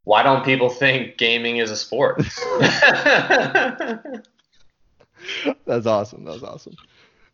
Why 0.06 0.24
don't 0.24 0.46
people 0.46 0.70
think 0.70 1.18
gaming 1.18 1.58
is 1.58 1.72
a 1.72 1.76
sport? 1.76 2.18
That's 5.66 5.88
awesome. 5.88 6.24
That's 6.24 6.44
awesome. 6.44 6.76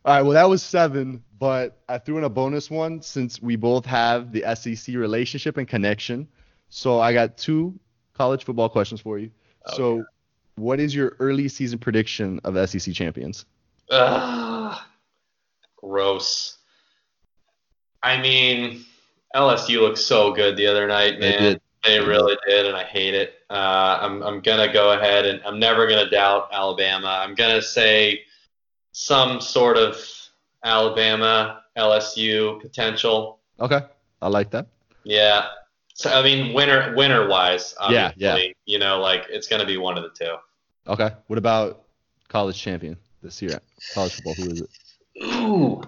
All 0.04 0.14
right, 0.16 0.22
well, 0.22 0.32
that 0.32 0.48
was 0.48 0.62
seven, 0.62 1.22
but 1.38 1.80
I 1.88 1.98
threw 1.98 2.18
in 2.18 2.24
a 2.24 2.28
bonus 2.28 2.70
one 2.70 3.02
since 3.02 3.40
we 3.40 3.54
both 3.54 3.86
have 3.86 4.32
the 4.32 4.44
SEC 4.56 4.96
relationship 4.96 5.58
and 5.58 5.68
connection. 5.68 6.26
So 6.70 6.98
I 6.98 7.12
got 7.12 7.36
two 7.36 7.78
college 8.14 8.44
football 8.44 8.68
questions 8.68 9.00
for 9.00 9.18
you. 9.18 9.30
Okay. 9.68 9.76
So, 9.76 10.04
what 10.56 10.80
is 10.80 10.94
your 10.94 11.16
early 11.20 11.48
season 11.48 11.78
prediction 11.78 12.40
of 12.44 12.68
SEC 12.68 12.92
champions? 12.94 13.44
Ugh, 13.90 14.78
gross. 15.76 16.58
I 18.02 18.20
mean, 18.20 18.84
LSU 19.36 19.80
looked 19.80 19.98
so 19.98 20.32
good 20.32 20.56
the 20.56 20.66
other 20.66 20.86
night, 20.86 21.20
man. 21.20 21.60
They, 21.84 21.98
really 21.98 22.36
did, 22.46 22.66
and 22.66 22.76
I 22.76 22.84
hate 22.84 23.14
it. 23.14 23.34
Uh, 23.50 23.98
I'm, 24.00 24.22
I'm 24.22 24.40
going 24.40 24.64
to 24.66 24.72
go 24.72 24.92
ahead 24.92 25.26
and 25.26 25.40
I'm 25.44 25.58
never 25.58 25.86
going 25.88 26.04
to 26.04 26.10
doubt 26.10 26.48
Alabama. 26.52 27.08
I'm 27.08 27.34
going 27.34 27.54
to 27.54 27.62
say 27.62 28.22
some 28.92 29.40
sort 29.40 29.76
of 29.76 29.96
Alabama, 30.64 31.62
LSU 31.76 32.60
potential. 32.60 33.40
Okay. 33.58 33.80
I 34.20 34.28
like 34.28 34.50
that. 34.52 34.68
Yeah. 35.04 35.46
So, 35.94 36.10
I 36.10 36.22
mean, 36.22 36.54
winner 36.54 36.94
winner 36.96 37.28
wise, 37.28 37.74
yeah, 37.90 38.12
yeah. 38.16 38.38
You 38.64 38.78
know, 38.78 39.00
like 39.00 39.26
it's 39.28 39.46
going 39.46 39.60
to 39.60 39.66
be 39.66 39.76
one 39.76 39.98
of 39.98 40.04
the 40.04 40.10
two. 40.10 40.34
Okay. 40.86 41.10
What 41.26 41.38
about 41.38 41.82
college 42.28 42.60
champion 42.60 42.96
this 43.22 43.42
year? 43.42 43.60
College 43.92 44.14
football. 44.14 44.34
Who 44.34 44.50
is 44.50 44.60
it? 44.62 44.70
Ooh. 45.24 45.82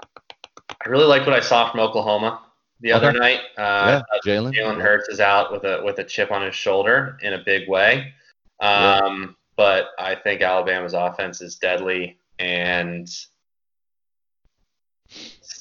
I 0.00 0.88
really 0.88 1.06
like 1.06 1.26
what 1.26 1.34
I 1.34 1.40
saw 1.40 1.70
from 1.70 1.80
Oklahoma 1.80 2.40
the 2.82 2.92
okay. 2.92 3.06
other 3.06 3.18
night. 3.18 3.40
Uh, 3.56 4.02
yeah, 4.12 4.18
Jalen. 4.26 4.54
Jalen 4.54 4.80
Hurts 4.80 5.08
is 5.08 5.20
out 5.20 5.50
with 5.50 5.64
a 5.64 5.82
with 5.82 5.98
a 5.98 6.04
chip 6.04 6.30
on 6.30 6.42
his 6.42 6.54
shoulder 6.54 7.16
in 7.22 7.32
a 7.32 7.38
big 7.38 7.68
way. 7.68 8.12
Um, 8.60 8.68
yeah. 9.22 9.26
But 9.56 9.88
I 9.98 10.14
think 10.14 10.42
Alabama's 10.42 10.94
offense 10.94 11.40
is 11.40 11.56
deadly, 11.56 12.18
and 12.38 13.08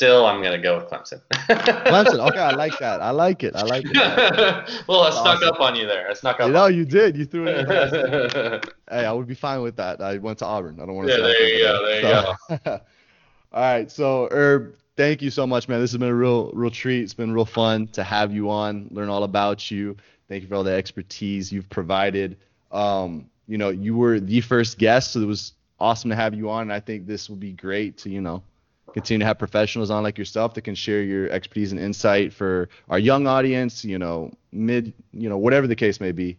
still, 0.01 0.26
I'm 0.26 0.41
gonna 0.41 0.57
go 0.57 0.78
with 0.78 0.86
Clemson. 0.86 1.22
Clemson. 1.32 2.28
Okay, 2.30 2.39
I 2.39 2.51
like 2.51 2.78
that. 2.80 3.01
I 3.01 3.11
like 3.11 3.43
it. 3.43 3.55
I 3.55 3.61
like 3.61 3.86
it. 3.86 3.95
well, 4.88 5.01
I 5.01 5.11
snuck 5.11 5.38
awesome. 5.38 5.49
up 5.49 5.59
on 5.59 5.76
you 5.76 5.86
there. 5.86 6.09
I 6.09 6.13
snuck 6.13 6.39
up. 6.39 6.47
You 6.47 6.53
know, 6.53 6.65
you 6.67 6.86
did. 6.86 7.15
You 7.15 7.26
threw 7.26 7.45
it. 7.47 7.67
hey, 8.89 9.05
I 9.05 9.11
would 9.11 9.28
be 9.28 9.36
fine 9.36 9.61
with 9.61 9.76
that. 9.76 10.01
I 10.01 10.17
went 10.17 10.39
to 10.39 10.45
Auburn. 10.45 10.80
I 10.82 10.86
don't 10.88 10.95
want 10.95 11.09
to. 11.09 11.13
Yeah, 11.13 11.22
there 11.22 11.47
you 11.47 11.63
go. 11.63 11.86
There 11.86 11.95
you 11.95 12.49
so. 12.49 12.59
go. 12.65 12.80
All 13.53 13.61
right, 13.61 13.91
so 13.91 14.30
Herb, 14.32 14.76
thank 14.95 15.21
you 15.21 15.29
so 15.29 15.47
much, 15.47 15.67
man. 15.67 15.79
This 15.79 15.91
has 15.91 15.97
been 15.97 16.09
a 16.09 16.15
real, 16.15 16.51
real 16.53 16.71
treat. 16.71 17.01
It's 17.01 17.13
been 17.13 17.33
real 17.33 17.45
fun 17.45 17.87
to 17.89 18.03
have 18.03 18.33
you 18.33 18.49
on, 18.49 18.87
learn 18.91 19.09
all 19.09 19.23
about 19.23 19.69
you. 19.71 19.97
Thank 20.27 20.43
you 20.43 20.49
for 20.49 20.55
all 20.55 20.63
the 20.63 20.73
expertise 20.73 21.51
you've 21.51 21.69
provided. 21.69 22.37
Um, 22.71 23.29
you 23.47 23.57
know, 23.57 23.69
you 23.69 23.95
were 23.95 24.19
the 24.19 24.41
first 24.41 24.77
guest, 24.77 25.11
so 25.11 25.21
it 25.21 25.25
was 25.25 25.53
awesome 25.79 26.09
to 26.09 26.15
have 26.15 26.33
you 26.33 26.49
on. 26.49 26.63
And 26.63 26.73
I 26.73 26.79
think 26.79 27.05
this 27.05 27.29
will 27.29 27.35
be 27.35 27.51
great 27.51 27.97
to, 27.99 28.09
you 28.09 28.21
know, 28.21 28.43
continue 28.93 29.19
to 29.19 29.25
have 29.25 29.39
professionals 29.39 29.89
on 29.89 30.03
like 30.03 30.17
yourself 30.17 30.53
that 30.53 30.61
can 30.61 30.75
share 30.75 31.01
your 31.01 31.29
expertise 31.29 31.71
and 31.71 31.81
insight 31.81 32.33
for 32.33 32.69
our 32.89 32.99
young 32.99 33.27
audience, 33.27 33.83
you 33.83 33.97
know, 33.97 34.31
mid, 34.51 34.93
you 35.13 35.29
know, 35.29 35.37
whatever 35.37 35.67
the 35.67 35.75
case 35.75 35.99
may 35.99 36.11
be, 36.11 36.37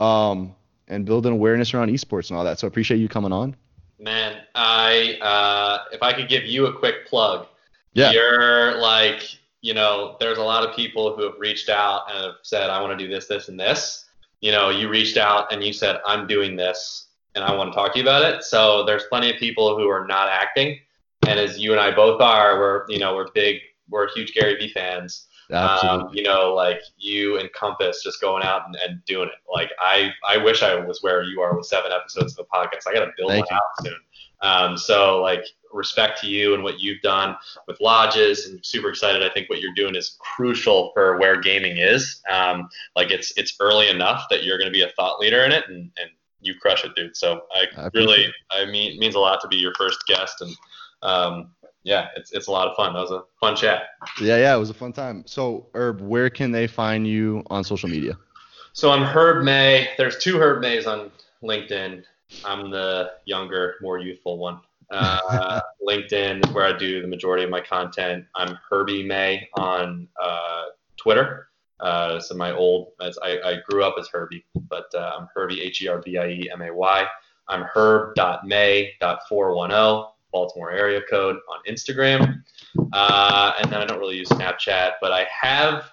um, 0.00 0.54
and 0.88 1.06
build 1.06 1.26
an 1.26 1.32
awareness 1.32 1.72
around 1.72 1.90
esports 1.90 2.30
and 2.30 2.38
all 2.38 2.44
that. 2.44 2.58
So 2.58 2.66
I 2.66 2.68
appreciate 2.68 2.98
you 2.98 3.08
coming 3.08 3.32
on. 3.32 3.56
Man, 3.98 4.42
I 4.54 5.18
uh, 5.20 5.84
if 5.92 6.02
I 6.02 6.12
could 6.12 6.28
give 6.28 6.44
you 6.44 6.66
a 6.66 6.72
quick 6.72 7.06
plug, 7.06 7.46
yeah. 7.94 8.10
You're 8.10 8.78
like, 8.78 9.22
you 9.62 9.72
know, 9.72 10.16
there's 10.20 10.38
a 10.38 10.42
lot 10.42 10.68
of 10.68 10.76
people 10.76 11.16
who 11.16 11.22
have 11.22 11.34
reached 11.38 11.68
out 11.68 12.02
and 12.10 12.22
have 12.22 12.34
said, 12.42 12.68
I 12.68 12.80
want 12.80 12.98
to 12.98 13.02
do 13.02 13.12
this, 13.12 13.26
this, 13.26 13.48
and 13.48 13.58
this. 13.58 14.04
You 14.40 14.52
know, 14.52 14.68
you 14.68 14.90
reached 14.90 15.16
out 15.16 15.52
and 15.52 15.64
you 15.64 15.72
said, 15.72 16.00
I'm 16.04 16.26
doing 16.26 16.54
this 16.54 17.08
and 17.34 17.42
I 17.42 17.54
want 17.54 17.72
to 17.72 17.74
talk 17.74 17.92
to 17.92 17.98
you 17.98 18.04
about 18.04 18.22
it. 18.22 18.44
So 18.44 18.84
there's 18.84 19.04
plenty 19.04 19.30
of 19.30 19.36
people 19.38 19.76
who 19.76 19.88
are 19.88 20.06
not 20.06 20.28
acting. 20.28 20.78
And 21.26 21.40
as 21.40 21.58
you 21.58 21.72
and 21.72 21.80
I 21.80 21.94
both 21.94 22.20
are, 22.20 22.58
we're, 22.58 22.84
you 22.88 22.98
know, 22.98 23.14
we're 23.14 23.30
big, 23.32 23.60
we're 23.88 24.12
huge 24.14 24.34
Gary 24.34 24.56
Vee 24.56 24.68
fans. 24.68 25.26
Um, 25.52 26.08
you 26.12 26.22
know, 26.22 26.54
like 26.54 26.80
you 26.96 27.38
and 27.38 27.52
Compass 27.52 28.02
just 28.02 28.20
going 28.20 28.42
out 28.42 28.62
and, 28.66 28.76
and, 28.76 29.04
doing 29.04 29.28
it. 29.28 29.34
Like 29.52 29.70
I, 29.78 30.10
I 30.26 30.38
wish 30.38 30.62
I 30.62 30.74
was 30.74 31.02
where 31.02 31.22
you 31.22 31.40
are 31.42 31.54
with 31.56 31.66
seven 31.66 31.92
episodes 31.92 32.32
of 32.32 32.38
the 32.38 32.44
podcast. 32.44 32.88
I 32.88 32.94
got 32.94 33.04
to 33.04 33.12
build 33.16 33.30
Thank 33.30 33.50
one 33.50 33.50
you. 33.50 33.56
out 33.56 33.86
soon. 33.86 34.00
Um, 34.44 34.76
so 34.76 35.20
like 35.22 35.44
respect 35.72 36.20
to 36.20 36.28
you 36.28 36.54
and 36.54 36.62
what 36.62 36.78
you've 36.78 37.00
done 37.00 37.34
with 37.66 37.80
lodges 37.80 38.46
and 38.46 38.64
super 38.64 38.88
excited. 38.90 39.22
I 39.22 39.32
think 39.32 39.50
what 39.50 39.60
you're 39.60 39.74
doing 39.74 39.96
is 39.96 40.16
crucial 40.20 40.92
for 40.94 41.18
where 41.18 41.40
gaming 41.40 41.78
is. 41.78 42.22
Um, 42.30 42.68
like 42.94 43.10
it's 43.10 43.32
it's 43.36 43.56
early 43.58 43.88
enough 43.88 44.26
that 44.30 44.44
you're 44.44 44.58
going 44.58 44.68
to 44.68 44.72
be 44.72 44.82
a 44.82 44.90
thought 44.90 45.18
leader 45.18 45.42
in 45.44 45.52
it 45.52 45.64
and, 45.68 45.90
and 45.98 46.10
you 46.40 46.54
crush 46.54 46.84
it, 46.84 46.94
dude. 46.94 47.16
So 47.16 47.42
I, 47.52 47.64
I 47.76 47.88
really, 47.94 48.32
I 48.50 48.66
mean, 48.66 48.92
it 48.92 48.98
means 48.98 49.14
a 49.14 49.18
lot 49.18 49.40
to 49.40 49.48
be 49.48 49.56
your 49.56 49.72
first 49.74 50.06
guest 50.06 50.42
and, 50.42 50.54
um, 51.02 51.50
yeah, 51.82 52.08
it's, 52.16 52.32
it's 52.32 52.46
a 52.46 52.50
lot 52.50 52.68
of 52.68 52.76
fun. 52.76 52.94
That 52.94 53.00
was 53.00 53.10
a 53.10 53.24
fun 53.40 53.56
chat. 53.56 53.88
Yeah, 54.20 54.38
yeah, 54.38 54.54
it 54.54 54.58
was 54.58 54.70
a 54.70 54.74
fun 54.74 54.92
time. 54.92 55.22
So, 55.26 55.66
Herb, 55.74 56.00
where 56.00 56.30
can 56.30 56.50
they 56.50 56.66
find 56.66 57.06
you 57.06 57.42
on 57.48 57.62
social 57.62 57.90
media? 57.90 58.16
So 58.72 58.90
I'm 58.90 59.02
Herb 59.02 59.44
May. 59.44 59.88
There's 59.98 60.18
two 60.18 60.38
Herb 60.38 60.60
Mays 60.60 60.86
on 60.86 61.10
LinkedIn. 61.42 62.04
I'm 62.44 62.70
the 62.70 63.12
younger, 63.26 63.76
more 63.80 63.98
youthful 63.98 64.38
one. 64.38 64.60
Uh, 64.90 65.60
LinkedIn 65.88 66.46
is 66.46 66.52
where 66.52 66.66
I 66.66 66.76
do 66.76 67.00
the 67.02 67.08
majority 67.08 67.42
of 67.42 67.50
my 67.50 67.60
content. 67.60 68.26
I'm 68.36 68.56
Herbie 68.68 69.02
May 69.02 69.48
on 69.54 70.06
uh, 70.22 70.66
Twitter. 70.96 71.48
Uh, 71.80 72.20
so 72.20 72.36
my 72.36 72.52
old, 72.52 72.92
as 73.00 73.18
I, 73.22 73.38
I, 73.44 73.56
grew 73.68 73.82
up 73.82 73.96
as 73.98 74.06
Herbie, 74.08 74.44
but 74.68 74.86
uh, 74.94 75.16
I'm 75.18 75.26
Herbie 75.34 75.62
H 75.62 75.82
E 75.82 75.88
R 75.88 76.00
B 76.00 76.18
I 76.18 76.28
E 76.28 76.48
M 76.52 76.62
A 76.62 76.72
Y. 76.72 77.08
I'm 77.48 77.62
herb.may.410 77.62 80.06
Baltimore 80.32 80.70
area 80.70 81.00
code 81.08 81.36
on 81.50 81.58
Instagram, 81.68 82.42
uh, 82.92 83.52
and 83.60 83.70
then 83.70 83.80
I 83.80 83.86
don't 83.86 83.98
really 83.98 84.16
use 84.16 84.28
Snapchat, 84.28 84.92
but 85.00 85.12
I 85.12 85.26
have 85.30 85.90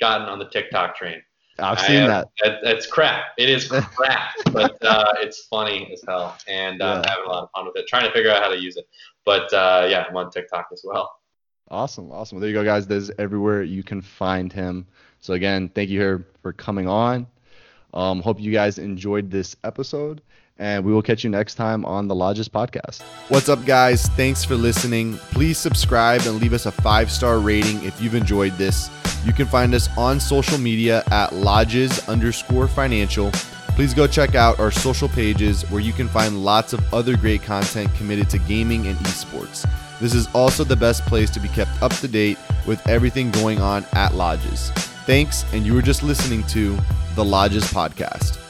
gotten 0.00 0.28
on 0.28 0.38
the 0.38 0.46
TikTok 0.46 0.96
train. 0.96 1.20
I've 1.58 1.80
seen 1.80 2.00
have, 2.00 2.26
that. 2.42 2.58
It's 2.62 2.86
crap. 2.86 3.26
It 3.38 3.48
is 3.48 3.68
crap, 3.94 4.34
but 4.52 4.76
uh, 4.84 5.12
it's 5.20 5.44
funny 5.46 5.90
as 5.92 6.02
hell, 6.06 6.36
and 6.48 6.82
uh, 6.82 6.84
yeah. 6.84 6.92
I'm 6.94 7.04
having 7.04 7.24
a 7.26 7.28
lot 7.28 7.42
of 7.44 7.50
fun 7.54 7.66
with 7.66 7.76
it. 7.76 7.86
Trying 7.86 8.06
to 8.06 8.12
figure 8.12 8.30
out 8.30 8.42
how 8.42 8.48
to 8.48 8.60
use 8.60 8.76
it, 8.76 8.88
but 9.24 9.52
uh, 9.52 9.86
yeah, 9.88 10.04
I'm 10.08 10.16
on 10.16 10.30
TikTok 10.30 10.68
as 10.72 10.82
well. 10.84 11.12
Awesome, 11.70 12.10
awesome. 12.12 12.36
Well, 12.36 12.40
there 12.40 12.50
you 12.50 12.54
go, 12.54 12.64
guys. 12.64 12.86
There's 12.86 13.10
everywhere 13.18 13.62
you 13.62 13.82
can 13.82 14.00
find 14.00 14.52
him. 14.52 14.86
So 15.20 15.34
again, 15.34 15.70
thank 15.74 15.90
you 15.90 15.98
here 15.98 16.26
for 16.42 16.52
coming 16.52 16.88
on. 16.88 17.26
Um, 17.94 18.20
hope 18.20 18.40
you 18.40 18.52
guys 18.52 18.78
enjoyed 18.78 19.30
this 19.30 19.56
episode, 19.62 20.20
and 20.58 20.84
we 20.84 20.92
will 20.92 21.02
catch 21.02 21.22
you 21.22 21.30
next 21.30 21.54
time 21.54 21.84
on 21.84 22.08
the 22.08 22.14
Lodges 22.14 22.48
podcast. 22.48 23.02
What's 23.28 23.48
up, 23.48 23.64
guys? 23.64 24.06
Thanks 24.08 24.44
for 24.44 24.56
listening. 24.56 25.16
Please 25.30 25.56
subscribe 25.56 26.22
and 26.22 26.40
leave 26.40 26.52
us 26.52 26.66
a 26.66 26.72
five 26.72 27.10
star 27.10 27.38
rating 27.38 27.82
if 27.84 28.02
you've 28.02 28.16
enjoyed 28.16 28.52
this. 28.58 28.90
You 29.24 29.32
can 29.32 29.46
find 29.46 29.74
us 29.74 29.88
on 29.96 30.20
social 30.20 30.58
media 30.58 31.02
at 31.10 31.32
lodges 31.32 32.06
underscore 32.08 32.68
financial. 32.68 33.30
Please 33.68 33.94
go 33.94 34.06
check 34.06 34.34
out 34.34 34.58
our 34.60 34.70
social 34.70 35.08
pages 35.08 35.62
where 35.70 35.80
you 35.80 35.92
can 35.92 36.08
find 36.08 36.44
lots 36.44 36.72
of 36.72 36.94
other 36.94 37.16
great 37.16 37.42
content 37.42 37.92
committed 37.94 38.28
to 38.30 38.38
gaming 38.38 38.86
and 38.86 38.96
esports. 38.98 39.66
This 39.98 40.14
is 40.14 40.28
also 40.34 40.62
the 40.62 40.76
best 40.76 41.04
place 41.06 41.30
to 41.30 41.40
be 41.40 41.48
kept 41.48 41.70
up 41.82 41.92
to 41.94 42.08
date 42.08 42.38
with 42.66 42.86
everything 42.86 43.30
going 43.30 43.60
on 43.60 43.86
at 43.94 44.14
Lodges. 44.14 44.70
Thanks, 45.06 45.44
and 45.52 45.64
you 45.64 45.74
were 45.74 45.82
just 45.82 46.02
listening 46.02 46.42
to 46.48 46.76
the 47.14 47.24
Lodges 47.24 47.64
Podcast. 47.64 48.43